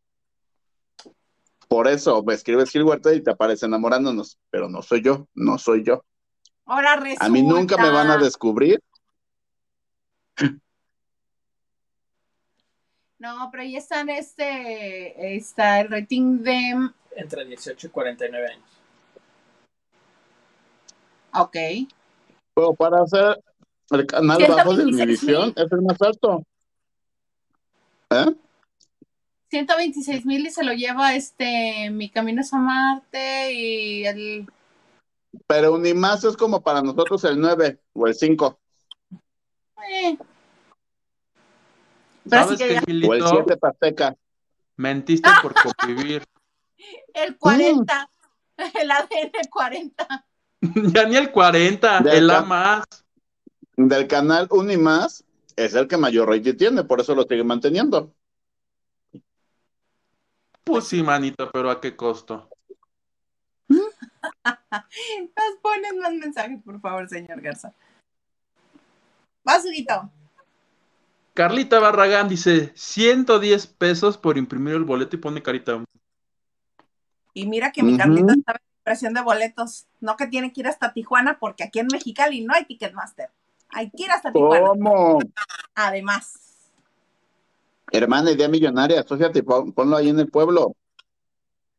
Por 1.67 1.87
eso 1.87 2.23
me 2.23 2.33
escribes 2.33 2.69
Gil 2.71 2.83
Huerta 2.83 3.13
y 3.13 3.21
te 3.21 3.31
aparece 3.31 3.65
Enamorándonos, 3.65 4.37
pero 4.49 4.69
no 4.69 4.81
soy 4.81 5.01
yo, 5.03 5.27
no 5.33 5.57
soy 5.57 5.83
yo. 5.83 6.03
Ahora 6.65 6.95
resulta. 6.97 7.25
A 7.25 7.29
mí 7.29 7.41
nunca 7.43 7.77
me 7.77 7.89
van 7.89 8.09
a 8.11 8.17
descubrir. 8.17 8.81
No, 13.19 13.49
pero 13.51 13.63
ahí 13.63 13.75
están 13.75 14.09
este, 14.09 15.35
está 15.35 15.81
el 15.81 15.89
rating 15.89 16.39
de, 16.39 16.91
Entre 17.15 17.45
18 17.45 17.87
y 17.87 17.89
49 17.89 18.47
años. 18.47 18.81
ok, 21.33 21.57
Pero 22.53 22.73
para 22.73 23.01
hacer 23.01 23.41
el 23.89 24.05
canal 24.05 24.39
bajo 24.47 24.75
de 24.75 24.83
126,000. 24.83 24.93
Univisión 24.93 25.53
es 25.55 25.71
el 25.71 25.81
más 25.81 26.01
alto. 26.01 26.43
¿Eh? 28.11 28.35
126 29.49 30.25
mil 30.25 30.45
y 30.45 30.51
se 30.51 30.63
lo 30.63 30.73
lleva 30.73 31.15
este, 31.15 31.89
Mi 31.89 32.09
Camino 32.09 32.41
es 32.41 32.53
a 32.53 32.57
Marte 32.57 33.53
y 33.53 34.05
el, 34.05 34.47
Pero 35.47 35.73
Unimás 35.73 36.23
es 36.23 36.35
como 36.35 36.61
para 36.61 36.81
nosotros 36.81 37.23
el 37.23 37.39
9 37.39 37.79
o 37.93 38.07
el 38.07 38.13
5 38.13 38.59
eh. 39.89 40.17
Pero 42.29 42.43
¿Sabes 42.43 42.59
qué, 42.59 42.73
ya- 42.73 42.79
o 42.79 42.79
el 42.79 42.85
Gilito? 42.85 43.27
7 43.29 43.57
Pasteca. 43.57 44.15
Mentiste 44.75 45.29
por 45.41 45.53
convivir. 45.77 46.23
el 47.13 47.37
40, 47.37 48.09
el 48.81 48.91
ADN 48.91 49.31
40. 49.49 50.25
ya 50.93 51.05
ni 51.05 51.15
el 51.15 51.31
40, 51.31 52.01
De 52.01 52.17
el. 52.17 52.29
A 52.29 52.41
más. 52.41 52.85
Del 53.75 54.07
canal 54.07 54.47
Unimás 54.49 55.23
es 55.55 55.73
el 55.75 55.87
que 55.87 55.97
mayor 55.97 56.29
rating 56.29 56.55
tiene, 56.55 56.83
por 56.83 56.99
eso 56.99 57.13
lo 57.15 57.23
sigue 57.23 57.43
manteniendo. 57.43 58.13
Pues 60.63 60.85
sí, 60.87 61.01
manito, 61.03 61.49
pero 61.51 61.69
¿a 61.71 61.79
qué 61.79 61.95
costo? 61.95 62.49
Nos 63.69 63.85
ponen 65.61 65.99
más 65.99 66.13
mensajes, 66.13 66.61
por 66.63 66.79
favor, 66.81 67.07
señor 67.07 67.39
Garza. 67.41 67.73
Vas, 69.43 69.63
Huguito. 69.65 70.11
Carlita 71.37 71.79
Barragán 71.79 72.27
dice 72.27 72.71
110 72.73 73.67
pesos 73.67 74.17
por 74.17 74.39
imprimir 74.39 74.73
el 74.73 74.85
boleto 74.85 75.17
y 75.17 75.19
pone 75.19 75.43
carita. 75.43 75.83
Y 77.31 77.45
mira 77.45 77.71
que 77.71 77.83
mi 77.83 77.91
Ujú. 77.91 77.99
Carlita 77.99 78.33
está 78.33 78.51
en 78.53 78.57
impresión 78.79 79.13
de 79.13 79.21
boletos. 79.21 79.85
No 79.99 80.17
que 80.17 80.25
tiene 80.25 80.51
que 80.51 80.61
ir 80.61 80.67
hasta 80.67 80.93
Tijuana, 80.93 81.37
porque 81.39 81.63
aquí 81.63 81.77
en 81.77 81.89
Mexicali 81.91 82.43
no 82.43 82.55
hay 82.55 82.65
Ticketmaster. 82.65 83.29
Hay 83.69 83.91
que 83.91 84.05
ir 84.05 84.09
hasta 84.09 84.33
Tijuana. 84.33 84.69
¿Cómo? 84.69 85.19
Además. 85.75 86.33
Hermana, 87.91 88.31
idea 88.31 88.47
millonaria, 88.47 89.01
asóciate 89.01 89.43
ponlo 89.43 89.95
ahí 89.95 90.09
en 90.09 90.19
el 90.19 90.31
pueblo. 90.31 90.75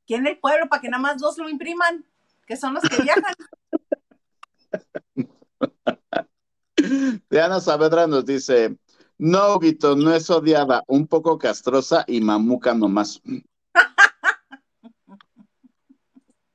Aquí 0.04 0.14
en 0.14 0.28
el 0.28 0.38
pueblo, 0.38 0.68
para 0.68 0.82
que 0.82 0.88
nada 0.88 1.02
más 1.02 1.18
dos 1.20 1.36
lo 1.36 1.48
impriman, 1.48 2.04
que 2.46 2.56
son 2.56 2.74
los 2.74 2.84
que 2.84 3.02
viajan. 3.02 3.34
Diana 7.28 7.58
Saavedra 7.60 8.06
nos 8.06 8.24
dice, 8.24 8.78
no, 9.18 9.58
Guito, 9.58 9.96
no 9.96 10.12
es 10.12 10.30
odiada, 10.30 10.82
un 10.86 11.06
poco 11.06 11.38
castrosa 11.38 12.04
y 12.06 12.20
mamuca 12.20 12.74
nomás. 12.74 13.20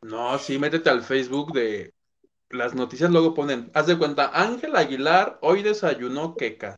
No, 0.01 0.37
sí, 0.37 0.59
métete 0.59 0.89
al 0.89 1.01
Facebook 1.03 1.53
de 1.53 1.93
las 2.49 2.75
noticias, 2.75 3.09
luego 3.11 3.33
ponen, 3.33 3.71
haz 3.73 3.87
de 3.87 3.97
cuenta, 3.97 4.29
Ángel 4.33 4.75
Aguilar 4.75 5.39
hoy 5.41 5.63
desayunó 5.63 6.35
queca. 6.35 6.77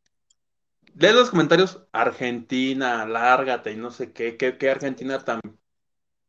Lee 0.96 1.14
los 1.14 1.30
comentarios, 1.30 1.82
Argentina, 1.92 3.06
lárgate 3.06 3.72
y 3.74 3.78
no 3.78 3.92
sé 3.92 4.14
qué, 4.14 4.38
qué, 4.38 4.58
qué 4.58 4.70
Argentina 4.72 5.20
tan... 5.24 5.42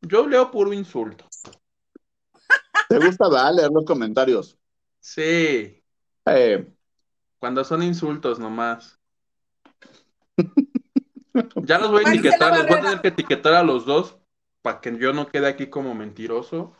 Yo 0.00 0.26
leo 0.26 0.50
puro 0.50 0.72
insulto. 0.72 1.26
¿Te 2.88 2.98
gusta 2.98 3.28
va, 3.28 3.50
leer 3.52 3.70
los 3.70 3.84
comentarios? 3.84 4.58
Sí, 5.00 5.82
Eh, 6.26 6.66
cuando 7.38 7.64
son 7.64 7.82
insultos 7.82 8.38
nomás. 8.38 8.98
Ya 11.64 11.78
los 11.78 11.90
voy 11.90 12.04
a 12.04 12.08
etiquetar, 12.08 12.56
los 12.56 12.66
voy 12.66 12.78
a 12.78 12.82
tener 12.82 13.00
que 13.00 13.08
etiquetar 13.08 13.54
a 13.54 13.62
los 13.62 13.84
dos 13.84 14.16
para 14.62 14.80
que 14.80 14.96
yo 14.98 15.12
no 15.12 15.28
quede 15.28 15.48
aquí 15.48 15.68
como 15.68 15.94
mentiroso. 15.94 16.74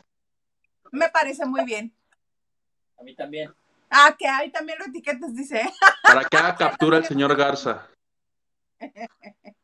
Me 0.91 1.09
parece 1.09 1.45
muy 1.45 1.63
bien. 1.65 1.93
A 2.99 3.03
mí 3.03 3.15
también. 3.15 3.53
Ah, 3.89 4.15
que 4.17 4.27
ahí 4.27 4.51
también 4.51 4.79
lo 4.79 4.85
etiquetas, 4.85 5.33
dice. 5.35 5.69
Para 6.03 6.25
que 6.25 6.37
haga 6.37 6.55
captura 6.57 6.97
el 6.97 7.05
señor 7.05 7.35
Garza. 7.35 7.87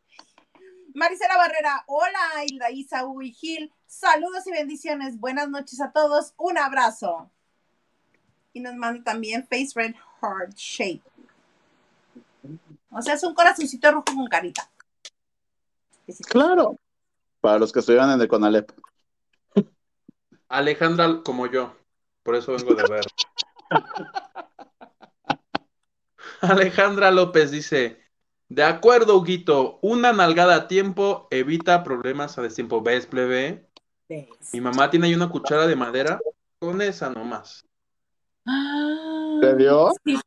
Marisela 0.93 1.37
Barrera, 1.37 1.83
hola 1.87 2.45
Hilda, 2.45 2.69
Isaú 2.69 3.21
y 3.21 3.33
Gil. 3.33 3.73
Saludos 3.87 4.45
y 4.45 4.51
bendiciones. 4.51 5.19
Buenas 5.19 5.49
noches 5.49 5.81
a 5.81 5.91
todos. 5.91 6.33
Un 6.37 6.57
abrazo. 6.57 7.31
Y 8.53 8.59
nos 8.59 8.75
manda 8.75 9.03
también 9.03 9.47
Face 9.47 9.71
Red 9.73 9.95
Heart 10.21 10.55
Shape. 10.55 11.01
O 12.93 13.01
sea, 13.01 13.15
es 13.15 13.23
un 13.23 13.33
corazoncito 13.33 13.91
rojo 13.91 14.05
con 14.05 14.27
carita. 14.27 14.69
claro, 16.29 16.77
para 17.41 17.59
los 17.59 17.71
que 17.71 17.79
estudian 17.79 18.11
en 18.11 18.21
el 18.21 18.27
CONALEP. 18.27 18.71
Alejandra 20.47 21.21
como 21.23 21.47
yo, 21.47 21.75
por 22.21 22.35
eso 22.35 22.53
vengo 22.53 22.75
de 22.75 22.83
ver. 22.89 23.05
Alejandra 26.41 27.09
López 27.09 27.51
dice, 27.51 28.03
de 28.49 28.63
acuerdo, 28.63 29.17
Huguito, 29.17 29.79
una 29.81 30.13
nalgada 30.13 30.55
a 30.55 30.67
tiempo 30.67 31.27
evita 31.31 31.83
problemas 31.83 32.37
a 32.37 32.41
destiempo. 32.43 32.81
¿Ves, 32.81 33.07
plebe? 33.07 33.67
Mi 34.51 34.61
mamá 34.61 34.91
tiene 34.91 35.07
ahí 35.07 35.15
una 35.15 35.29
cuchara 35.29 35.65
de 35.65 35.75
madera, 35.75 36.19
con 36.59 36.81
esa 36.81 37.09
nomás. 37.09 37.65
¿Te 39.41 39.55
dio? 39.55 39.91
Sí. 40.05 40.19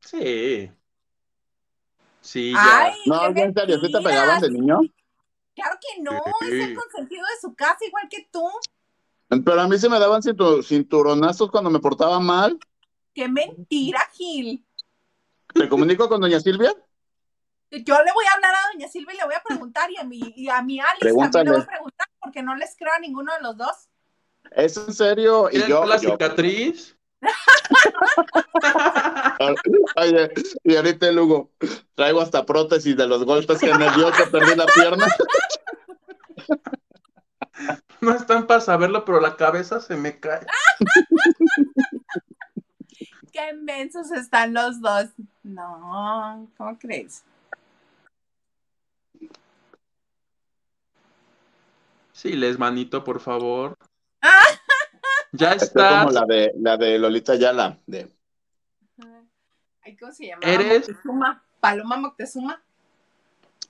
Sí. 0.00 0.70
Sí, 2.22 2.52
ya. 2.52 2.84
Ay, 2.84 2.94
No, 3.06 3.34
qué 3.34 3.42
en 3.42 3.52
serio, 3.54 3.78
¿sí 3.80 3.92
te 3.92 4.00
pegaban 4.00 4.40
de 4.40 4.50
niño? 4.50 4.80
Claro 5.54 5.76
que 5.80 6.00
no, 6.02 6.18
Sí. 6.40 6.46
es 6.46 6.68
el 6.68 6.74
consentido 6.74 7.22
de 7.26 7.40
su 7.40 7.54
casa, 7.54 7.78
igual 7.86 8.08
que 8.08 8.26
tú. 8.32 8.48
Pero 9.28 9.60
a 9.60 9.68
mí 9.68 9.78
se 9.78 9.88
me 9.88 9.98
daban 9.98 10.22
cintu- 10.22 10.62
cinturonazos 10.62 11.50
cuando 11.50 11.68
me 11.68 11.78
portaba 11.80 12.18
mal. 12.20 12.58
Qué 13.14 13.28
mentira, 13.28 14.00
Gil. 14.12 14.64
¿Te 15.52 15.68
comunico 15.68 16.08
con 16.08 16.20
doña 16.22 16.40
Silvia? 16.40 16.72
Yo 17.70 18.02
le 18.02 18.12
voy 18.12 18.24
a 18.26 18.34
hablar 18.34 18.54
a 18.54 18.72
doña 18.72 18.88
Silvia 18.88 19.14
y 19.14 19.18
le 19.18 19.24
voy 19.24 19.34
a 19.34 19.42
preguntar, 19.42 19.90
y 19.90 19.96
a 19.98 20.04
mi, 20.04 20.20
y 20.36 20.48
a 20.48 20.62
mi 20.62 20.78
Alice 20.80 20.90
también 21.08 21.30
Pregúntale. 21.30 21.44
le 21.44 21.50
voy 21.56 21.62
a 21.62 21.66
preguntar, 21.66 22.08
porque 22.20 22.42
no 22.42 22.54
les 22.54 22.76
creo 22.76 22.92
a 22.92 22.98
ninguno 22.98 23.32
de 23.34 23.40
los 23.40 23.56
dos. 23.56 23.88
¿Es 24.50 24.76
en 24.76 24.92
serio? 24.92 25.48
Y 25.48 25.52
¿Quieres 25.52 25.68
yo, 25.68 25.84
la 25.84 25.96
yo- 25.98 26.10
cicatriz? 26.10 26.96
Oye, 29.96 30.32
y 30.64 30.76
ahorita 30.76 31.08
el 31.08 31.18
Hugo, 31.18 31.50
traigo 31.94 32.20
hasta 32.20 32.44
prótesis 32.46 32.96
de 32.96 33.06
los 33.06 33.24
golpes 33.24 33.58
que 33.58 33.74
me 33.74 33.90
dio 33.92 34.10
que 34.12 34.26
perdí 34.26 34.54
la 34.56 34.66
pierna. 34.66 35.06
No 38.00 38.12
están 38.12 38.46
para 38.46 38.60
saberlo, 38.60 39.04
pero 39.04 39.20
la 39.20 39.36
cabeza 39.36 39.80
se 39.80 39.96
me 39.96 40.18
cae. 40.18 40.44
Qué 43.32 43.50
inmensos 43.50 44.10
están 44.10 44.52
los 44.52 44.80
dos. 44.80 45.10
No, 45.42 46.48
¿cómo 46.56 46.78
crees? 46.78 47.24
Sí, 52.12 52.32
les 52.32 52.58
manito, 52.58 53.04
por 53.04 53.20
favor. 53.20 53.76
Ah. 55.32 55.36
Ya 55.38 55.52
Estoy 55.52 55.66
está. 55.68 56.00
como 56.00 56.10
la 56.12 56.24
de, 56.26 56.52
la 56.58 56.76
de 56.76 56.98
Lolita 56.98 57.34
Yala. 57.36 57.78
De, 57.86 58.12
Ay, 59.84 59.96
¿Cómo 59.96 60.12
se 60.12 60.26
llama? 60.26 60.42
Eres- 60.44 60.88
Moctezuma. 60.88 61.42
Paloma 61.60 61.96
Moctezuma. 61.96 62.62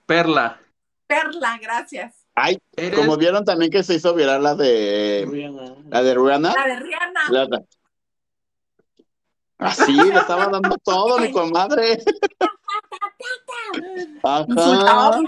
Perla. 0.07 0.59
Perla, 1.07 1.59
gracias. 1.61 2.27
ay, 2.35 2.59
Eres 2.75 2.99
como 2.99 3.17
vieron 3.17 3.45
también 3.45 3.71
que 3.71 3.83
se 3.83 3.95
hizo 3.95 4.15
viral 4.15 4.43
la 4.43 4.55
de 4.55 5.27
Rihanna. 5.31 5.75
la 5.89 6.03
de 6.03 6.15
Rihanna. 6.15 6.55
La 6.55 6.65
de 6.67 6.81
Rihanna. 6.81 7.21
La- 7.31 7.63
Así, 9.59 9.93
le 9.95 10.17
estaba 10.19 10.47
dando 10.49 10.77
todo 10.83 11.19
mi 11.19 11.31
comadre. 11.31 12.03
Ajá. 14.23 15.21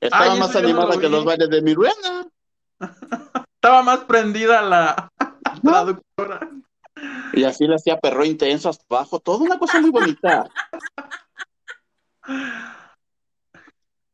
Estaba 0.00 0.22
Ay, 0.32 0.38
más 0.38 0.52
no 0.52 0.58
animada 0.58 0.94
lo 0.94 1.00
que 1.00 1.08
los 1.08 1.24
bailes 1.24 1.50
de 1.50 1.60
mi 1.62 1.74
Rihanna. 1.74 2.26
Estaba 3.56 3.82
más 3.82 3.98
prendida 4.00 4.62
la 4.62 5.10
traductora. 5.60 6.50
Y 7.32 7.44
así 7.44 7.66
le 7.66 7.74
hacía 7.74 7.98
perro 7.98 8.24
intenso 8.24 8.68
hasta 8.68 8.84
abajo, 8.88 9.20
toda 9.20 9.44
una 9.44 9.58
cosa 9.58 9.80
muy 9.80 9.90
bonita. 9.90 10.48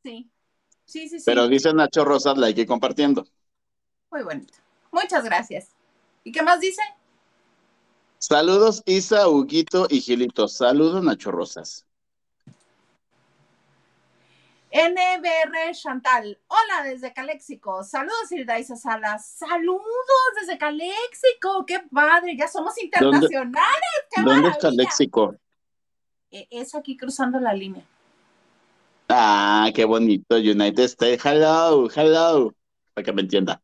Sí. 0.02 0.28
Sí, 0.84 1.08
sí, 1.08 1.20
sí. 1.20 1.24
Pero 1.24 1.46
dice 1.48 1.72
Nacho 1.72 2.04
Rosas, 2.04 2.36
la 2.36 2.48
hay 2.48 2.54
que 2.54 2.62
ir 2.62 2.66
compartiendo. 2.66 3.24
Muy 4.10 4.22
bonito. 4.24 4.54
Muchas 4.90 5.24
gracias. 5.24 5.68
¿Y 6.24 6.32
qué 6.32 6.42
más 6.42 6.60
dice? 6.60 6.82
Saludos 8.18 8.82
Isa, 8.84 9.28
Huguito 9.28 9.86
y 9.88 10.00
Gilito. 10.00 10.48
Saludos 10.48 11.02
Nacho 11.02 11.30
Rosas. 11.30 11.86
NBR 14.72 15.74
Chantal. 15.74 16.38
Hola 16.48 16.82
desde 16.84 17.12
Caléxico. 17.12 17.84
Saludos, 17.84 18.32
Hilda 18.32 18.58
Isa 18.58 18.74
Salas. 18.74 19.26
Saludos 19.38 19.84
desde 20.40 20.56
Caléxico. 20.56 21.66
Qué 21.66 21.80
padre. 21.92 22.34
Ya 22.38 22.48
somos 22.48 22.76
internacionales. 22.82 23.60
Qué 24.10 24.22
¿Dónde 24.22 24.48
está 24.48 24.68
maravilla. 24.68 24.84
Léxico? 24.84 25.36
Eh, 26.30 26.48
Es 26.50 26.74
aquí 26.74 26.96
cruzando 26.96 27.38
la 27.38 27.52
línea. 27.52 27.84
Ah, 29.10 29.68
qué 29.74 29.84
bonito. 29.84 30.36
United 30.36 30.84
States. 30.84 31.22
Hello, 31.26 31.90
hello. 31.94 32.54
Para 32.94 33.04
que 33.04 33.12
me 33.12 33.20
entienda. 33.22 33.60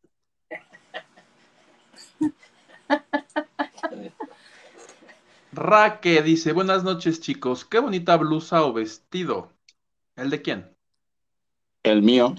Raque 5.52 6.22
dice, 6.22 6.52
buenas 6.52 6.84
noches 6.84 7.20
chicos, 7.20 7.64
qué 7.64 7.78
bonita 7.78 8.16
blusa 8.16 8.62
o 8.64 8.72
vestido. 8.72 9.52
¿El 10.16 10.30
de 10.30 10.42
quién? 10.42 10.77
El 11.82 12.02
mío. 12.02 12.34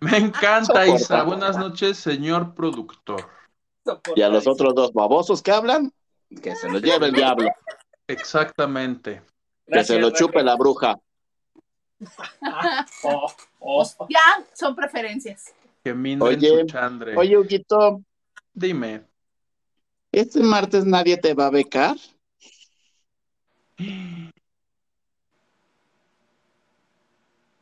Me 0.00 0.16
encanta. 0.18 0.86
Isa. 0.86 1.22
Buenas 1.22 1.56
noches, 1.56 1.98
señor 1.98 2.54
productor. 2.54 3.28
Y 4.16 4.22
a 4.22 4.28
los 4.28 4.46
otros 4.46 4.74
dos 4.74 4.92
babosos 4.92 5.42
que 5.42 5.50
hablan, 5.50 5.92
que 6.42 6.56
se 6.56 6.70
los 6.70 6.82
lleve 6.82 7.06
el 7.06 7.12
diablo. 7.12 7.48
Exactamente. 8.06 9.22
Que 9.66 9.84
se 9.84 9.98
lo 9.98 10.10
chupe 10.10 10.42
la 10.42 10.56
bruja. 10.56 10.98
Oh, 13.02 13.32
oh. 13.60 14.06
Ya, 14.10 14.44
son 14.52 14.74
preferencias. 14.74 15.54
Que 15.82 15.94
minden 15.94 16.28
Oye, 16.28 16.60
su 16.60 16.66
chandre. 16.66 17.16
Oye, 17.16 17.38
Huguito, 17.38 18.02
Dime. 18.52 19.04
¿este 20.12 20.40
martes 20.40 20.84
nadie 20.84 21.16
te 21.16 21.34
va 21.34 21.46
a 21.46 21.50
becar? 21.50 21.96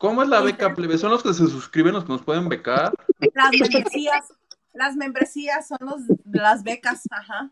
¿Cómo 0.03 0.21
es 0.21 0.27
la 0.27 0.41
beca 0.41 0.75
plebe? 0.75 0.97
¿Son 0.97 1.11
los 1.11 1.23
que 1.23 1.33
se 1.33 1.47
suscriben 1.47 1.93
los 1.93 2.03
que 2.03 2.11
nos 2.11 2.23
pueden 2.23 2.49
becar? 2.49 2.93
Las 3.33 3.51
membresías, 3.57 4.33
las 4.73 4.97
membresías 4.97 5.65
son 5.65 5.77
los, 5.79 6.01
las 6.29 6.61
becas, 6.63 7.03
ajá. 7.09 7.51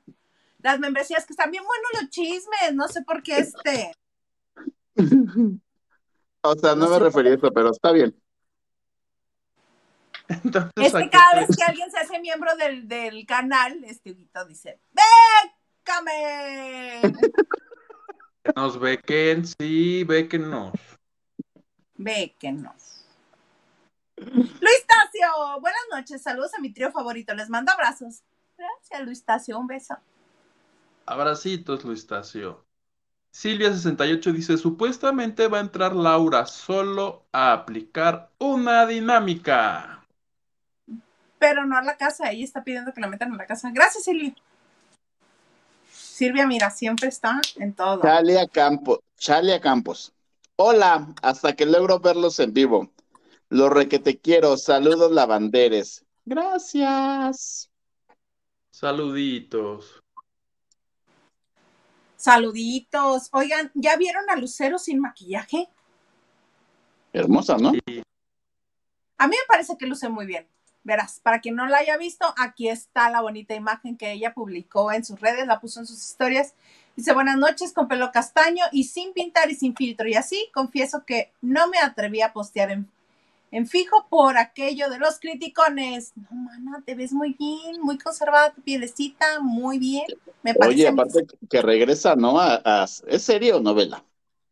Las 0.60 0.78
membresías 0.78 1.26
que 1.26 1.32
están 1.32 1.50
bien 1.50 1.64
buenos 1.64 1.90
los 2.02 2.10
chismes, 2.10 2.74
no 2.74 2.90
sé 2.90 3.04
por 3.04 3.24
qué 3.24 3.38
este. 3.38 3.94
O 6.44 6.54
sea, 6.56 6.76
no 6.76 6.88
No 6.88 6.90
me 6.90 6.98
sé. 6.98 7.04
refería 7.06 7.32
a 7.32 7.36
eso, 7.36 7.52
pero 7.54 7.72
está 7.72 7.94
bien. 7.94 8.14
Entonces, 10.28 10.72
Es 10.76 10.94
¿a 10.96 11.00
que 11.04 11.10
cada 11.10 11.36
vez 11.40 11.56
que 11.56 11.64
alguien 11.64 11.90
se 11.90 12.00
hace 12.00 12.20
miembro 12.20 12.54
del, 12.58 12.86
del 12.86 13.26
canal, 13.26 13.82
este 13.86 14.12
Huguito 14.12 14.44
dice, 14.46 14.78
¡Bécame! 15.86 17.14
nos 18.58 18.78
bequen? 18.78 19.46
Sí, 19.46 20.04
bequenos. 22.04 23.06
Béquenos. 24.16 24.58
Luis 24.62 24.86
Tacio, 24.88 25.60
buenas 25.62 25.82
noches, 25.92 26.22
saludos 26.22 26.54
a 26.54 26.60
mi 26.60 26.72
trío 26.72 26.92
favorito, 26.92 27.34
les 27.34 27.50
mando 27.50 27.72
abrazos. 27.72 28.22
Gracias, 28.58 29.02
Luis 29.06 29.24
Tacio, 29.24 29.58
un 29.58 29.68
beso. 29.68 29.98
Abracitos, 31.06 31.84
Luis 31.84 32.06
Tacio. 32.06 32.64
Silvia68 33.34 34.32
dice, 34.34 34.58
supuestamente 34.58 35.48
va 35.48 35.58
a 35.58 35.62
entrar 35.62 35.96
Laura 35.96 36.46
solo 36.46 37.26
a 37.32 37.54
aplicar 37.54 38.30
una 38.38 38.86
dinámica. 38.86 40.06
Pero 41.40 41.66
no 41.66 41.78
a 41.78 41.82
la 41.82 41.98
casa, 41.98 42.30
ella 42.30 42.44
está 42.44 42.64
pidiendo 42.64 42.94
que 42.94 43.02
la 43.02 43.08
metan 43.08 43.32
en 43.32 43.38
la 43.38 43.48
casa. 43.48 43.72
Gracias, 43.74 44.04
Silvia. 44.04 44.36
Silvia, 45.90 46.46
mira, 46.46 46.70
siempre 46.70 47.08
está 47.08 47.42
en 47.56 47.74
todo. 47.74 48.02
Chalia 48.02 48.48
Campos. 48.48 49.00
Chalia 49.18 49.60
Campos. 49.60 50.14
Hola, 50.64 51.16
hasta 51.24 51.56
que 51.56 51.66
logro 51.66 52.00
verlos 52.00 52.40
en 52.40 52.54
vivo. 52.54 52.94
Lo 53.50 53.68
re 53.72 53.90
que 53.90 53.98
te 53.98 54.20
quiero. 54.20 54.58
Saludos, 54.58 55.12
lavanderes. 55.12 56.06
Gracias. 56.24 57.72
Saluditos. 58.70 60.04
Saluditos. 62.16 63.30
Oigan, 63.32 63.72
¿ya 63.74 63.98
vieron 63.98 64.30
a 64.30 64.36
Lucero 64.36 64.78
sin 64.78 65.00
maquillaje? 65.00 65.68
Hermosa, 67.12 67.58
¿no? 67.58 67.72
Sí. 67.72 68.04
A 69.18 69.26
mí 69.26 69.36
me 69.36 69.48
parece 69.48 69.76
que 69.80 69.88
luce 69.88 70.10
muy 70.10 70.28
bien. 70.28 70.48
Verás, 70.84 71.20
para 71.22 71.42
quien 71.42 71.56
no 71.56 71.66
la 71.66 71.80
haya 71.80 71.98
visto, 71.98 72.36
aquí 72.38 72.70
está 72.70 73.10
la 73.10 73.22
bonita 73.22 73.56
imagen 73.56 73.98
que 73.98 74.12
ella 74.12 74.36
publicó 74.36 74.92
en 74.92 75.04
sus 75.04 75.20
redes, 75.20 75.48
la 75.48 75.60
puso 75.60 75.80
en 75.80 75.88
sus 75.88 76.04
historias. 76.08 76.54
Dice, 76.96 77.14
buenas 77.14 77.38
noches 77.38 77.74
con 77.74 77.88
pelo 77.88 78.12
castaño 78.12 78.66
y 78.72 78.84
sin 78.84 79.14
pintar 79.14 79.50
y 79.50 79.56
sin 79.56 79.76
filtro. 79.76 80.08
Y 80.08 80.16
así, 80.16 80.50
confieso 80.54 81.04
que 81.06 81.32
no 81.42 81.68
me 81.68 81.80
atreví 81.80 82.22
a 82.22 82.34
postear 82.34 82.72
en, 82.72 82.90
en 83.52 83.68
fijo 83.68 84.08
por 84.10 84.38
aquello 84.38 84.90
de 84.90 85.00
los 85.00 85.20
criticones. 85.20 86.14
No, 86.16 86.28
mana, 86.32 86.84
te 86.86 86.96
ves 86.96 87.14
muy 87.14 87.34
bien, 87.34 87.82
muy 87.82 87.98
conservada 87.98 88.52
tu 88.54 88.62
pielecita, 88.62 89.40
muy 89.42 89.80
bien. 89.80 90.04
Me 90.44 90.54
parece. 90.54 90.76
Oye, 90.76 90.88
aparte 90.88 91.26
que 91.50 91.62
regresa, 91.62 92.16
¿no? 92.16 92.40
A, 92.40 92.62
a- 92.64 92.86
¿Es 93.08 93.24
serie 93.24 93.54
o 93.54 93.62
novela? 93.62 94.04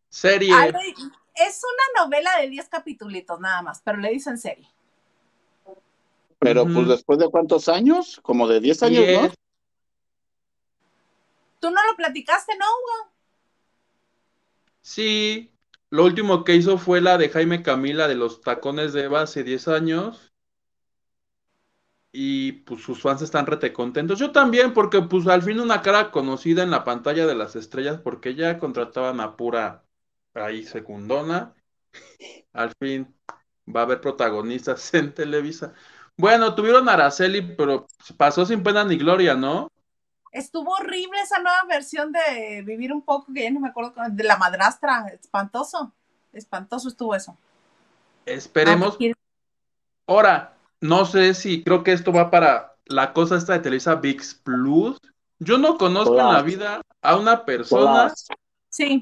Serie. 0.10 0.54
Ay, 0.54 0.72
es 1.36 1.62
una 1.64 2.04
novela 2.06 2.32
de 2.42 2.50
10 2.50 2.68
capitulitos 2.70 3.40
nada 3.40 3.62
más, 3.62 3.82
pero 3.84 3.98
le 3.98 4.10
dicen 4.12 4.38
serie. 4.38 4.68
Pero 6.40 6.64
pues 6.64 6.88
después 6.88 7.20
de 7.20 7.30
cuántos 7.30 7.68
años? 7.68 8.20
Como 8.24 8.48
de 8.48 8.60
10 8.62 8.82
años, 8.82 9.06
¿no? 9.10 9.30
Tú 11.60 11.70
no 11.72 11.86
lo 11.90 11.96
platicaste, 11.96 12.58
¿no, 12.58 12.66
Hugo? 12.66 13.14
Sí, 14.82 15.54
lo 15.90 16.04
último 16.06 16.44
que 16.44 16.56
hizo 16.56 16.78
fue 16.78 17.02
la 17.02 17.18
de 17.18 17.30
Jaime 17.30 17.64
Camila 17.64 18.08
de 18.08 18.16
los 18.16 18.42
tacones 18.42 18.94
de 18.94 19.04
Eva 19.06 19.22
hace 19.22 19.44
10 19.44 19.68
años. 19.68 20.34
Y 22.12 22.54
pues 22.64 22.82
sus 22.84 23.02
fans 23.02 23.22
están 23.22 23.46
rete 23.46 23.72
contentos. 23.72 24.18
Yo 24.20 24.32
también, 24.32 24.74
porque 24.74 25.02
pues 25.02 25.28
al 25.28 25.44
fin 25.44 25.60
una 25.60 25.82
cara 25.82 26.12
conocida 26.12 26.64
en 26.64 26.72
la 26.72 26.84
pantalla 26.84 27.28
de 27.28 27.36
las 27.36 27.56
estrellas, 27.56 28.00
porque 28.02 28.36
ya 28.36 28.58
contrataban 28.60 29.20
a 29.20 29.36
pura 29.38 29.86
ahí 30.34 30.64
secundona. 30.66 31.54
Al 32.54 32.74
fin 32.80 33.16
va 33.68 33.82
a 33.82 33.84
haber 33.84 34.02
protagonistas 34.02 34.94
en 34.96 35.14
Televisa. 35.14 35.74
Bueno, 36.18 36.56
tuvieron 36.56 36.90
a 36.90 36.94
Araceli, 36.94 37.42
pero 37.42 37.88
pasó 38.18 38.46
sin 38.46 38.64
pena 38.64 38.84
ni 38.84 38.98
gloria, 38.98 39.36
¿no? 39.36 39.70
Estuvo 40.32 40.72
horrible 40.72 41.20
esa 41.22 41.40
nueva 41.40 41.64
versión 41.68 42.12
de 42.12 42.62
Vivir 42.64 42.94
un 42.94 43.02
poco, 43.02 43.34
que 43.34 43.44
ya 43.44 43.52
no 43.52 43.60
me 43.60 43.70
acuerdo, 43.70 43.94
de 44.10 44.24
la 44.24 44.38
madrastra. 44.38 45.08
Espantoso. 45.08 45.92
Espantoso 46.34 46.88
estuvo 46.88 47.16
eso. 47.16 47.38
Esperemos. 48.26 48.98
Ah. 49.02 49.14
Ahora, 50.08 50.58
no 50.82 51.06
sé 51.06 51.34
si 51.34 51.64
creo 51.64 51.84
que 51.84 51.94
esto 51.94 52.12
va 52.12 52.30
para 52.30 52.76
la 52.86 53.14
cosa 53.14 53.38
esta 53.38 53.54
de 53.54 53.60
Televisa 53.60 53.96
VIX 53.96 54.36
Plus. 54.36 54.98
Yo 55.40 55.58
no 55.58 55.78
conozco 55.78 56.20
en 56.20 56.34
la 56.34 56.42
vida 56.42 56.82
a 57.02 57.16
una 57.16 57.46
persona 57.46 58.14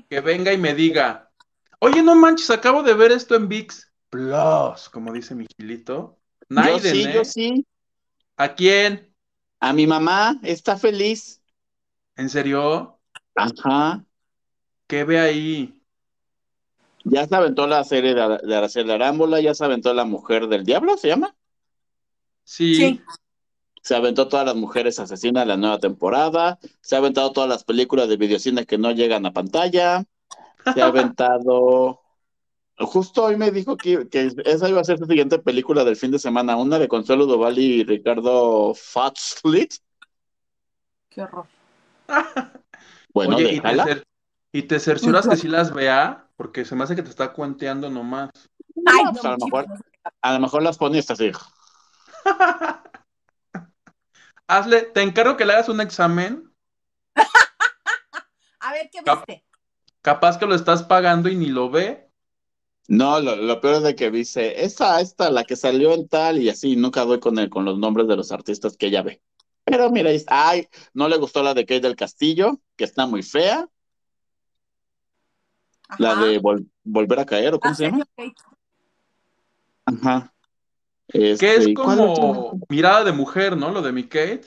que 0.10 0.22
venga 0.22 0.54
y 0.54 0.58
me 0.58 0.74
diga, 0.74 1.30
oye, 1.80 2.04
no 2.04 2.16
manches, 2.16 2.50
acabo 2.52 2.84
de 2.84 2.94
ver 2.94 3.12
esto 3.12 3.36
en 3.36 3.48
VIX 3.48 3.92
Plus, 4.10 4.90
como 4.92 5.12
dice 5.14 5.36
mi 5.36 5.46
Gilito. 5.58 6.18
Yo 6.50 6.80
sí, 6.80 7.04
¿eh? 7.04 7.14
yo 7.14 7.26
sí. 7.26 7.66
¿A 8.38 8.54
quién? 8.54 9.14
A 9.60 9.74
mi 9.74 9.88
mamá 9.88 10.39
está 10.43 10.78
feliz. 10.78 11.41
¿En 12.16 12.30
serio? 12.30 12.99
Ajá. 13.36 14.03
¿Qué 14.88 15.03
ve 15.03 15.20
ahí? 15.20 15.84
Ya 17.03 17.26
se 17.26 17.36
aventó 17.36 17.68
la 17.68 17.84
serie 17.84 18.14
de, 18.14 18.39
de 18.43 18.55
Araceli 18.55 18.91
Arámbula, 18.91 19.39
ya 19.39 19.53
se 19.53 19.64
aventó 19.64 19.93
La 19.93 20.05
Mujer 20.05 20.47
del 20.47 20.64
Diablo, 20.64 20.97
¿se 20.97 21.08
llama? 21.08 21.36
Sí. 22.43 22.76
sí. 22.76 23.01
Se 23.82 23.95
aventó 23.95 24.28
todas 24.28 24.45
las 24.45 24.55
mujeres 24.55 24.99
asesinas 24.99 25.43
de 25.43 25.47
la 25.47 25.55
nueva 25.55 25.80
temporada. 25.80 26.60
Se 26.82 26.95
ha 26.95 26.97
aventado 26.97 27.32
todas 27.32 27.49
las 27.49 27.64
películas 27.64 28.10
de 28.10 28.18
videocine 28.18 28.66
que 28.66 28.78
no 28.78 28.91
llegan 28.91 29.26
a 29.26 29.32
pantalla. 29.32 30.03
Se 30.74 30.82
ha 30.82 30.88
aventado. 30.88 32.01
Justo 32.80 33.24
hoy 33.24 33.38
me 33.38 33.50
dijo 33.52 33.76
que, 33.76 34.08
que 34.08 34.30
esa 34.46 34.70
iba 34.70 34.80
a 34.82 34.84
ser 34.84 35.00
su 35.00 35.06
siguiente 35.06 35.40
película 35.40 35.84
del 35.84 35.96
fin 35.96 36.12
de 36.12 36.20
semana, 36.20 36.56
una 36.58 36.78
de 36.78 36.88
Consuelo 36.88 37.26
Duval 37.26 37.58
y 37.58 37.84
Ricardo 37.84 38.74
Fatslit. 38.76 39.74
Qué 41.10 41.22
horror. 41.24 41.48
Bueno, 43.14 43.38
Oye, 43.38 43.54
¿y 43.54 43.62
te, 43.62 44.04
y 44.52 44.80
cercioras 44.80 45.28
que 45.28 45.38
sí 45.38 45.48
las 45.48 45.74
vea? 45.74 46.28
Porque 46.36 46.66
se 46.66 46.76
me 46.76 46.84
hace 46.84 46.96
que 46.96 47.02
te 47.02 47.10
está 47.10 47.34
cuenteando 47.34 47.90
nomás. 47.90 48.30
Ay, 48.86 49.06
No, 49.06 49.12
pues 49.12 49.26
a 49.26 49.30
lo 49.32 49.38
mejor- 49.38 49.66
A 50.22 50.34
lo 50.34 50.40
mejor 50.40 50.62
las 50.62 50.78
pones 50.78 51.10
así. 51.10 51.32
Hazle, 54.48 54.82
te 54.84 55.02
encargo 55.02 55.36
que 55.36 55.46
le 55.46 55.54
hagas 55.54 55.70
un 55.70 55.82
examen. 55.82 56.54
A 58.60 58.72
ver, 58.72 58.90
¿qué 58.92 59.00
Cap- 59.04 59.26
viste? 59.28 59.44
Capaz 60.02 60.38
que 60.38 60.46
lo 60.46 60.54
estás 60.54 60.84
pagando 60.84 61.30
y 61.30 61.36
ni 61.36 61.48
lo 61.48 61.70
ve. 61.72 62.07
No, 62.88 63.20
lo, 63.20 63.36
lo 63.36 63.60
peor 63.60 63.76
es 63.76 63.84
de 63.84 63.96
que 63.96 64.10
dice, 64.10 64.64
esta, 64.64 65.02
esta, 65.02 65.30
la 65.30 65.44
que 65.44 65.56
salió 65.58 65.94
en 65.94 66.08
tal, 66.08 66.42
y 66.42 66.50
así, 66.50 66.76
nunca 66.78 67.04
doy 67.04 67.20
con 67.20 67.38
el, 67.38 67.50
con 67.50 67.66
los 67.66 67.78
nombres 67.78 68.08
de 68.08 68.16
los 68.16 68.32
artistas 68.32 68.78
que 68.78 68.88
ella 68.88 69.02
ve. 69.02 69.22
Pero 69.66 69.90
mira, 69.90 70.10
dice, 70.10 70.26
ay, 70.30 70.70
no 70.94 71.10
le 71.10 71.18
gustó 71.18 71.44
la 71.44 71.54
de 71.54 71.66
Kate 71.66 71.82
del 71.82 71.98
Castillo, 71.98 72.62
que 72.78 72.86
está 72.86 73.06
muy 73.06 73.24
fea, 73.24 73.68
la 76.00 76.16
de 76.16 76.42
Vol- 76.42 76.70
Volver 76.84 77.20
a 77.20 77.26
Caer, 77.26 77.54
¿o 77.54 77.60
cómo 77.60 77.72
La 77.72 77.76
se 77.76 77.84
llama? 77.84 78.06
Ajá. 79.86 80.34
Que 81.08 81.32
Este, 81.32 81.56
es 81.56 81.68
¿y 81.68 81.74
cuál 81.74 81.98
como 81.98 82.60
mirada 82.70 83.04
de 83.04 83.12
mujer, 83.12 83.56
¿no? 83.58 83.72
Lo 83.72 83.82
de 83.82 83.92
mi 83.92 84.04
Kate. 84.04 84.46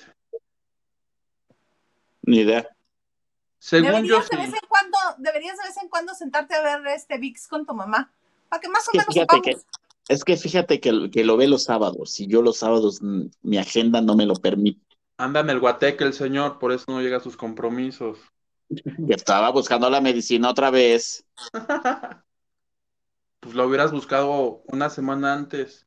Ni 2.22 2.40
idea. 2.40 2.68
Según 3.58 4.04
yo 4.04 4.20
Deberías 4.20 4.24
sí. 4.24 4.36
de 4.36 4.42
vez 4.42 4.52
en 4.54 4.68
cuando 4.68 4.98
deberías 5.18 5.56
de 5.58 5.64
vez 5.64 5.76
en 5.82 5.88
cuando 5.88 6.14
sentarte 6.14 6.54
a 6.54 6.62
ver 6.62 6.86
este 6.88 7.18
VIX 7.18 7.48
con 7.48 7.66
tu 7.66 7.74
mamá, 7.74 8.12
para 8.50 8.60
que 8.60 8.68
más 8.68 8.86
o 8.88 8.92
Que 8.92 8.98
menos 8.98 9.14
fíjate 9.14 9.36
sepamos. 9.36 9.66
Es 10.08 10.24
que 10.24 10.36
fíjate 10.36 10.80
que, 10.80 11.10
que 11.10 11.24
lo 11.24 11.36
ve 11.36 11.46
los 11.46 11.62
sábados, 11.64 12.18
y 12.18 12.26
yo 12.26 12.42
los 12.42 12.58
sábados 12.58 13.00
mm, 13.00 13.26
mi 13.42 13.58
agenda 13.58 14.00
no 14.00 14.16
me 14.16 14.26
lo 14.26 14.34
permite. 14.34 14.84
Anda 15.16 15.40
en 15.40 15.50
el 15.50 15.60
guateque 15.60 16.02
el 16.02 16.14
señor, 16.14 16.58
por 16.58 16.72
eso 16.72 16.86
no 16.88 17.00
llega 17.00 17.18
a 17.18 17.20
sus 17.20 17.36
compromisos. 17.36 18.18
Que 18.68 18.82
estaba 19.14 19.50
buscando 19.50 19.88
la 19.88 20.00
medicina 20.00 20.50
otra 20.50 20.70
vez. 20.70 21.24
Pues 23.42 23.54
lo 23.54 23.66
hubieras 23.66 23.90
buscado 23.90 24.62
una 24.66 24.90
semana 24.90 25.32
antes. 25.32 25.86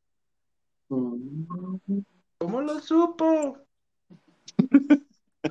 Mm. 0.88 1.44
¿Cómo 2.38 2.60
lo 2.60 2.80
supo? 2.80 3.58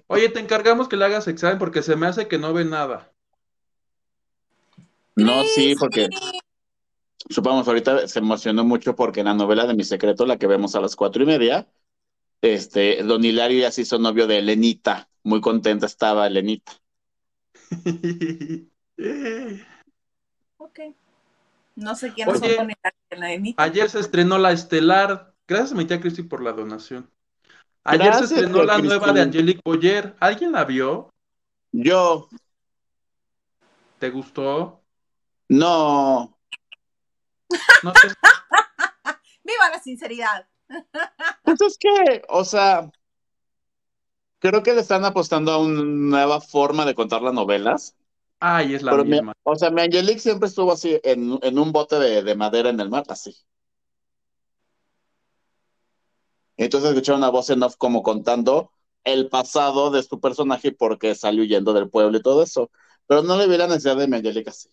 Oye, 0.07 0.27
te 0.27 0.41
encargamos 0.41 0.89
que 0.89 0.97
le 0.97 1.05
hagas 1.05 1.29
examen 1.29 1.59
porque 1.59 1.81
se 1.81 1.95
me 1.95 2.07
hace 2.07 2.27
que 2.27 2.37
no 2.37 2.51
ve 2.51 2.65
nada. 2.65 3.13
No, 5.15 5.43
sí, 5.43 5.75
porque 5.79 6.09
supongamos 7.29 7.67
ahorita 7.67 8.07
se 8.07 8.19
emocionó 8.19 8.63
mucho 8.63 8.95
porque 8.95 9.21
en 9.21 9.27
la 9.27 9.33
novela 9.33 9.65
de 9.65 9.73
Mi 9.73 9.83
Secreto, 9.83 10.25
la 10.25 10.37
que 10.37 10.47
vemos 10.47 10.75
a 10.75 10.81
las 10.81 10.95
cuatro 10.95 11.23
y 11.23 11.25
media, 11.25 11.67
este, 12.41 13.03
Don 13.03 13.23
Hilario 13.23 13.61
ya 13.61 13.71
se 13.71 13.81
hizo 13.81 13.99
novio 13.99 14.27
de 14.27 14.39
Elenita. 14.39 15.09
Muy 15.23 15.41
contenta 15.41 15.85
estaba 15.85 16.27
Elenita. 16.27 16.73
Ok. 20.57 20.79
No 21.75 21.95
sé 21.95 22.13
quiénes 22.13 22.41
Oye. 22.41 22.55
son 22.55 22.67
con 22.67 22.75
el 23.11 23.19
la 23.19 23.33
Enita. 23.33 23.63
Ayer 23.63 23.89
se 23.89 23.99
estrenó 23.99 24.37
la 24.37 24.51
Estelar. 24.51 25.33
Gracias 25.47 25.71
a 25.73 25.75
mi 25.75 25.85
tía 25.85 25.99
Cristi 25.99 26.23
por 26.23 26.41
la 26.41 26.53
donación. 26.53 27.09
Ayer 27.83 28.07
Gracias, 28.07 28.29
se 28.29 28.35
estrenó 28.35 28.63
la 28.63 28.77
nueva 28.77 29.11
de 29.11 29.21
Angelique 29.21 29.61
Boyer. 29.63 30.15
¿Alguien 30.19 30.51
la 30.53 30.63
vio? 30.63 31.09
Yo, 31.71 32.29
¿Te 33.99 34.09
gustó? 34.09 34.81
no, 35.47 36.32
No 37.83 37.91
te- 37.93 38.07
¡Viva 39.43 39.69
la 39.69 39.79
sinceridad! 39.81 40.47
pues 41.43 41.61
es 41.61 41.77
que, 41.77 42.21
o 42.29 42.43
sea, 42.45 42.89
creo 44.39 44.61
que 44.63 44.73
le 44.73 44.81
están 44.81 45.05
apostando 45.05 45.51
a 45.51 45.57
una 45.57 45.81
nueva 45.83 46.39
forma 46.41 46.85
de 46.85 46.93
contar 46.95 47.21
las 47.21 47.33
novelas. 47.33 47.95
Ay, 48.39 48.75
es 48.75 48.83
la 48.83 48.91
Pero 48.91 49.05
mi- 49.05 49.11
misma. 49.11 49.33
o 49.43 49.55
sea, 49.55 49.71
mi 49.71 49.81
Angelique 49.81 50.19
siempre 50.19 50.47
estuvo 50.49 50.71
así, 50.71 50.99
en, 51.03 51.39
en 51.41 51.59
un 51.59 51.71
bote 51.71 51.97
de, 51.99 52.23
de 52.23 52.35
madera 52.35 52.69
en 52.69 52.79
el 52.79 52.89
mar, 52.89 53.05
así. 53.09 53.35
Entonces 56.57 56.89
escucharon 56.91 57.19
una 57.21 57.29
voz 57.29 57.49
en 57.49 57.63
off 57.63 57.75
como 57.77 58.03
contando 58.03 58.71
el 59.03 59.29
pasado 59.29 59.91
de 59.91 60.03
su 60.03 60.19
personaje 60.19 60.69
y 60.69 60.71
por 60.71 60.97
qué 60.99 61.15
salió 61.15 61.43
huyendo 61.43 61.73
del 61.73 61.89
pueblo 61.89 62.17
y 62.17 62.21
todo 62.21 62.43
eso. 62.43 62.71
Pero 63.07 63.21
no 63.23 63.37
le 63.37 63.47
vi 63.47 63.57
la 63.57 63.67
necesidad 63.67 63.97
de 63.97 64.07
mi 64.07 64.17
Angelique 64.17 64.49
así. 64.49 64.69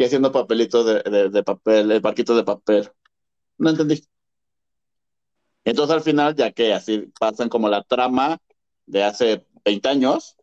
Y 0.00 0.04
haciendo 0.04 0.32
papelitos 0.32 0.86
de, 0.86 1.02
de, 1.02 1.28
de 1.28 1.42
papel, 1.42 1.90
el 1.90 2.00
barquito 2.00 2.34
de 2.34 2.42
papel. 2.42 2.90
No 3.58 3.68
entendí. 3.68 4.02
Entonces 5.62 5.94
al 5.94 6.00
final, 6.00 6.34
ya 6.34 6.52
que 6.52 6.72
así 6.72 7.12
pasan 7.20 7.50
como 7.50 7.68
la 7.68 7.82
trama 7.82 8.38
de 8.86 9.04
hace 9.04 9.46
20 9.62 9.86
años, 9.90 10.38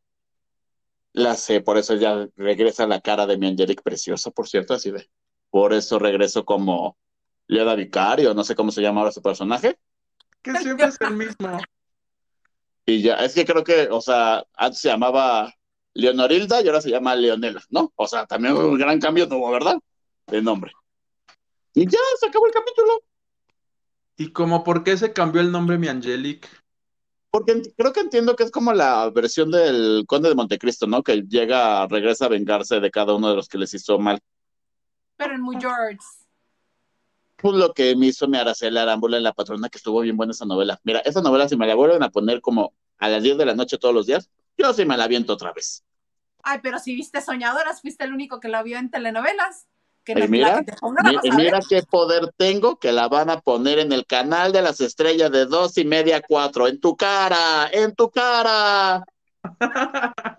la 1.11 1.33
sé, 1.33 1.61
por 1.61 1.79
eso 1.79 1.95
ya 1.95 2.29
regresa 2.35 2.85
la 2.85 3.01
cara 3.01 3.25
de 3.25 3.39
mi 3.39 3.47
Angelique 3.47 3.81
preciosa, 3.81 4.29
por 4.29 4.47
cierto, 4.47 4.75
así 4.75 4.91
de. 4.91 5.09
Por 5.49 5.73
eso 5.73 5.97
regreso 5.97 6.45
como 6.45 6.95
Leda 7.47 7.73
Vicario, 7.73 8.35
no 8.35 8.43
sé 8.43 8.53
cómo 8.53 8.69
se 8.69 8.83
llama 8.83 8.99
ahora 8.99 9.11
su 9.11 9.23
personaje. 9.23 9.79
Que 10.43 10.53
siempre 10.57 10.85
es 10.85 11.01
el 11.01 11.15
mismo. 11.15 11.57
Y 12.85 13.01
ya, 13.01 13.15
es 13.15 13.33
que 13.33 13.43
creo 13.43 13.63
que, 13.63 13.87
o 13.89 14.01
sea, 14.01 14.45
antes 14.53 14.81
se 14.81 14.89
llamaba 14.89 15.51
Leonorilda 15.97 16.61
y 16.61 16.67
ahora 16.67 16.79
se 16.79 16.91
llama 16.91 17.15
Leonela, 17.15 17.63
¿no? 17.69 17.91
O 17.95 18.07
sea, 18.07 18.27
también 18.27 18.55
un 18.55 18.77
gran 18.77 18.99
cambio 18.99 19.27
tuvo, 19.27 19.49
¿verdad? 19.51 19.79
De 20.27 20.43
nombre. 20.43 20.71
Y 21.73 21.85
ya, 21.85 21.99
se 22.19 22.27
acabó 22.27 22.45
el 22.45 22.53
capítulo. 22.53 23.01
¿Y 24.15 24.31
como 24.31 24.63
por 24.63 24.83
qué 24.83 24.95
se 24.95 25.11
cambió 25.11 25.41
el 25.41 25.51
nombre 25.51 25.79
mi 25.79 25.87
Angelique? 25.87 26.47
Porque 27.31 27.61
creo 27.75 27.93
que 27.93 28.01
entiendo 28.01 28.35
que 28.35 28.43
es 28.43 28.51
como 28.51 28.73
la 28.73 29.09
versión 29.09 29.49
del 29.49 30.05
Conde 30.07 30.29
de 30.29 30.35
Montecristo, 30.35 30.85
¿no? 30.85 31.01
Que 31.01 31.23
llega, 31.23 31.87
regresa 31.87 32.25
a 32.25 32.29
vengarse 32.29 32.79
de 32.79 32.91
cada 32.91 33.15
uno 33.15 33.29
de 33.29 33.35
los 33.35 33.47
que 33.47 33.57
les 33.57 33.73
hizo 33.73 33.97
mal. 33.97 34.19
Pero 35.17 35.33
en 35.33 35.41
Muy 35.41 35.57
George. 35.59 35.97
Pues 37.37 37.55
lo 37.55 37.73
que 37.73 37.95
me 37.95 38.07
hizo 38.07 38.27
mi 38.27 38.37
Araceli 38.37 38.77
Arámbula 38.77 39.17
en 39.17 39.23
La 39.23 39.33
Patrona, 39.33 39.69
que 39.69 39.79
estuvo 39.79 40.01
bien 40.01 40.15
buena 40.15 40.31
esa 40.31 40.45
novela. 40.45 40.79
Mira, 40.83 40.99
esa 40.99 41.21
novela, 41.21 41.49
si 41.49 41.57
me 41.57 41.65
la 41.65 41.73
vuelven 41.73 42.03
a 42.03 42.09
poner 42.09 42.39
como 42.41 42.73
a 42.99 43.09
las 43.09 43.23
10 43.23 43.37
de 43.37 43.45
la 43.45 43.55
noche 43.55 43.77
todos 43.77 43.95
los 43.95 44.05
días, 44.05 44.29
yo 44.57 44.73
sí 44.73 44.85
me 44.85 44.97
la 44.97 45.07
viento 45.07 45.33
otra 45.33 45.53
vez. 45.53 45.83
Ay, 46.49 46.59
pero 46.63 46.79
si 46.79 46.95
viste 46.95 47.19
Soñadoras, 47.21 47.81
fuiste 47.81 48.05
el 48.05 48.13
único 48.13 48.39
que 48.39 48.47
la 48.47 48.63
vio 48.63 48.77
en 48.77 48.89
telenovelas. 48.89 49.67
Que 50.05 50.15
mira, 50.29 50.63
que 50.63 50.73
y 51.23 51.31
mira 51.31 51.59
qué 51.67 51.83
poder 51.83 52.31
tengo 52.37 52.79
que 52.79 52.93
la 52.93 53.09
van 53.09 53.29
a 53.29 53.41
poner 53.41 53.79
en 53.79 53.91
el 53.91 54.05
canal 54.05 54.53
de 54.53 54.61
las 54.61 54.79
estrellas 54.79 55.29
de 55.29 55.45
dos 55.45 55.77
y 55.77 55.83
media 55.83 56.21
cuatro. 56.25 56.69
En 56.69 56.79
tu 56.79 56.95
cara, 56.95 57.67
en 57.73 57.93
tu 57.93 58.09
cara. 58.09 59.03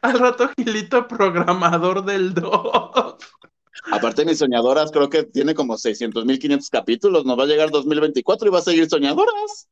Al 0.00 0.18
rato 0.18 0.48
Gilito, 0.56 1.06
programador 1.06 2.02
del 2.06 2.32
2. 2.32 3.16
Aparte, 3.92 4.24
mis 4.24 4.38
soñadoras 4.38 4.90
creo 4.90 5.10
que 5.10 5.24
tiene 5.24 5.54
como 5.54 5.76
600 5.76 6.24
mil 6.24 6.38
500 6.38 6.70
capítulos. 6.70 7.26
Nos 7.26 7.38
va 7.38 7.42
a 7.42 7.46
llegar 7.46 7.70
2024 7.70 8.48
y 8.48 8.50
va 8.50 8.60
a 8.60 8.62
seguir 8.62 8.88
soñadoras. 8.88 9.68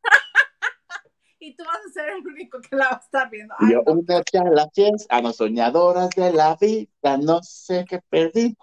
Y 1.45 1.55
tú 1.55 1.63
vas 1.65 1.77
a 1.87 1.93
ser 1.93 2.09
el 2.09 2.27
único 2.27 2.59
que 2.59 2.75
la 2.75 2.87
va 2.89 2.97
a 2.97 3.01
estar 3.05 3.29
viendo. 3.29 3.55
Ay, 3.59 3.73
Yo 3.73 3.83
no. 3.85 3.93
una 3.93 4.17
a 4.17 4.51
la 4.51 4.71
fiesta, 4.71 5.15
a 5.15 5.21
los 5.21 5.37
soñadoras 5.37 6.09
de 6.17 6.33
la 6.33 6.57
vida, 6.59 7.19
no 7.19 7.43
sé 7.43 7.85
qué 7.87 8.01
perdí. 8.09 8.57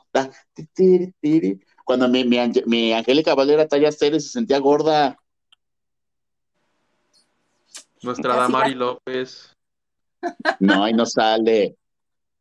Cuando 1.85 2.07
mi, 2.07 2.23
mi, 2.25 2.37
mi 2.65 2.93
Angélica 2.93 3.35
Valera 3.35 3.67
talla 3.67 3.91
serie 3.91 4.19
se 4.19 4.29
sentía 4.29 4.57
gorda. 4.57 5.15
Nuestra 8.01 8.35
Damari. 8.35 8.73
López. 8.73 9.55
No, 10.59 10.83
ahí 10.83 10.93
no 10.93 11.05
sale. 11.05 11.75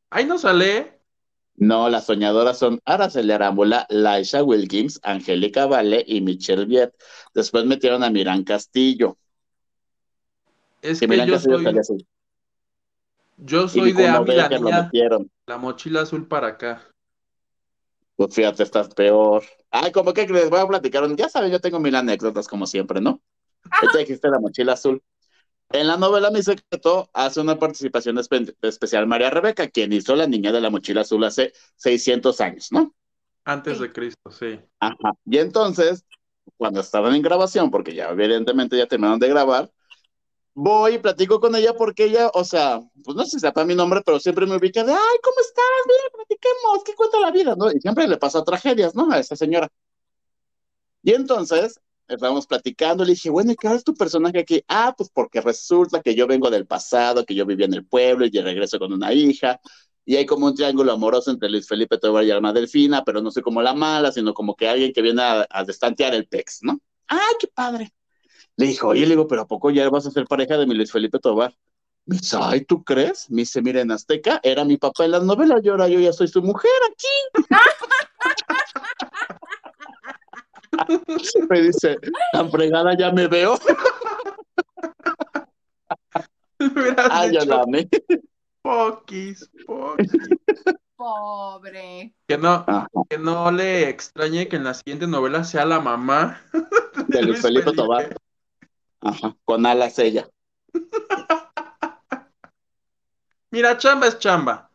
Ahí 0.08 0.24
no 0.24 0.38
sale. 0.38 1.00
No, 1.56 1.90
las 1.90 2.06
soñadoras 2.06 2.58
son 2.58 2.80
Araceli 2.86 3.32
Arámbula, 3.32 3.86
Laisha 3.90 4.42
Wilkins, 4.42 4.98
Angélica 5.02 5.66
Vale 5.66 6.02
y 6.06 6.22
Michelle 6.22 6.64
Viet. 6.64 6.94
Después 7.34 7.66
metieron 7.66 8.02
a 8.02 8.08
Mirán 8.08 8.44
Castillo. 8.44 9.18
Es 10.82 11.00
Que 11.00 11.06
yo 11.26 11.38
soy, 11.38 11.62
salía 11.64 11.80
así. 11.80 12.06
yo 13.38 13.68
Y 13.72 13.80
soy 13.80 13.92
de 13.92 14.08
Ami, 14.08 14.34
la 15.46 15.58
mochila 15.58 16.02
azul 16.02 16.26
para 16.28 16.48
acá. 16.48 16.94
Pues 18.16 18.34
fíjate, 18.34 18.62
estás 18.62 18.88
peor. 18.94 19.42
Ay, 19.70 19.92
como 19.92 20.12
que 20.12 20.26
les 20.28 20.50
voy 20.50 20.60
a 20.60 20.66
platicar. 20.66 21.04
Ya 21.16 21.28
saben, 21.28 21.50
yo 21.50 21.60
tengo 21.60 21.80
mil 21.80 21.94
anécdotas 21.94 22.48
como 22.48 22.66
siempre, 22.66 23.00
¿no? 23.00 23.22
Ahorita 23.80 23.98
dijiste 23.98 24.28
la 24.30 24.40
mochila 24.40 24.74
azul. 24.74 25.02
En 25.72 25.86
la 25.88 25.96
novela 25.98 26.30
Mi 26.30 26.42
Secreto 26.42 27.10
hace 27.14 27.40
una 27.40 27.58
participación 27.58 28.16
espe- 28.18 28.56
especial 28.62 29.06
María 29.06 29.30
Rebeca, 29.30 29.68
quien 29.68 29.92
hizo 29.92 30.16
la 30.16 30.26
niña 30.28 30.52
de 30.52 30.60
la 30.60 30.70
mochila 30.70 31.02
azul 31.02 31.24
hace 31.24 31.52
600 31.76 32.40
años, 32.40 32.68
¿no? 32.72 32.94
Antes 33.44 33.78
de 33.80 33.92
Cristo, 33.92 34.30
sí. 34.30 34.58
Ajá. 34.80 35.14
Y 35.26 35.38
entonces, 35.38 36.04
cuando 36.56 36.80
estaban 36.80 37.14
en 37.14 37.22
grabación, 37.22 37.70
porque 37.70 37.94
ya 37.94 38.10
evidentemente 38.10 38.76
ya 38.78 38.86
terminaron 38.86 39.20
de 39.20 39.28
grabar, 39.28 39.70
voy 40.54 40.94
y 40.94 40.98
platico 40.98 41.40
con 41.40 41.54
ella 41.54 41.74
porque 41.74 42.04
ella, 42.04 42.30
o 42.34 42.44
sea, 42.44 42.80
pues 43.04 43.16
no 43.16 43.24
sé 43.24 43.30
si 43.30 43.40
sepa 43.40 43.64
mi 43.64 43.74
nombre, 43.74 44.02
pero 44.04 44.20
siempre 44.20 44.46
me 44.46 44.56
ubica 44.56 44.84
de, 44.84 44.92
ay, 44.92 45.18
¿cómo 45.22 45.40
estás? 45.40 45.64
Mira, 45.86 46.02
platiquemos, 46.12 46.84
¿qué 46.84 46.94
cuenta 46.94 47.20
la 47.20 47.30
vida? 47.30 47.54
¿no? 47.56 47.70
Y 47.70 47.80
siempre 47.80 48.08
le 48.08 48.16
pasa 48.16 48.44
tragedias, 48.44 48.94
¿no? 48.94 49.10
A 49.10 49.18
esa 49.18 49.36
señora. 49.36 49.68
Y 51.02 51.12
entonces, 51.12 51.80
estábamos 52.08 52.46
platicando, 52.46 53.04
le 53.04 53.12
dije, 53.12 53.30
bueno, 53.30 53.52
¿y 53.52 53.56
qué 53.56 53.68
es 53.68 53.84
tu 53.84 53.94
personaje 53.94 54.40
aquí? 54.40 54.62
Ah, 54.68 54.94
pues 54.96 55.10
porque 55.10 55.40
resulta 55.40 56.02
que 56.02 56.14
yo 56.14 56.26
vengo 56.26 56.50
del 56.50 56.66
pasado, 56.66 57.24
que 57.24 57.34
yo 57.34 57.46
vivía 57.46 57.66
en 57.66 57.74
el 57.74 57.86
pueblo 57.86 58.26
y 58.26 58.30
regreso 58.30 58.78
con 58.78 58.92
una 58.92 59.12
hija, 59.12 59.60
y 60.04 60.16
hay 60.16 60.26
como 60.26 60.46
un 60.46 60.54
triángulo 60.54 60.92
amoroso 60.92 61.30
entre 61.30 61.48
Luis 61.48 61.68
Felipe 61.68 61.98
Tobar 61.98 62.24
y 62.24 62.30
Alma 62.30 62.52
Delfina, 62.52 63.04
pero 63.04 63.22
no 63.22 63.30
soy 63.30 63.42
como 63.42 63.62
la 63.62 63.74
mala, 63.74 64.10
sino 64.12 64.34
como 64.34 64.56
que 64.56 64.68
alguien 64.68 64.92
que 64.92 65.02
viene 65.02 65.22
a, 65.22 65.46
a 65.48 65.64
destantear 65.64 66.14
el 66.14 66.26
pex, 66.26 66.60
¿no? 66.62 66.80
¡Ay, 67.06 67.34
qué 67.38 67.46
padre! 67.46 67.92
Le 68.60 68.66
dijo, 68.66 68.88
oye, 68.88 69.06
le 69.06 69.14
digo, 69.14 69.26
¿pero 69.26 69.40
a 69.40 69.46
poco 69.46 69.70
ya 69.70 69.88
vas 69.88 70.04
a 70.04 70.10
ser 70.10 70.26
pareja 70.26 70.58
de 70.58 70.66
mi 70.66 70.74
Luis 70.74 70.92
Felipe 70.92 71.18
Tobar? 71.18 71.56
Me 72.04 72.16
dice, 72.16 72.36
ay, 72.38 72.62
¿tú 72.66 72.84
crees? 72.84 73.30
Me 73.30 73.40
dice, 73.40 73.62
mira, 73.62 73.80
en 73.80 73.90
Azteca 73.90 74.38
era 74.42 74.66
mi 74.66 74.76
papá 74.76 75.06
en 75.06 75.12
las 75.12 75.22
novelas 75.22 75.62
y 75.64 75.70
ahora 75.70 75.88
yo 75.88 75.98
ya 75.98 76.12
soy 76.12 76.28
su 76.28 76.42
mujer 76.42 76.70
aquí. 76.90 77.06
me 81.48 81.62
dice, 81.62 81.96
tan 82.34 82.50
fregada 82.50 82.94
ya 82.98 83.10
me 83.10 83.28
veo. 83.28 83.58
Ay, 87.10 87.38
amé. 87.38 87.88
poquis, 88.60 89.50
poquis. 89.66 90.10
Pobre. 90.96 92.14
Que 92.28 92.36
no, 92.36 92.66
que 93.08 93.16
no 93.16 93.50
le 93.50 93.88
extrañe 93.88 94.48
que 94.48 94.56
en 94.56 94.64
la 94.64 94.74
siguiente 94.74 95.06
novela 95.06 95.44
sea 95.44 95.64
la 95.64 95.80
mamá 95.80 96.42
de 97.08 97.22
Luis 97.22 97.40
Felipe 97.40 97.72
Tobar. 97.72 98.14
Ajá, 99.00 99.36
con 99.44 99.66
alas 99.66 99.98
ella. 99.98 100.28
Mira, 103.50 103.76
chamba 103.78 104.06
es 104.06 104.18
chamba. 104.18 104.70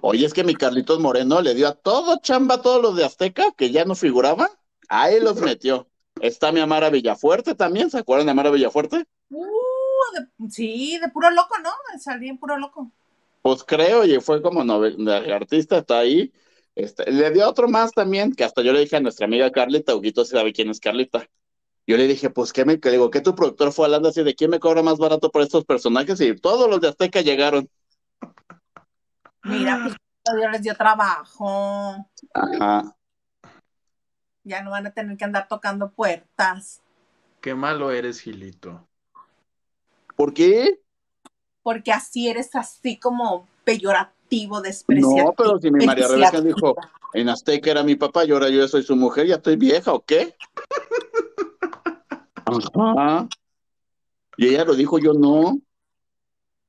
Oye, 0.00 0.26
es 0.26 0.34
que 0.34 0.44
mi 0.44 0.54
Carlitos 0.54 0.98
Moreno 1.00 1.40
le 1.40 1.54
dio 1.54 1.68
a 1.68 1.74
todo 1.74 2.18
chamba 2.22 2.56
a 2.56 2.62
todos 2.62 2.82
los 2.82 2.96
de 2.96 3.04
Azteca 3.04 3.52
que 3.56 3.70
ya 3.70 3.84
no 3.84 3.94
figuraban. 3.94 4.48
Ahí 4.88 5.20
los 5.20 5.36
metió. 5.40 5.88
Está 6.20 6.52
mi 6.52 6.60
Amara 6.60 6.90
Villafuerte 6.90 7.54
también, 7.54 7.90
¿se 7.90 7.98
acuerdan 7.98 8.26
de 8.26 8.32
Amara 8.32 8.50
Villafuerte? 8.50 9.04
Uh, 9.30 9.46
de- 10.14 10.50
sí, 10.50 10.98
de 10.98 11.08
puro 11.08 11.30
loco, 11.30 11.54
¿no? 11.62 11.70
Salí 11.98 12.28
en 12.28 12.38
puro 12.38 12.58
loco. 12.58 12.90
Pues 13.40 13.64
creo, 13.64 14.04
y 14.04 14.20
fue 14.20 14.42
como 14.42 14.62
nove- 14.62 14.96
de 14.96 15.32
artista, 15.32 15.78
está 15.78 15.98
ahí. 16.00 16.32
Este, 16.74 17.10
le 17.10 17.30
dio 17.30 17.48
otro 17.48 17.68
más 17.68 17.92
también, 17.92 18.34
que 18.34 18.44
hasta 18.44 18.62
yo 18.62 18.72
le 18.72 18.80
dije 18.80 18.96
a 18.96 19.00
nuestra 19.00 19.26
amiga 19.26 19.50
Carlita, 19.50 19.94
Huguito 19.96 20.24
sí 20.24 20.32
sabe 20.32 20.52
quién 20.52 20.70
es 20.70 20.80
Carlita. 20.80 21.26
Yo 21.86 21.96
le 21.96 22.06
dije, 22.06 22.30
pues, 22.30 22.52
¿qué 22.52 22.64
me 22.64 22.78
que 22.78 22.90
digo? 22.90 23.10
¿Qué 23.10 23.20
tu 23.20 23.34
productor 23.34 23.72
fue 23.72 23.86
hablando 23.86 24.08
así 24.08 24.22
de 24.22 24.34
quién 24.34 24.50
me 24.50 24.60
cobra 24.60 24.82
más 24.82 24.98
barato 24.98 25.30
por 25.30 25.42
estos 25.42 25.64
personajes? 25.64 26.20
Y 26.20 26.34
todos 26.36 26.70
los 26.70 26.80
de 26.80 26.88
Azteca 26.88 27.20
llegaron. 27.20 27.68
Mira, 29.42 29.80
pues 29.82 29.96
Dios 30.36 30.52
les 30.52 30.62
dio 30.62 30.76
trabajo. 30.76 32.06
Ajá. 32.32 32.96
Ya 34.44 34.62
no 34.62 34.70
van 34.70 34.86
a 34.86 34.92
tener 34.92 35.16
que 35.16 35.24
andar 35.24 35.48
tocando 35.48 35.90
puertas. 35.90 36.80
Qué 37.40 37.54
malo 37.54 37.90
eres, 37.90 38.20
Gilito. 38.20 38.86
¿Por 40.14 40.32
qué? 40.32 40.80
Porque 41.62 41.92
así 41.92 42.28
eres 42.28 42.54
así 42.54 42.98
como 42.98 43.48
peyorativo, 43.64 44.60
despreciativo. 44.60 45.24
No, 45.24 45.32
pero 45.32 45.58
si 45.58 45.70
mi 45.70 45.84
María 45.84 46.06
Rebeca 46.06 46.40
dijo, 46.40 46.76
en 47.12 47.28
Azteca 47.28 47.70
era 47.70 47.82
mi 47.82 47.96
papá 47.96 48.24
y 48.24 48.30
ahora 48.30 48.48
yo 48.48 48.60
ya 48.60 48.68
soy 48.68 48.84
su 48.84 48.94
mujer, 48.94 49.26
ya 49.26 49.36
estoy 49.36 49.56
vieja, 49.56 49.92
¿o 49.92 50.04
qué? 50.04 50.36
Ajá. 52.74 53.28
Y 54.36 54.48
ella 54.48 54.64
lo 54.64 54.74
dijo, 54.74 54.98
yo 54.98 55.12
no. 55.12 55.60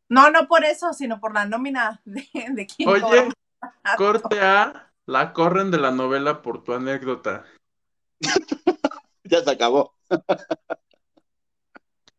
No, 0.10 0.30
no 0.30 0.48
por 0.48 0.64
eso, 0.64 0.94
sino 0.94 1.20
por 1.20 1.34
la 1.34 1.46
nómina 1.46 2.02
de, 2.06 2.28
de 2.52 2.68
quién 2.68 2.90
Oye, 2.90 3.02
cobra 3.02 3.28
corte 3.98 4.40
A, 4.42 4.92
la 5.06 5.34
corren 5.34 5.72
de 5.72 5.78
la 5.80 5.92
novela 5.92 6.42
por 6.42 6.64
tu 6.64 6.74
anécdota. 6.74 7.46
Ya 9.26 9.42
se 9.42 9.52
acabó. 9.52 9.96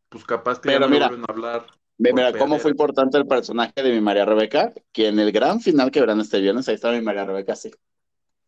Pues 0.09 0.25
capaz 0.25 0.59
que 0.59 0.69
Pero 0.69 0.81
ya 0.81 0.87
no 0.87 0.89
mira. 0.89 1.09
vuelven 1.09 1.25
a 1.29 1.33
hablar. 1.33 1.67
Mira, 1.99 2.33
cómo 2.33 2.47
perder. 2.47 2.61
fue 2.61 2.71
importante 2.71 3.19
el 3.19 3.27
personaje 3.27 3.83
de 3.83 3.93
mi 3.93 4.01
María 4.01 4.25
Rebeca, 4.25 4.73
que 4.91 5.09
en 5.09 5.19
el 5.19 5.31
gran 5.31 5.61
final 5.61 5.91
que 5.91 6.01
verán 6.01 6.21
este 6.21 6.41
viernes, 6.41 6.67
ahí 6.69 6.75
está 6.77 6.91
mi 6.93 7.03
María 7.03 7.25
Rebeca, 7.27 7.55
sí. 7.55 7.71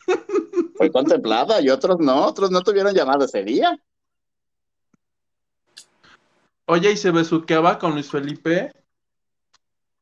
Fue 0.77 0.91
contemplada 0.91 1.61
y 1.61 1.69
otros 1.69 1.99
no, 2.01 2.27
otros 2.27 2.51
no 2.51 2.62
tuvieron 2.62 2.95
llamada 2.95 3.27
ese 3.27 3.45
día. 3.45 3.79
Oye, 6.67 6.93
¿y 6.93 6.97
se 6.97 7.11
besuqueaba 7.11 7.79
con 7.79 7.93
Luis 7.95 8.09
Felipe? 8.11 8.71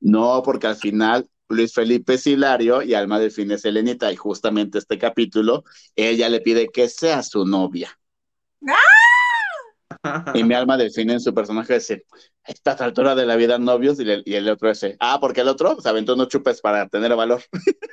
No, 0.01 0.43
porque 0.45 0.67
al 0.67 0.77
final 0.77 1.29
Luis 1.49 1.73
Felipe 1.75 2.15
es 2.15 2.27
Hilario 2.27 2.83
y 2.83 2.95
Alma 2.95 3.19
del 3.19 3.31
Fin 3.31 3.51
es 3.53 3.65
Elenita, 3.65 4.13
y 4.13 4.17
justamente 4.17 4.79
este 4.79 4.99
capítulo, 4.99 5.65
ella 5.97 6.29
le 6.29 6.41
pide 6.41 6.69
que 6.69 6.89
sea 6.89 7.23
su 7.23 7.45
novia. 7.47 7.99
Y 10.35 10.43
mi 10.43 10.55
alma 10.55 10.77
define 10.77 11.15
en 11.15 11.21
su 11.21 11.33
personaje 11.33 11.75
dice, 11.75 12.05
a 12.45 12.53
esta 12.53 12.73
altura 12.85 13.15
de 13.15 13.25
la 13.27 13.37
vida 13.37 13.59
novios, 13.59 14.01
y, 14.01 14.05
le- 14.05 14.23
y 14.25 14.35
el 14.35 14.49
otro 14.49 14.69
dice, 14.69 14.97
ah, 15.01 15.19
porque 15.21 15.43
el 15.43 15.49
otro 15.49 15.81
se 15.81 15.89
aventó 15.89 16.15
unos 16.15 16.29
chupes 16.29 16.61
para 16.61 16.89
tener 16.89 17.15
valor. 17.15 17.43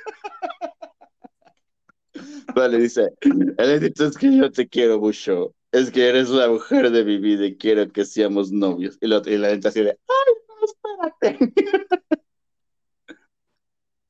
Pero 2.54 2.68
le 2.68 2.78
dice, 2.78 3.12
Elenita, 3.58 4.06
es 4.06 4.16
que 4.16 4.36
yo 4.36 4.50
te 4.50 4.68
quiero 4.68 4.98
mucho, 4.98 5.54
es 5.72 5.90
que 5.90 6.08
eres 6.08 6.28
la 6.28 6.48
mujer 6.48 6.90
de 6.90 7.04
mi 7.04 7.18
vida 7.18 7.46
y 7.46 7.56
quiero 7.56 7.90
que 7.90 8.04
seamos 8.04 8.52
novios. 8.52 8.98
Y, 9.00 9.06
lo, 9.06 9.22
y 9.24 9.38
la 9.38 9.48
gente 9.48 9.68
así 9.68 9.82
de, 9.82 9.90
ay, 9.90 10.34
no, 10.48 11.10
espérate. 11.20 11.52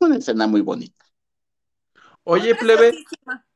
Una 0.00 0.16
escena 0.16 0.46
muy 0.46 0.60
bonita. 0.60 1.04
Oye, 2.24 2.54
plebe. 2.54 2.92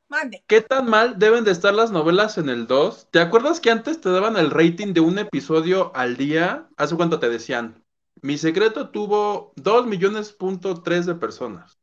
Mande. 0.09 0.45
¿qué 0.47 0.61
tan 0.61 0.89
mal 0.89 1.19
deben 1.19 1.43
de 1.43 1.51
estar 1.51 1.75
las 1.75 1.91
novelas 1.91 2.39
en 2.39 2.49
el 2.49 2.69
2? 2.69 3.09
¿Te 3.11 3.19
acuerdas 3.19 3.59
que 3.59 3.73
antes 3.73 4.01
te 4.01 4.09
daban 4.09 4.37
el 4.37 4.53
rating 4.53 4.93
de 4.93 5.01
un 5.01 5.19
episodio 5.19 5.91
al 5.97 6.17
día? 6.17 6.69
¿Hace 6.77 6.95
cuánto 6.95 7.19
te 7.19 7.29
decían? 7.29 7.85
Mi 8.23 8.39
secreto 8.39 8.91
tuvo 8.91 9.53
2 9.57 9.87
millones 9.87 10.33
punto 10.33 10.81
tres 10.83 11.07
de 11.07 11.17
personas. 11.17 11.79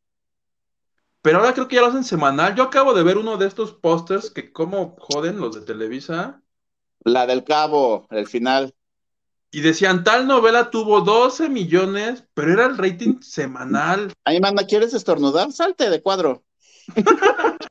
Pero 1.24 1.40
ahora 1.40 1.54
creo 1.54 1.70
que 1.70 1.76
ya 1.78 1.82
lo 1.82 1.88
hacen 1.88 2.04
semanal. 2.04 2.54
Yo 2.54 2.64
acabo 2.64 2.94
de 2.94 3.02
ver 3.02 3.18
uno 3.18 3.38
de 3.38 3.48
estos 3.48 3.72
pósters 3.72 4.30
que 4.30 4.52
como 4.52 4.98
joden 5.00 5.40
los 5.40 5.56
de 5.56 5.62
Televisa. 5.62 6.42
La 7.06 7.26
del 7.26 7.46
cabo, 7.46 8.06
el 8.12 8.28
final. 8.28 8.76
Y 9.50 9.62
decían, 9.62 10.04
tal 10.04 10.28
novela 10.28 10.70
tuvo 10.70 11.00
12 11.00 11.48
millones, 11.48 12.26
pero 12.34 12.52
era 12.52 12.66
el 12.66 12.78
rating 12.78 13.22
semanal. 13.22 14.12
Ahí 14.26 14.42
manda, 14.42 14.66
¿quieres 14.68 14.94
estornudar? 14.94 15.54
Salte 15.54 15.90
de 15.90 16.02
cuadro. 16.02 16.44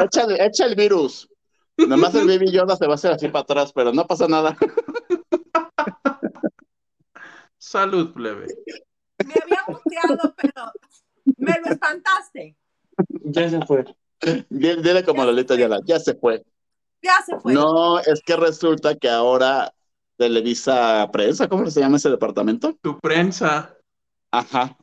Echa, 0.00 0.24
el- 0.24 0.40
echa 0.40 0.66
el 0.66 0.74
virus. 0.76 1.28
Nomás 1.76 2.14
el 2.14 2.26
baby 2.26 2.52
Yoda 2.52 2.76
se 2.76 2.86
va 2.86 2.92
a 2.92 2.94
hacer 2.94 3.12
así 3.12 3.28
para 3.28 3.42
atrás, 3.42 3.72
pero 3.72 3.92
no 3.92 4.06
pasa 4.06 4.28
nada. 4.28 4.56
Salud, 7.58 8.12
plebe. 8.12 8.46
Muteado, 9.66 10.34
pero 10.36 10.72
me 11.36 11.60
lo 11.64 11.72
espantaste. 11.72 12.56
Ya 13.24 13.48
se 13.48 13.60
fue. 13.66 13.84
Dile, 14.48 14.82
dile 14.82 15.04
como 15.04 15.24
Lolita 15.24 15.54
Yala, 15.54 15.80
ya 15.84 15.98
se 15.98 16.14
fue. 16.14 16.44
Ya 17.02 17.22
se 17.24 17.38
fue. 17.38 17.54
No, 17.54 17.98
es 17.98 18.20
que 18.20 18.36
resulta 18.36 18.94
que 18.96 19.08
ahora 19.08 19.72
Televisa 20.16 21.08
Prensa, 21.10 21.48
¿cómo 21.48 21.70
se 21.70 21.80
llama 21.80 21.96
ese 21.96 22.10
departamento? 22.10 22.76
Tu 22.82 22.98
prensa. 22.98 23.74
Ajá. 24.30 24.76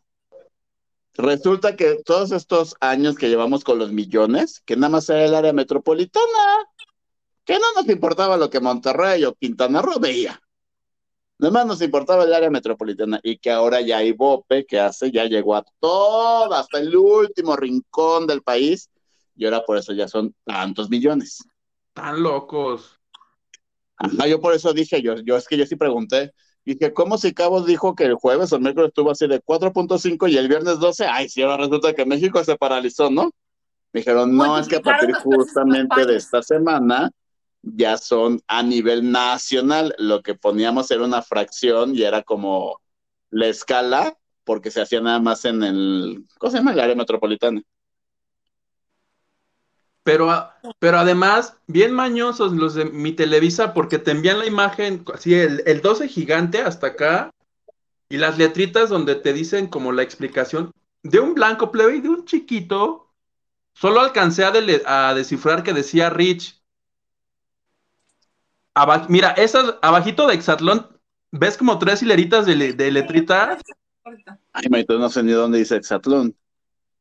Resulta 1.13 1.75
que 1.75 2.01
todos 2.03 2.32
estos 2.32 2.75
años 2.80 3.15
que 3.15 3.30
llevamos 3.30 3.63
con 3.63 3.80
los 3.80 3.91
millones, 3.91 4.61
que 4.65 4.75
nada 4.75 4.89
más 4.89 5.09
era 5.09 5.25
el 5.25 5.36
área 5.36 5.53
metropolitana, 5.53 6.25
que 7.43 7.53
no 7.55 7.65
nos 7.75 7.88
importaba 7.89 8.38
lo 8.38 8.49
que 8.49 8.59
Monterrey 8.59 9.23
o 9.25 9.34
Quintana 9.34 9.82
Roo 9.82 9.99
veía. 9.99 10.39
Nada 11.39 11.53
más 11.53 11.65
nos 11.67 11.81
importaba 11.81 12.23
el 12.23 12.33
área 12.33 12.49
metropolitana 12.49 13.19
y 13.21 13.38
que 13.38 13.51
ahora 13.51 13.81
ya 13.81 13.97
hay 13.97 14.11
Bope, 14.11 14.65
que 14.65 14.79
hace, 14.79 15.11
ya 15.11 15.25
llegó 15.25 15.55
a 15.55 15.63
todo, 15.79 16.51
hasta 16.53 16.79
el 16.79 16.95
último 16.95 17.55
rincón 17.55 18.25
del 18.25 18.41
país, 18.41 18.89
y 19.35 19.45
ahora 19.45 19.63
por 19.63 19.77
eso 19.77 19.93
ya 19.93 20.07
son 20.07 20.33
tantos 20.43 20.89
millones. 20.89 21.43
Tan 21.93 22.23
locos. 22.23 22.99
Ajá, 23.97 24.27
yo 24.27 24.41
por 24.41 24.53
eso 24.53 24.73
dije, 24.73 25.01
yo, 25.01 25.15
yo 25.17 25.38
es 25.38 25.47
que 25.47 25.57
yo 25.57 25.65
sí 25.67 25.75
pregunté, 25.75 26.33
dije, 26.65 26.91
¿cómo 26.91 27.19
si 27.19 27.33
Cabos 27.33 27.67
dijo 27.67 27.95
que 27.95 28.05
el 28.05 28.15
jueves 28.15 28.51
o 28.51 28.55
el 28.55 28.63
miércoles 28.63 28.89
estuvo 28.89 29.11
así 29.11 29.27
de 29.27 29.39
4.5 29.39 30.27
y 30.27 30.38
el 30.38 30.47
viernes 30.47 30.79
12? 30.79 31.05
Ay, 31.05 31.29
sí, 31.29 31.43
ahora 31.43 31.57
resulta 31.57 31.93
que 31.93 32.05
México 32.05 32.43
se 32.43 32.55
paralizó, 32.57 33.11
¿no? 33.11 33.31
Me 33.93 34.01
dijeron, 34.01 34.35
no, 34.35 34.57
es 34.57 34.67
que 34.67 34.77
a 34.77 34.81
partir 34.81 35.13
justamente 35.13 36.05
de 36.05 36.15
esta 36.15 36.41
semana 36.41 37.11
ya 37.61 37.97
son 37.97 38.41
a 38.47 38.63
nivel 38.63 39.11
nacional, 39.11 39.95
lo 39.99 40.21
que 40.23 40.35
poníamos 40.35 40.89
era 40.91 41.03
una 41.03 41.21
fracción 41.21 41.95
y 41.95 42.03
era 42.03 42.23
como 42.23 42.81
la 43.29 43.47
escala, 43.47 44.17
porque 44.45 44.71
se 44.71 44.81
hacía 44.81 45.01
nada 45.01 45.19
más 45.19 45.45
en 45.45 45.63
el, 45.63 46.25
¿cómo 46.39 46.51
se 46.51 46.57
llama? 46.57 46.73
El 46.73 46.79
área 46.79 46.95
metropolitana. 46.95 47.61
Pero, 50.03 50.31
a- 50.31 50.55
pero 50.79 50.97
además, 50.99 51.57
bien 51.67 51.93
mañosos 51.93 52.53
los 52.53 52.73
de 52.75 52.85
mi 52.85 53.11
Televisa, 53.11 53.73
porque 53.73 53.99
te 53.99 54.11
envían 54.11 54.39
la 54.39 54.45
imagen, 54.45 55.03
así 55.13 55.33
el, 55.33 55.63
el 55.65 55.81
12 55.81 56.07
gigante 56.07 56.61
hasta 56.61 56.87
acá, 56.87 57.31
y 58.09 58.17
las 58.17 58.37
letritas 58.37 58.89
donde 58.89 59.15
te 59.15 59.33
dicen 59.33 59.67
como 59.67 59.91
la 59.93 60.03
explicación 60.03 60.71
de 61.03 61.19
un 61.19 61.35
blanco 61.35 61.71
plebe 61.71 61.97
y 61.97 62.01
de 62.01 62.09
un 62.09 62.25
chiquito. 62.25 63.11
Solo 63.75 64.01
alcancé 64.01 64.45
a, 64.45 64.53
a 65.09 65.15
descifrar 65.15 65.63
que 65.63 65.73
decía 65.73 66.09
Rich. 66.09 66.56
Aba- 68.78 69.05
mira, 69.09 69.32
esas, 69.32 69.75
abajito 69.82 70.28
de 70.28 70.36
Exatlón, 70.36 70.88
¿ves 71.32 71.57
como 71.57 71.80
tres 71.80 72.01
hileritas 72.03 72.45
de, 72.45 72.73
de 72.73 72.91
letritas? 72.91 73.61
Ahorita. 74.03 74.39
Ay, 74.53 74.69
Maito, 74.69 74.97
no 74.99 75.09
sé 75.09 75.23
ni 75.23 75.32
dónde 75.32 75.57
dice 75.57 75.75
Exatlón. 75.75 76.36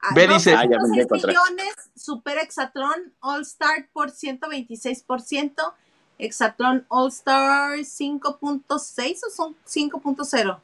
Ah, 0.00 0.12
Ve, 0.14 0.26
dice- 0.28 0.54
Ah, 0.54 0.62
ya 0.64 0.70
me 0.70 0.76
206 0.76 1.02
encontré. 1.04 1.28
millones, 1.28 1.74
Super 1.94 2.38
Exatlón 2.38 3.14
All 3.20 3.42
Star 3.42 3.88
por 3.92 4.10
126%, 4.10 5.74
Exatlón 6.18 6.86
All 6.88 7.08
Star 7.08 7.78
5.6 7.84 9.20
o 9.26 9.30
son 9.30 9.54
5.0. 9.66 10.60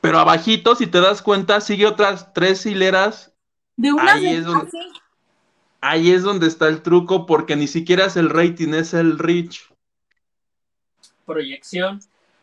Pero 0.00 0.18
abajito, 0.18 0.74
si 0.74 0.86
te 0.88 1.00
das 1.00 1.22
cuenta, 1.22 1.60
sigue 1.60 1.86
otras 1.86 2.32
tres 2.34 2.66
hileras 2.66 3.32
De 3.76 3.92
una 3.92 4.14
Ahí 4.14 4.24
de 4.24 4.38
es 4.38 4.44
donde-. 4.44 4.70
Ahí 5.80 6.10
es 6.12 6.22
donde 6.22 6.46
está 6.46 6.68
el 6.68 6.82
truco, 6.82 7.26
porque 7.26 7.56
ni 7.56 7.66
siquiera 7.68 8.06
es 8.06 8.16
el 8.16 8.30
rating, 8.30 8.74
es 8.74 8.94
el 8.94 9.18
reach. 9.18 9.71
Proyección 11.26 12.00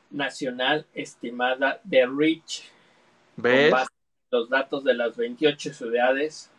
nacional 0.09 0.87
estimada 0.93 1.79
de 1.83 2.05
Rich. 2.05 2.71
¿Ves? 3.35 3.71
Con 3.71 3.79
base 3.79 3.91
en 4.31 4.39
los 4.39 4.49
datos 4.49 4.83
de 4.83 4.93
las 4.93 5.15
28 5.15 5.73
ciudades 5.73 6.49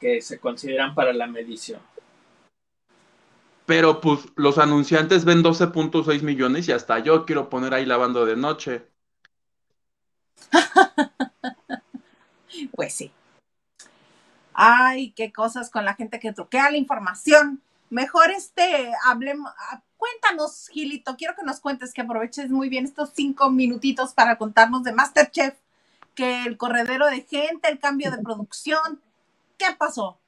que 0.00 0.20
se 0.22 0.38
consideran 0.40 0.94
para 0.94 1.12
la 1.12 1.26
medición. 1.26 1.80
Pero 3.66 4.00
pues 4.00 4.20
los 4.34 4.58
anunciantes 4.58 5.24
ven 5.24 5.44
12.6 5.44 6.22
millones 6.22 6.66
y 6.68 6.72
hasta 6.72 6.98
yo 6.98 7.24
quiero 7.24 7.48
poner 7.48 7.74
ahí 7.74 7.86
lavando 7.86 8.26
de 8.26 8.36
noche. 8.36 8.86
Pues 12.74 12.92
sí. 12.92 13.12
Ay, 14.52 15.12
qué 15.12 15.32
cosas 15.32 15.70
con 15.70 15.84
la 15.84 15.94
gente 15.94 16.20
que 16.20 16.32
truquea 16.32 16.70
la 16.70 16.76
información. 16.76 17.62
Mejor 17.88 18.30
este, 18.30 18.92
hablemos, 19.06 19.50
cuéntanos, 20.00 20.68
Gilito, 20.68 21.14
quiero 21.16 21.36
que 21.36 21.44
nos 21.44 21.60
cuentes, 21.60 21.92
que 21.92 22.00
aproveches 22.00 22.50
muy 22.50 22.70
bien 22.70 22.86
estos 22.86 23.10
cinco 23.14 23.50
minutitos 23.50 24.14
para 24.14 24.38
contarnos 24.38 24.82
de 24.82 24.92
Masterchef, 24.92 25.54
que 26.14 26.44
el 26.44 26.56
corredero 26.56 27.06
de 27.06 27.20
gente, 27.20 27.68
el 27.68 27.78
cambio 27.78 28.10
de 28.10 28.18
producción, 28.18 29.00
¿qué 29.58 29.66
pasó? 29.78 30.18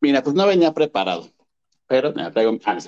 Mira, 0.00 0.22
pues 0.22 0.36
no 0.36 0.46
venía 0.46 0.72
preparado, 0.72 1.28
pero 1.88 2.12
me 2.12 2.30
traigo... 2.30 2.56
Ah, 2.64 2.78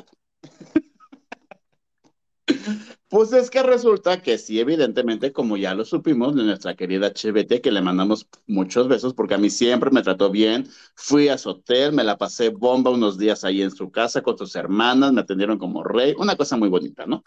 Pues 3.08 3.32
es 3.32 3.50
que 3.50 3.62
resulta 3.62 4.20
que 4.20 4.36
sí, 4.36 4.58
evidentemente, 4.58 5.32
como 5.32 5.56
ya 5.56 5.74
lo 5.74 5.84
supimos 5.84 6.34
de 6.34 6.42
nuestra 6.42 6.74
querida 6.74 7.12
Chevete, 7.12 7.60
que 7.60 7.70
le 7.70 7.80
mandamos 7.80 8.28
muchos 8.48 8.88
besos 8.88 9.14
porque 9.14 9.34
a 9.34 9.38
mí 9.38 9.48
siempre 9.48 9.90
me 9.92 10.02
trató 10.02 10.28
bien. 10.28 10.68
Fui 10.96 11.28
a 11.28 11.38
su 11.38 11.50
hotel, 11.50 11.92
me 11.92 12.02
la 12.02 12.18
pasé 12.18 12.48
bomba 12.48 12.90
unos 12.90 13.16
días 13.16 13.44
ahí 13.44 13.62
en 13.62 13.70
su 13.70 13.92
casa 13.92 14.22
con 14.22 14.36
sus 14.36 14.56
hermanas, 14.56 15.12
me 15.12 15.20
atendieron 15.20 15.56
como 15.56 15.84
rey, 15.84 16.14
una 16.18 16.36
cosa 16.36 16.56
muy 16.56 16.68
bonita, 16.68 17.06
¿no? 17.06 17.22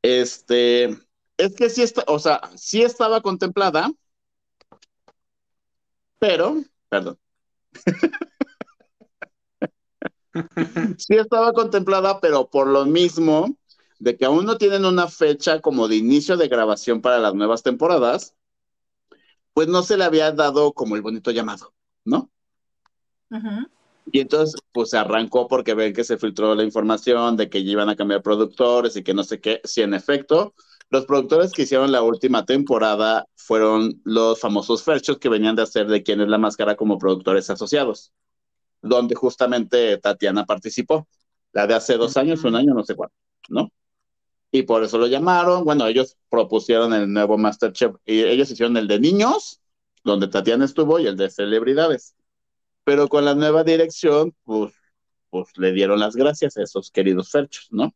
Este, 0.00 0.96
es 1.36 1.54
que 1.54 1.68
sí 1.68 1.82
está, 1.82 2.04
o 2.06 2.18
sea, 2.18 2.40
sí 2.56 2.82
estaba 2.82 3.20
contemplada, 3.20 3.90
pero, 6.18 6.62
perdón. 6.88 7.18
sí 10.98 11.14
estaba 11.14 11.52
contemplada, 11.52 12.20
pero 12.20 12.48
por 12.48 12.66
lo 12.68 12.86
mismo 12.86 13.56
de 13.98 14.16
que 14.16 14.24
aún 14.24 14.46
no 14.46 14.58
tienen 14.58 14.84
una 14.84 15.08
fecha 15.08 15.60
como 15.60 15.88
de 15.88 15.96
inicio 15.96 16.36
de 16.36 16.48
grabación 16.48 17.00
para 17.02 17.18
las 17.18 17.34
nuevas 17.34 17.62
temporadas, 17.62 18.34
pues 19.54 19.68
no 19.68 19.82
se 19.82 19.96
le 19.96 20.04
había 20.04 20.30
dado 20.32 20.72
como 20.72 20.96
el 20.96 21.02
bonito 21.02 21.30
llamado, 21.32 21.74
¿no? 22.04 22.30
Y 24.10 24.20
entonces, 24.20 24.60
pues 24.72 24.90
se 24.90 24.98
arrancó 24.98 25.48
porque 25.48 25.74
ven 25.74 25.92
que 25.92 26.04
se 26.04 26.16
filtró 26.18 26.54
la 26.54 26.64
información 26.64 27.36
de 27.36 27.50
que 27.50 27.58
iban 27.58 27.88
a 27.88 27.96
cambiar 27.96 28.22
productores 28.22 28.96
y 28.96 29.02
que 29.02 29.14
no 29.14 29.24
sé 29.24 29.40
qué. 29.40 29.60
Si 29.64 29.82
en 29.82 29.92
efecto, 29.94 30.54
los 30.90 31.04
productores 31.04 31.52
que 31.52 31.62
hicieron 31.62 31.92
la 31.92 32.02
última 32.02 32.46
temporada 32.46 33.26
fueron 33.36 34.00
los 34.04 34.40
famosos 34.40 34.82
Ferchos 34.82 35.18
que 35.18 35.28
venían 35.28 35.56
de 35.56 35.62
hacer 35.62 35.88
de 35.88 36.02
quién 36.02 36.20
es 36.20 36.28
la 36.28 36.38
máscara 36.38 36.76
como 36.76 36.98
productores 36.98 37.50
asociados, 37.50 38.12
donde 38.80 39.14
justamente 39.14 39.98
Tatiana 39.98 40.46
participó, 40.46 41.06
la 41.52 41.66
de 41.66 41.74
hace 41.74 41.96
dos 41.96 42.16
años, 42.16 42.44
un 42.44 42.56
año, 42.56 42.74
no 42.74 42.84
sé 42.84 42.94
cuánto, 42.94 43.14
¿no? 43.48 43.70
Y 44.50 44.62
por 44.62 44.82
eso 44.82 44.98
lo 44.98 45.06
llamaron. 45.06 45.64
Bueno, 45.64 45.86
ellos 45.86 46.16
propusieron 46.28 46.92
el 46.94 47.12
nuevo 47.12 47.38
Masterchef 47.38 47.96
y 48.04 48.22
ellos 48.22 48.50
hicieron 48.50 48.76
el 48.76 48.88
de 48.88 49.00
niños, 49.00 49.60
donde 50.04 50.28
Tatiana 50.28 50.64
estuvo, 50.64 50.98
y 50.98 51.06
el 51.06 51.16
de 51.16 51.30
celebridades. 51.30 52.14
Pero 52.84 53.08
con 53.08 53.24
la 53.24 53.34
nueva 53.34 53.64
dirección, 53.64 54.34
pues, 54.44 54.72
pues 55.30 55.48
le 55.58 55.72
dieron 55.72 56.00
las 56.00 56.16
gracias 56.16 56.56
a 56.56 56.62
esos 56.62 56.90
queridos 56.90 57.30
ferchos, 57.30 57.68
¿no? 57.70 57.94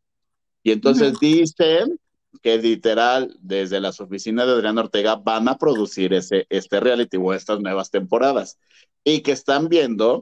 Y 0.62 0.72
entonces 0.72 1.18
dicen 1.18 1.98
que 2.42 2.58
literal, 2.58 3.36
desde 3.40 3.80
las 3.80 4.00
oficinas 4.00 4.46
de 4.46 4.52
Adrián 4.52 4.78
Ortega 4.78 5.16
van 5.16 5.48
a 5.48 5.58
producir 5.58 6.14
ese, 6.14 6.46
este 6.50 6.80
reality 6.80 7.16
o 7.18 7.32
estas 7.34 7.60
nuevas 7.60 7.90
temporadas 7.90 8.58
y 9.04 9.20
que 9.20 9.32
están 9.32 9.68
viendo 9.68 10.20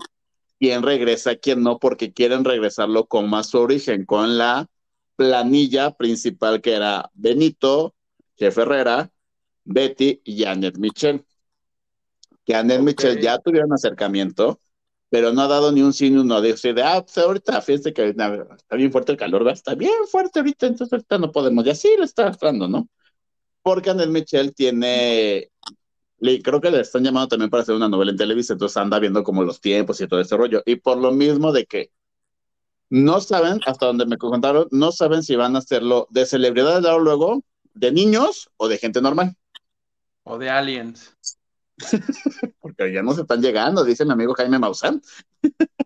quién 0.58 0.82
regresa, 0.82 1.36
quién 1.36 1.62
no, 1.62 1.78
porque 1.78 2.12
quieren 2.12 2.44
regresarlo 2.44 3.06
con 3.06 3.28
más 3.28 3.54
origen, 3.54 4.06
con 4.06 4.38
la 4.38 4.68
planilla 5.20 5.90
principal 5.90 6.62
que 6.62 6.72
era 6.72 7.10
Benito, 7.12 7.94
Jeff 8.38 8.56
Herrera, 8.56 9.10
Betty 9.64 10.22
y 10.24 10.42
Janet 10.42 10.78
Michel. 10.78 11.26
Que 12.42 12.54
Janet 12.54 12.80
Michel 12.80 13.20
ya 13.20 13.38
tuvieron 13.38 13.70
acercamiento, 13.70 14.58
pero 15.10 15.30
no 15.34 15.42
ha 15.42 15.46
dado 15.46 15.72
ni 15.72 15.82
un 15.82 15.92
sí 15.92 16.08
ni 16.08 16.16
un 16.16 16.26
no. 16.26 16.40
De, 16.40 16.54
de 16.54 16.82
ah, 16.82 17.02
pues 17.02 17.18
ahorita, 17.18 17.60
fíjense 17.60 17.92
que 17.92 18.08
está 18.08 18.76
bien 18.76 18.90
fuerte 18.90 19.12
el 19.12 19.18
calor, 19.18 19.46
está 19.50 19.74
bien 19.74 20.06
fuerte 20.10 20.38
ahorita, 20.38 20.68
entonces 20.68 20.90
ahorita 20.94 21.18
no 21.18 21.30
podemos. 21.30 21.66
Y 21.66 21.70
así 21.70 21.94
lo 21.98 22.04
está 22.04 22.28
mostrando, 22.28 22.66
¿no? 22.66 22.88
Porque 23.60 23.90
Janet 23.90 24.08
Michel 24.08 24.54
tiene 24.54 25.50
creo 26.42 26.62
que 26.62 26.70
le 26.70 26.80
están 26.80 27.04
llamando 27.04 27.28
también 27.28 27.50
para 27.50 27.62
hacer 27.62 27.74
una 27.74 27.90
novela 27.90 28.10
en 28.10 28.16
Televisa, 28.16 28.54
entonces 28.54 28.78
anda 28.78 28.98
viendo 28.98 29.22
como 29.22 29.44
los 29.44 29.60
tiempos 29.60 30.00
y 30.00 30.06
todo 30.08 30.20
ese 30.20 30.34
rollo. 30.38 30.62
Y 30.64 30.76
por 30.76 30.96
lo 30.96 31.12
mismo 31.12 31.52
de 31.52 31.66
que 31.66 31.90
no 32.90 33.20
saben, 33.20 33.60
hasta 33.66 33.86
donde 33.86 34.04
me 34.04 34.18
contaron, 34.18 34.66
no 34.72 34.92
saben 34.92 35.22
si 35.22 35.36
van 35.36 35.54
a 35.54 35.60
hacerlo 35.60 36.08
de 36.10 36.26
celebridades 36.26 36.84
luego, 37.00 37.42
de 37.72 37.92
niños 37.92 38.50
o 38.56 38.68
de 38.68 38.78
gente 38.78 39.00
normal. 39.00 39.36
O 40.24 40.36
de 40.38 40.50
aliens. 40.50 41.16
Porque 42.60 42.92
ya 42.92 43.02
no 43.02 43.14
se 43.14 43.22
están 43.22 43.40
llegando, 43.40 43.84
dice 43.84 44.04
mi 44.04 44.12
amigo 44.12 44.34
Jaime 44.34 44.58
Maussan. 44.58 45.00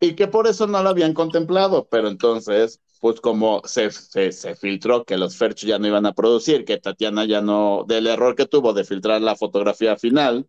y 0.00 0.14
que 0.14 0.26
por 0.26 0.48
eso 0.48 0.66
no 0.66 0.82
lo 0.82 0.88
habían 0.88 1.14
contemplado, 1.14 1.88
pero 1.88 2.08
entonces, 2.08 2.80
pues 3.00 3.20
como 3.20 3.62
se, 3.64 3.90
se, 3.90 4.56
filtró 4.56 5.04
que 5.04 5.16
los 5.16 5.36
Ferch 5.36 5.64
ya 5.64 5.78
no 5.78 5.86
iban 5.86 6.06
a 6.06 6.12
producir, 6.12 6.64
que 6.64 6.78
Tatiana 6.78 7.24
ya 7.24 7.40
no, 7.40 7.84
del 7.86 8.08
error 8.08 8.34
que 8.34 8.46
tuvo 8.46 8.72
de 8.72 8.84
filtrar 8.84 9.20
la 9.20 9.36
fotografía 9.36 9.96
final, 9.96 10.48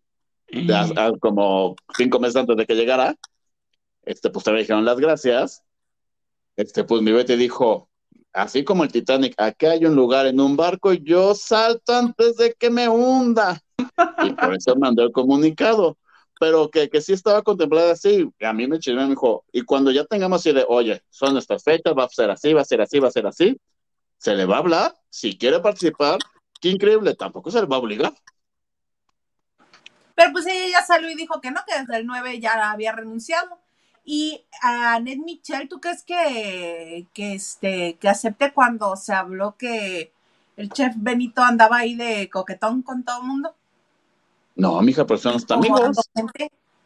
como 1.20 1.76
cinco 1.96 2.18
meses 2.18 2.36
antes 2.36 2.56
de 2.56 2.66
que 2.66 2.74
llegara, 2.74 3.16
este, 4.10 4.30
pues 4.30 4.44
también 4.44 4.64
dijeron 4.64 4.84
las 4.84 4.98
gracias. 4.98 5.62
Este, 6.56 6.82
pues 6.84 7.00
mi 7.00 7.12
Betty 7.12 7.36
dijo, 7.36 7.88
así 8.32 8.64
como 8.64 8.82
el 8.82 8.90
Titanic, 8.90 9.34
aquí 9.38 9.66
hay 9.66 9.84
un 9.86 9.94
lugar 9.94 10.26
en 10.26 10.40
un 10.40 10.56
barco 10.56 10.92
yo 10.92 11.34
salto 11.34 11.94
antes 11.94 12.36
de 12.36 12.52
que 12.54 12.70
me 12.70 12.88
hunda. 12.88 13.62
Y 14.24 14.32
por 14.32 14.54
eso 14.54 14.74
mandó 14.76 15.04
el 15.04 15.12
comunicado. 15.12 15.96
Pero 16.40 16.70
que, 16.70 16.88
que 16.88 17.02
sí 17.02 17.12
estaba 17.12 17.42
contemplada 17.42 17.92
así. 17.92 18.28
A 18.40 18.52
mí 18.52 18.66
me 18.66 18.78
chisme, 18.78 19.02
me 19.02 19.10
dijo, 19.10 19.44
y 19.52 19.62
cuando 19.62 19.90
ya 19.90 20.04
tengamos 20.06 20.40
así 20.40 20.52
de, 20.52 20.64
oye, 20.66 21.02
son 21.10 21.36
estas 21.36 21.62
fechas, 21.62 21.94
va 21.96 22.04
a 22.04 22.08
ser 22.08 22.30
así, 22.30 22.52
va 22.52 22.62
a 22.62 22.64
ser 22.64 22.80
así, 22.80 22.98
va 22.98 23.08
a 23.08 23.12
ser 23.12 23.26
así, 23.26 23.60
se 24.18 24.34
le 24.34 24.46
va 24.46 24.56
a 24.56 24.58
hablar. 24.60 24.96
Si 25.08 25.36
quiere 25.36 25.60
participar, 25.60 26.18
qué 26.60 26.70
increíble, 26.70 27.14
tampoco 27.14 27.50
se 27.50 27.60
le 27.60 27.66
va 27.66 27.76
a 27.76 27.80
obligar. 27.80 28.14
Pero 30.14 30.32
pues 30.32 30.46
ella 30.46 30.80
ya 30.80 30.84
salió 30.84 31.10
y 31.10 31.14
dijo 31.14 31.40
que 31.40 31.50
no, 31.50 31.60
que 31.66 31.78
desde 31.78 31.96
el 31.96 32.06
9 32.06 32.40
ya 32.40 32.70
había 32.70 32.92
renunciado. 32.92 33.60
Y 34.04 34.44
a 34.62 34.98
Ned 35.00 35.18
Michel, 35.18 35.68
¿tú 35.68 35.80
crees 35.80 36.02
que, 36.02 37.06
que, 37.12 37.34
este, 37.34 37.96
que 38.00 38.08
acepte 38.08 38.52
cuando 38.52 38.96
se 38.96 39.12
habló 39.12 39.56
que 39.56 40.12
el 40.56 40.70
chef 40.70 40.94
Benito 40.96 41.42
andaba 41.42 41.78
ahí 41.78 41.94
de 41.94 42.28
coquetón 42.30 42.82
con 42.82 43.04
todo 43.04 43.20
el 43.20 43.26
mundo? 43.26 43.54
No, 44.56 44.80
mija, 44.82 45.06
pero 45.06 45.18
son 45.18 45.36
hasta 45.36 45.54
amigos. 45.54 45.96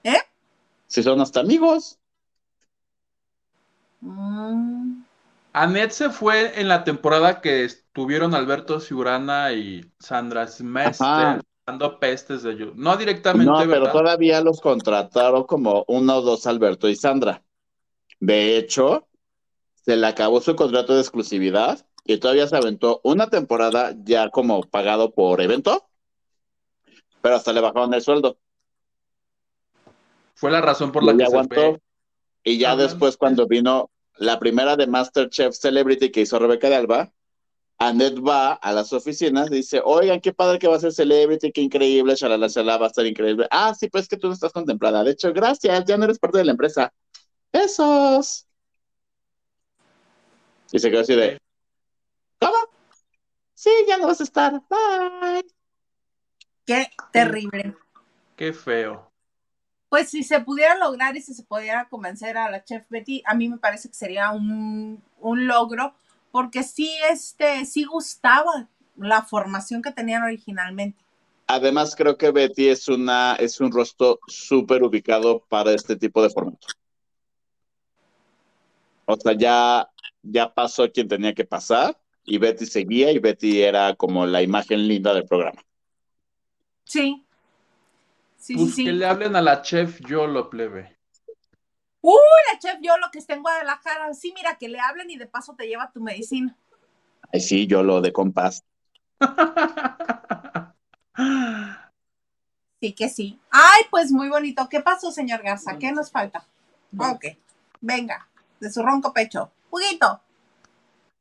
¿Eh? 0.03 0.19
Si 0.87 1.03
son 1.03 1.21
hasta 1.21 1.41
amigos. 1.41 1.99
Mm. 4.01 5.03
Anet 5.53 5.93
se 5.93 6.11
fue 6.11 6.61
en 6.61 6.69
la 6.69 6.85
temporada 6.85 7.41
que 7.41 7.65
estuvieron 7.65 8.35
Alberto 8.35 8.81
Ciurana 8.81 9.53
y 9.53 9.89
Sandra 9.99 10.47
Smester 10.47 11.41
pestes 12.01 12.43
de. 12.43 12.73
No 12.75 12.97
directamente. 12.97 13.51
No, 13.51 13.59
pero 13.59 13.91
todavía 13.91 14.41
los 14.41 14.61
contrataron 14.61 15.45
como 15.45 15.85
uno 15.89 16.17
o 16.17 16.23
dos 16.23 16.47
Alberto 16.47 16.89
y 16.89 16.97
Sandra. 16.97 17.43
De 18.21 18.57
hecho, 18.57 19.09
se 19.85 19.97
le 19.97 20.07
acabó 20.07 20.41
su 20.41 20.57
contrato 20.57 20.95
de 20.95 21.01
exclusividad 21.01 21.87
y 22.05 22.19
todavía 22.19 22.47
se 22.47 22.57
aventó 22.57 23.01
una 23.03 23.29
temporada 23.29 23.95
ya 24.05 24.29
como 24.31 24.63
pagado 24.63 25.13
por 25.13 25.41
evento, 25.41 25.89
pero 27.23 27.37
hasta 27.37 27.53
le 27.53 27.61
bajaron 27.61 27.95
el 27.95 28.03
sueldo. 28.03 28.39
Fue 30.35 30.51
la 30.51 30.61
razón 30.61 30.93
por 30.93 31.05
la 31.05 31.17
que 31.17 31.25
aguantó. 31.25 31.55
Se 31.55 31.81
y 32.45 32.59
ya 32.59 32.77
después 32.77 33.17
cuando 33.17 33.47
vino 33.47 33.91
la 34.17 34.39
primera 34.39 34.77
de 34.77 34.87
Masterchef 34.87 35.55
Celebrity 35.55 36.11
que 36.11 36.21
hizo 36.21 36.39
Rebeca 36.39 36.69
de 36.69 36.77
Alba, 36.77 37.13
Annette 37.79 38.21
va 38.21 38.53
a 38.55 38.73
las 38.73 38.93
oficinas 38.93 39.51
y 39.51 39.57
dice, 39.57 39.81
oigan, 39.85 40.21
qué 40.21 40.33
padre 40.33 40.59
que 40.59 40.69
va 40.69 40.77
a 40.77 40.81
ser 40.81 40.93
Celebrity, 40.93 41.53
qué 41.53 41.61
increíble, 41.61 42.15
shalala, 42.15 42.47
shalala, 42.49 42.79
va 42.79 42.87
a 42.87 42.89
estar 42.89 43.05
increíble. 43.05 43.47
Ah, 43.51 43.75
sí, 43.75 43.89
pues 43.89 44.09
que 44.09 44.17
tú 44.17 44.29
no 44.29 44.35
estás 44.35 44.53
contemplada. 44.53 45.03
De 45.03 45.11
hecho, 45.11 45.33
gracias, 45.33 45.85
ya 45.85 45.97
no 45.97 46.05
eres 46.05 46.19
parte 46.19 46.39
de 46.39 46.45
la 46.45 46.53
empresa. 46.53 46.93
Besos. 47.53 48.47
Y 50.73 50.79
se 50.79 50.91
quedó 50.91 51.01
así 51.01 51.15
de, 51.15 51.39
¿cómo? 52.41 52.55
Sí, 53.55 53.71
ya 53.87 53.99
no 53.99 54.07
vas 54.07 54.21
a 54.21 54.25
estar. 54.25 54.53
Bye. 54.69 55.47
Qué 56.67 56.91
terrible. 57.13 57.77
Qué 58.37 58.53
feo. 58.53 59.11
Pues 59.89 60.11
si 60.11 60.25
se 60.25 60.41
pudiera 60.41 60.77
lograr 60.77 61.17
y 61.17 61.23
si 61.23 61.35
se 61.35 61.45
pudiera 61.45 61.89
convencer 61.89 62.37
a 62.37 62.51
la 62.51 62.65
chef 62.65 62.85
Betty, 62.89 63.23
a 63.27 63.35
mí 63.35 63.49
me 63.49 63.59
parece 63.59 63.89
que 63.89 63.95
sería 63.95 64.31
un, 64.31 65.03
un 65.21 65.47
logro 65.47 65.95
porque 66.35 66.65
sí, 66.65 66.91
este, 67.13 67.65
sí 67.65 67.85
gustaba 67.85 68.69
la 68.97 69.23
formación 69.23 69.81
que 69.83 69.93
tenían 69.93 70.25
originalmente. 70.25 70.99
Además, 71.47 71.95
creo 71.95 72.19
que 72.19 72.33
Betty 72.33 72.71
es 72.71 72.89
una, 72.89 73.37
es 73.37 73.61
un 73.61 73.71
rostro 73.71 74.19
súper 74.27 74.83
ubicado 74.83 75.45
para 75.49 75.71
este 75.71 75.95
tipo 75.95 76.21
de 76.21 76.31
formato. 76.31 76.67
O 79.07 79.15
sea, 79.15 79.33
ya, 79.35 79.89
ya 80.25 80.53
pasó 80.53 80.91
quien 80.91 81.07
tenía 81.07 81.33
que 81.35 81.45
pasar. 81.45 81.97
y 82.25 82.39
Betty 82.39 82.67
seguía 82.67 83.13
y 83.13 83.21
Betty 83.21 83.63
era 83.63 83.95
como 83.95 84.27
la 84.27 84.43
imagen 84.43 84.89
linda 84.89 85.15
del 85.15 85.27
programa. 85.27 85.63
Sí. 86.83 87.25
Sí, 88.39 88.57
Pues 88.57 88.75
sí, 88.75 88.87
que 88.87 88.93
le 88.93 89.07
hablen 89.07 89.37
a 89.37 89.41
la 89.41 89.63
chef 89.63 90.01
Yolo, 90.01 90.51
plebe. 90.51 90.94
Uy, 92.07 92.21
la 92.53 92.59
chef 92.59 92.81
yo 92.83 92.99
lo 92.99 93.11
que 93.11 93.19
está 93.19 93.33
en 93.33 93.41
Guadalajara. 93.41 94.13
Sí, 94.13 94.35
mira, 94.37 94.57
que 94.57 94.69
le 94.69 94.79
hablen 94.79 95.11
y 95.11 95.17
de 95.17 95.27
paso 95.27 95.55
te 95.55 95.67
lleva 95.67 95.91
tu 95.91 96.03
medicina. 96.03 96.55
Ay, 97.33 97.41
sí, 97.41 97.67
yo 97.67 97.83
lo 97.83 98.03
de 98.03 98.13
compás. 98.13 98.63
Sí 102.81 102.93
que 102.93 103.09
sí. 103.09 103.41
Ay, 103.51 103.85
pues 103.91 104.13
muy 104.13 104.29
bonito. 104.29 104.69
¿Qué 104.69 104.81
pasó, 104.81 105.11
señor 105.11 105.43
Garza? 105.43 105.79
¿Qué 105.79 105.91
nos 105.93 106.11
falta? 106.11 106.45
Ok. 106.99 107.25
Venga, 107.81 108.29
de 108.61 108.71
su 108.71 108.83
ronco 108.83 109.15
pecho. 109.15 109.51
Juguito. 109.71 110.21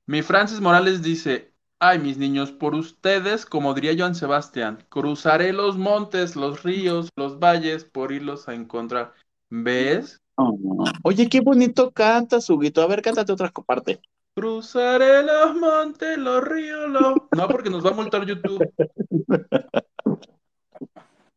Mi 0.05 0.21
Francis 0.21 0.59
Morales 0.59 1.01
dice, 1.01 1.53
ay 1.79 1.99
mis 1.99 2.17
niños, 2.17 2.51
por 2.51 2.75
ustedes, 2.75 3.45
como 3.45 3.73
diría 3.73 3.95
Joan 3.97 4.15
Sebastián, 4.15 4.85
cruzaré 4.89 5.53
los 5.53 5.77
montes, 5.77 6.35
los 6.35 6.63
ríos, 6.63 7.07
los 7.15 7.39
valles 7.39 7.85
por 7.85 8.11
irlos 8.11 8.49
a 8.49 8.55
encontrar. 8.55 9.13
¿Ves? 9.49 10.22
Oh, 10.35 10.83
Oye, 11.03 11.29
qué 11.29 11.41
bonito 11.41 11.91
canta, 11.91 12.39
Huguito. 12.47 12.81
A 12.81 12.87
ver, 12.87 13.01
cántate 13.01 13.31
otra 13.31 13.51
parte. 13.51 14.01
Cruzaré 14.35 15.21
los 15.21 15.55
montes, 15.55 16.17
los 16.17 16.43
ríos, 16.43 16.89
los... 16.89 17.15
No, 17.31 17.47
porque 17.47 17.69
nos 17.69 17.85
va 17.85 17.91
a 17.91 17.93
multar 17.93 18.25
YouTube. 18.25 18.67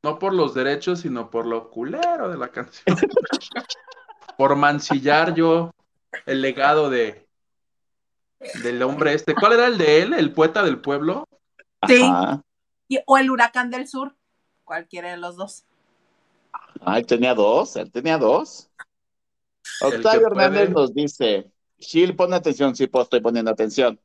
No 0.03 0.19
por 0.19 0.33
los 0.33 0.55
derechos, 0.55 1.01
sino 1.01 1.31
por 1.31 1.47
lo 1.47 1.69
culero 1.69 2.31
de 2.31 2.39
la 2.39 2.49
canción. 2.49 2.97
Por 4.39 4.57
mancillar 4.57 5.35
yo 5.35 5.73
el 6.25 6.41
legado 6.41 6.91
de 6.91 7.27
del 8.63 8.83
hombre 8.83 9.15
este. 9.15 9.35
¿Cuál 9.35 9.55
era 9.55 9.67
el 9.67 9.79
de 9.79 10.03
él? 10.03 10.13
¿El 10.13 10.33
poeta 10.33 10.63
del 10.63 10.81
pueblo? 10.81 11.27
Sí. 11.87 12.03
Y- 12.89 13.01
o 13.07 13.19
el 13.19 13.31
huracán 13.31 13.71
del 13.71 13.89
sur. 13.89 14.15
Cualquiera 14.65 15.11
de 15.11 15.17
los 15.17 15.37
dos. 15.37 15.65
Ah, 16.81 16.99
él 16.99 17.07
tenía 17.07 17.35
dos, 17.35 17.77
él 17.77 17.91
tenía 17.91 18.19
dos. 18.19 18.69
Octavio 19.81 20.27
Hernández 20.29 20.71
puede. 20.71 20.75
nos 20.75 20.95
dice, 20.95 21.51
Gil, 21.79 22.17
pon 22.17 22.33
atención, 22.35 22.75
sí, 22.77 22.87
pues 22.87 23.05
estoy 23.05 23.21
poniendo 23.21 23.51
atención. 23.51 24.01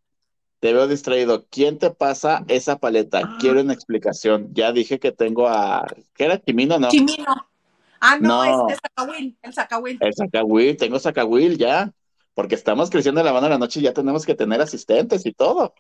Te 0.60 0.74
veo 0.74 0.88
distraído. 0.88 1.48
¿Quién 1.50 1.80
te 1.80 1.90
pasa 1.90 2.44
esa 2.48 2.78
paleta? 2.78 3.38
Quiero 3.40 3.62
una 3.62 3.74
explicación. 3.74 4.54
Ya 4.54 4.72
dije 4.72 5.00
que 5.00 5.12
tengo 5.12 5.48
a... 5.48 5.88
¿Qué 6.14 6.26
era? 6.26 6.40
¿Chimino? 6.40 6.78
No. 6.78 6.90
Chimino. 6.90 7.48
Ah, 8.00 8.18
no, 8.20 8.46
No. 8.46 8.70
este 8.70 8.82
Zacahuil. 8.88 9.38
El 9.42 9.54
Zacahuil. 9.54 9.98
El 10.02 10.14
Zacahuil, 10.14 10.78
tengo 10.78 11.00
Zacahuil 11.00 11.58
ya. 11.58 11.92
Porque 12.34 12.56
estamos 12.56 12.90
creciendo 12.90 13.24
la 13.24 13.34
mano 13.34 13.46
de 13.48 13.50
la 13.52 13.58
noche 13.58 13.80
y 13.80 13.84
ya 13.84 13.94
tenemos 13.94 14.26
que 14.26 14.36
tener 14.36 14.62
asistentes 14.62 15.26
y 15.26 15.34
todo. 15.34 15.74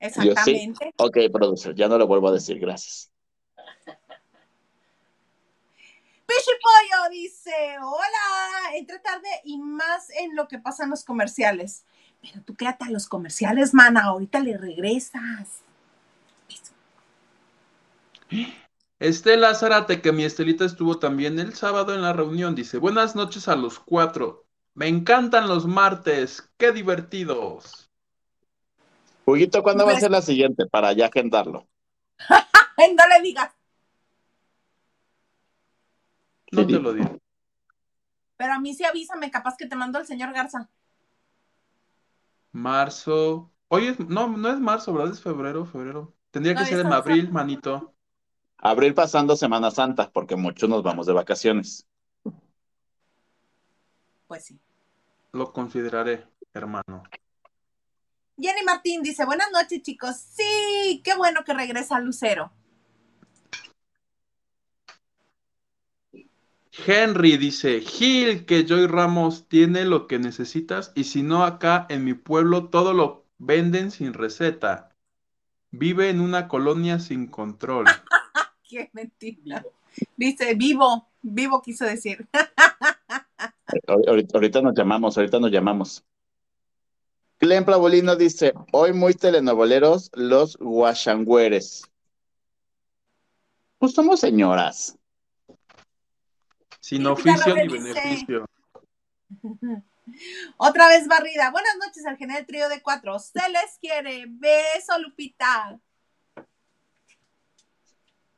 Exactamente. 0.00 0.92
Ok, 0.96 1.18
producer, 1.32 1.74
ya 1.74 1.88
no 1.88 1.98
lo 1.98 2.06
vuelvo 2.06 2.28
a 2.28 2.32
decir, 2.32 2.58
gracias. 2.58 3.10
Pichipollo 6.26 6.83
dice, 7.10 7.52
hola, 7.82 8.76
entre 8.76 8.98
tarde 8.98 9.28
y 9.44 9.58
más 9.58 10.10
en 10.10 10.34
lo 10.36 10.48
que 10.48 10.58
pasa 10.58 10.84
en 10.84 10.90
los 10.90 11.04
comerciales. 11.04 11.84
Pero 12.20 12.42
tú 12.44 12.54
quédate 12.54 12.84
a 12.84 12.90
los 12.90 13.06
comerciales, 13.06 13.74
mana, 13.74 14.04
ahorita 14.04 14.40
le 14.40 14.56
regresas. 14.56 15.62
Estela 18.98 19.54
Zárate, 19.54 20.00
que 20.00 20.12
mi 20.12 20.24
Estelita 20.24 20.64
estuvo 20.64 20.98
también 20.98 21.38
el 21.38 21.54
sábado 21.54 21.94
en 21.94 22.02
la 22.02 22.12
reunión, 22.12 22.54
dice, 22.54 22.78
buenas 22.78 23.14
noches 23.14 23.48
a 23.48 23.56
los 23.56 23.78
cuatro. 23.78 24.46
Me 24.74 24.88
encantan 24.88 25.46
los 25.46 25.66
martes, 25.66 26.48
qué 26.56 26.72
divertidos. 26.72 27.90
Huguito, 29.24 29.62
¿cuándo 29.62 29.86
va 29.86 29.92
a 29.92 30.00
ser 30.00 30.10
la 30.10 30.22
siguiente? 30.22 30.66
Para 30.66 30.92
ya 30.92 31.06
agendarlo. 31.06 31.66
No 32.76 33.06
le 33.06 33.22
digas. 33.22 33.50
No 36.54 36.62
Sí, 36.62 36.66
te 36.72 36.78
lo 36.80 36.92
digo. 36.92 37.18
Pero 38.36 38.52
a 38.52 38.60
mí 38.60 38.74
sí 38.74 38.84
avísame, 38.84 39.30
capaz 39.30 39.56
que 39.56 39.66
te 39.66 39.76
mando 39.76 39.98
el 39.98 40.06
señor 40.06 40.32
Garza. 40.32 40.68
Marzo. 42.52 43.50
Oye, 43.68 43.90
es- 43.90 44.00
no, 44.00 44.28
no 44.28 44.48
es 44.50 44.60
marzo, 44.60 44.92
¿verdad? 44.92 45.12
Es 45.12 45.20
febrero, 45.22 45.64
febrero. 45.66 46.14
Tendría 46.30 46.54
que 46.54 46.60
No, 46.62 46.66
ser 46.66 46.80
en 46.80 46.92
abril, 46.92 47.30
manito. 47.32 47.94
Abril 48.58 48.94
pasando 48.94 49.36
Semana 49.36 49.70
Santa, 49.70 50.10
porque 50.10 50.36
muchos 50.36 50.68
nos 50.68 50.82
vamos 50.82 51.06
de 51.06 51.12
vacaciones. 51.12 51.86
Pues 54.26 54.46
sí. 54.46 54.58
Lo 55.32 55.52
consideraré, 55.52 56.26
hermano. 56.52 57.02
Jenny 58.36 58.62
Martín 58.64 59.02
dice, 59.02 59.24
buenas 59.24 59.48
noches, 59.52 59.82
chicos. 59.82 60.16
Sí, 60.16 61.00
qué 61.04 61.14
bueno 61.16 61.44
que 61.44 61.54
regresa 61.54 62.00
Lucero. 62.00 62.52
Henry 66.86 67.36
dice, 67.36 67.80
Gil, 67.80 68.46
que 68.46 68.64
Joy 68.64 68.86
Ramos 68.86 69.46
tiene 69.48 69.84
lo 69.84 70.06
que 70.06 70.18
necesitas 70.18 70.92
y 70.94 71.04
si 71.04 71.22
no 71.22 71.44
acá 71.44 71.86
en 71.88 72.04
mi 72.04 72.14
pueblo 72.14 72.68
todo 72.68 72.92
lo 72.94 73.26
venden 73.38 73.90
sin 73.90 74.12
receta. 74.12 74.90
Vive 75.70 76.08
en 76.10 76.20
una 76.20 76.48
colonia 76.48 76.98
sin 76.98 77.26
control. 77.28 77.86
Qué 78.68 78.90
mentira. 78.92 79.60
Vivo. 79.60 79.72
Dice, 80.16 80.54
vivo, 80.54 81.08
vivo 81.22 81.62
quiso 81.62 81.84
decir. 81.84 82.26
Ahor- 83.86 84.08
Ahorita, 84.08 84.36
ahorita 84.38 84.60
nos 84.62 84.74
llamamos, 84.74 85.16
ahorita 85.16 85.38
nos 85.40 85.50
llamamos. 85.50 86.04
Clem 87.38 87.64
Plabolino 87.64 88.16
dice, 88.16 88.52
hoy 88.72 88.92
muy 88.92 89.14
telenovoleros 89.14 90.10
los 90.14 90.56
guachangüeres. 90.56 91.84
Pues 93.78 93.92
somos 93.92 94.20
señoras. 94.20 94.96
Sin 96.84 97.00
Y 97.00 97.06
oficio 97.06 97.54
ni 97.54 97.66
beneficio. 97.66 98.46
Otra 100.58 100.88
vez 100.88 101.08
barrida. 101.08 101.50
Buenas 101.50 101.78
noches 101.82 102.04
al 102.04 102.18
general 102.18 102.44
trío 102.44 102.68
de 102.68 102.82
cuatro. 102.82 103.18
Se 103.18 103.40
les 103.48 103.78
quiere. 103.80 104.26
Beso, 104.28 104.98
Lupita. 104.98 105.80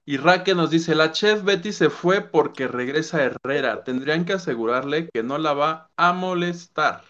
Y 0.04 0.16
Raque 0.18 0.54
nos 0.54 0.70
dice, 0.70 0.94
la 0.94 1.10
chef 1.10 1.42
Betty 1.42 1.72
se 1.72 1.90
fue 1.90 2.20
porque 2.20 2.68
regresa 2.68 3.20
Herrera. 3.20 3.82
Tendrían 3.82 4.24
que 4.24 4.34
asegurarle 4.34 5.08
que 5.12 5.24
no 5.24 5.38
la 5.38 5.52
va 5.52 5.90
a 5.96 6.12
molestar. 6.12 7.02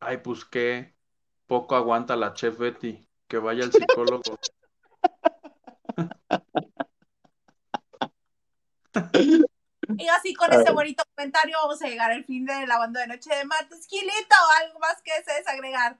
Ay, 0.00 0.16
pues 0.16 0.44
qué 0.44 0.96
poco 1.46 1.76
aguanta 1.76 2.16
la 2.16 2.34
chef 2.34 2.58
Betty. 2.58 3.06
Que 3.28 3.38
vaya 3.38 3.62
al 3.62 3.70
psicólogo. 3.70 4.36
Y 9.98 10.08
así 10.08 10.34
con 10.50 10.60
ese 10.62 10.72
bonito 10.72 11.02
comentario 11.14 11.56
vamos 11.62 11.82
a 11.82 11.88
llegar 11.88 12.10
al 12.10 12.24
fin 12.24 12.44
de 12.44 12.66
la 12.66 12.78
banda 12.78 13.00
de 13.00 13.06
noche 13.06 13.34
de 13.34 13.44
martes. 13.44 13.86
Gilito, 13.86 14.36
algo 14.62 14.78
más 14.78 15.00
que 15.02 15.12
se 15.24 15.38
desagregar. 15.38 15.98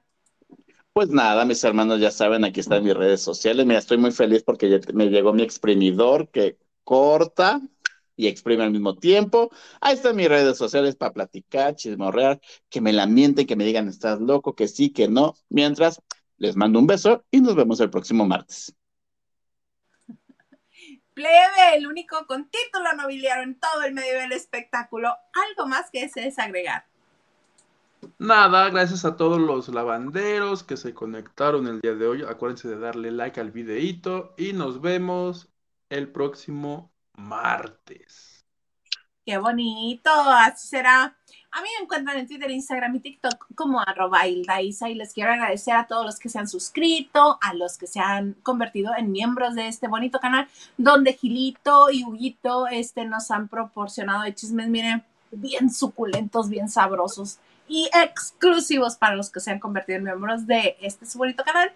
Pues 0.92 1.08
nada, 1.08 1.44
mis 1.44 1.62
hermanos 1.62 2.00
ya 2.00 2.10
saben, 2.10 2.44
aquí 2.44 2.60
están 2.60 2.82
mis 2.82 2.94
redes 2.94 3.22
sociales. 3.22 3.64
Mira, 3.64 3.78
estoy 3.78 3.98
muy 3.98 4.10
feliz 4.10 4.42
porque 4.42 4.68
ya 4.68 4.80
me 4.92 5.06
llegó 5.06 5.32
mi 5.32 5.42
exprimidor 5.42 6.28
que 6.30 6.58
corta 6.82 7.60
y 8.16 8.26
exprime 8.26 8.64
al 8.64 8.72
mismo 8.72 8.96
tiempo. 8.96 9.50
Ahí 9.80 9.94
están 9.94 10.16
mis 10.16 10.28
redes 10.28 10.58
sociales 10.58 10.96
para 10.96 11.12
platicar, 11.12 11.76
chismorrear, 11.76 12.40
que 12.68 12.80
me 12.80 12.92
la 12.92 13.06
mienten, 13.06 13.46
que 13.46 13.56
me 13.56 13.64
digan, 13.64 13.88
estás 13.88 14.20
loco, 14.20 14.54
que 14.54 14.66
sí, 14.66 14.90
que 14.90 15.08
no. 15.08 15.34
Mientras, 15.48 16.02
les 16.36 16.56
mando 16.56 16.80
un 16.80 16.86
beso 16.86 17.24
y 17.30 17.40
nos 17.40 17.54
vemos 17.54 17.80
el 17.80 17.90
próximo 17.90 18.26
martes. 18.26 18.74
Plebe, 21.14 21.76
el 21.76 21.86
único 21.86 22.26
con 22.26 22.48
título 22.48 22.92
nobiliario 22.94 23.42
en 23.42 23.58
todo 23.58 23.82
el 23.82 23.92
medio 23.92 24.18
del 24.18 24.32
espectáculo. 24.32 25.14
Algo 25.48 25.68
más 25.68 25.90
que 25.90 26.08
se 26.08 26.20
desagregar. 26.20 26.84
Nada, 28.18 28.70
gracias 28.70 29.04
a 29.04 29.16
todos 29.16 29.38
los 29.38 29.68
lavanderos 29.68 30.62
que 30.62 30.76
se 30.76 30.94
conectaron 30.94 31.66
el 31.66 31.80
día 31.80 31.94
de 31.94 32.06
hoy. 32.06 32.22
Acuérdense 32.22 32.68
de 32.68 32.78
darle 32.78 33.10
like 33.10 33.40
al 33.40 33.50
videíto 33.50 34.34
y 34.36 34.52
nos 34.52 34.80
vemos 34.80 35.48
el 35.90 36.10
próximo 36.10 36.92
martes. 37.14 38.46
Qué 39.26 39.36
bonito, 39.38 40.10
así 40.10 40.68
será. 40.68 41.18
A 41.52 41.62
mí 41.62 41.68
me 41.76 41.84
encuentran 41.84 42.16
en 42.16 42.28
Twitter, 42.28 42.48
Instagram 42.48 42.94
y 42.94 43.00
TikTok 43.00 43.54
como 43.56 43.80
arroba 43.80 44.26
Isa, 44.28 44.88
y 44.88 44.94
les 44.94 45.12
quiero 45.12 45.32
agradecer 45.32 45.74
a 45.74 45.86
todos 45.86 46.06
los 46.06 46.18
que 46.20 46.28
se 46.28 46.38
han 46.38 46.46
suscrito, 46.46 47.38
a 47.42 47.54
los 47.54 47.76
que 47.76 47.88
se 47.88 47.98
han 47.98 48.34
convertido 48.44 48.92
en 48.96 49.10
miembros 49.10 49.56
de 49.56 49.66
este 49.66 49.88
bonito 49.88 50.20
canal, 50.20 50.46
donde 50.76 51.14
Gilito 51.14 51.90
y 51.90 52.04
Huguito 52.04 52.68
este, 52.68 53.04
nos 53.04 53.32
han 53.32 53.48
proporcionado 53.48 54.22
de 54.22 54.34
chismes, 54.34 54.68
miren, 54.68 55.02
bien 55.32 55.70
suculentos, 55.70 56.48
bien 56.48 56.68
sabrosos 56.68 57.38
y 57.68 57.90
exclusivos 57.94 58.96
para 58.96 59.16
los 59.16 59.30
que 59.30 59.40
se 59.40 59.50
han 59.50 59.58
convertido 59.58 59.98
en 59.98 60.04
miembros 60.04 60.46
de 60.46 60.76
este 60.80 61.06
bonito 61.18 61.42
canal. 61.42 61.72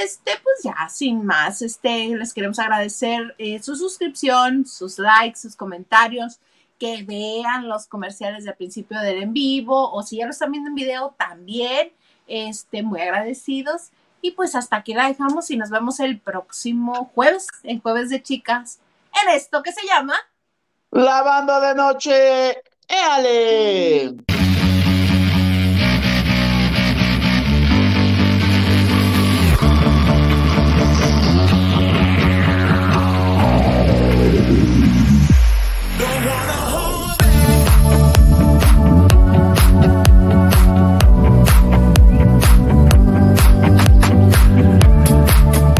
Este, 0.00 0.30
pues 0.44 0.62
ya, 0.62 0.88
sin 0.88 1.26
más, 1.26 1.60
este, 1.60 2.16
les 2.16 2.32
queremos 2.32 2.60
agradecer 2.60 3.34
eh, 3.38 3.60
su 3.60 3.74
suscripción, 3.74 4.64
sus 4.64 5.00
likes, 5.00 5.40
sus 5.40 5.56
comentarios 5.56 6.38
que 6.82 7.04
vean 7.04 7.68
los 7.68 7.86
comerciales 7.86 8.44
del 8.44 8.56
principio 8.56 8.98
del 8.98 9.22
en 9.22 9.32
vivo 9.32 9.92
o 9.92 10.02
si 10.02 10.16
ya 10.16 10.24
lo 10.24 10.32
están 10.32 10.50
viendo 10.50 10.68
en 10.68 10.74
video 10.74 11.14
también, 11.16 11.92
este, 12.26 12.82
muy 12.82 13.00
agradecidos. 13.00 13.90
Y 14.20 14.32
pues 14.32 14.56
hasta 14.56 14.78
aquí 14.78 14.92
la 14.92 15.06
dejamos 15.06 15.48
y 15.52 15.56
nos 15.56 15.70
vemos 15.70 16.00
el 16.00 16.18
próximo 16.18 17.12
jueves, 17.14 17.46
en 17.62 17.80
jueves 17.80 18.10
de 18.10 18.20
chicas, 18.20 18.80
en 19.22 19.30
esto 19.30 19.62
que 19.62 19.70
se 19.70 19.86
llama 19.86 20.14
La 20.90 21.22
banda 21.22 21.60
de 21.68 21.74
noche. 21.76 22.62
¡Éale! 22.88 24.16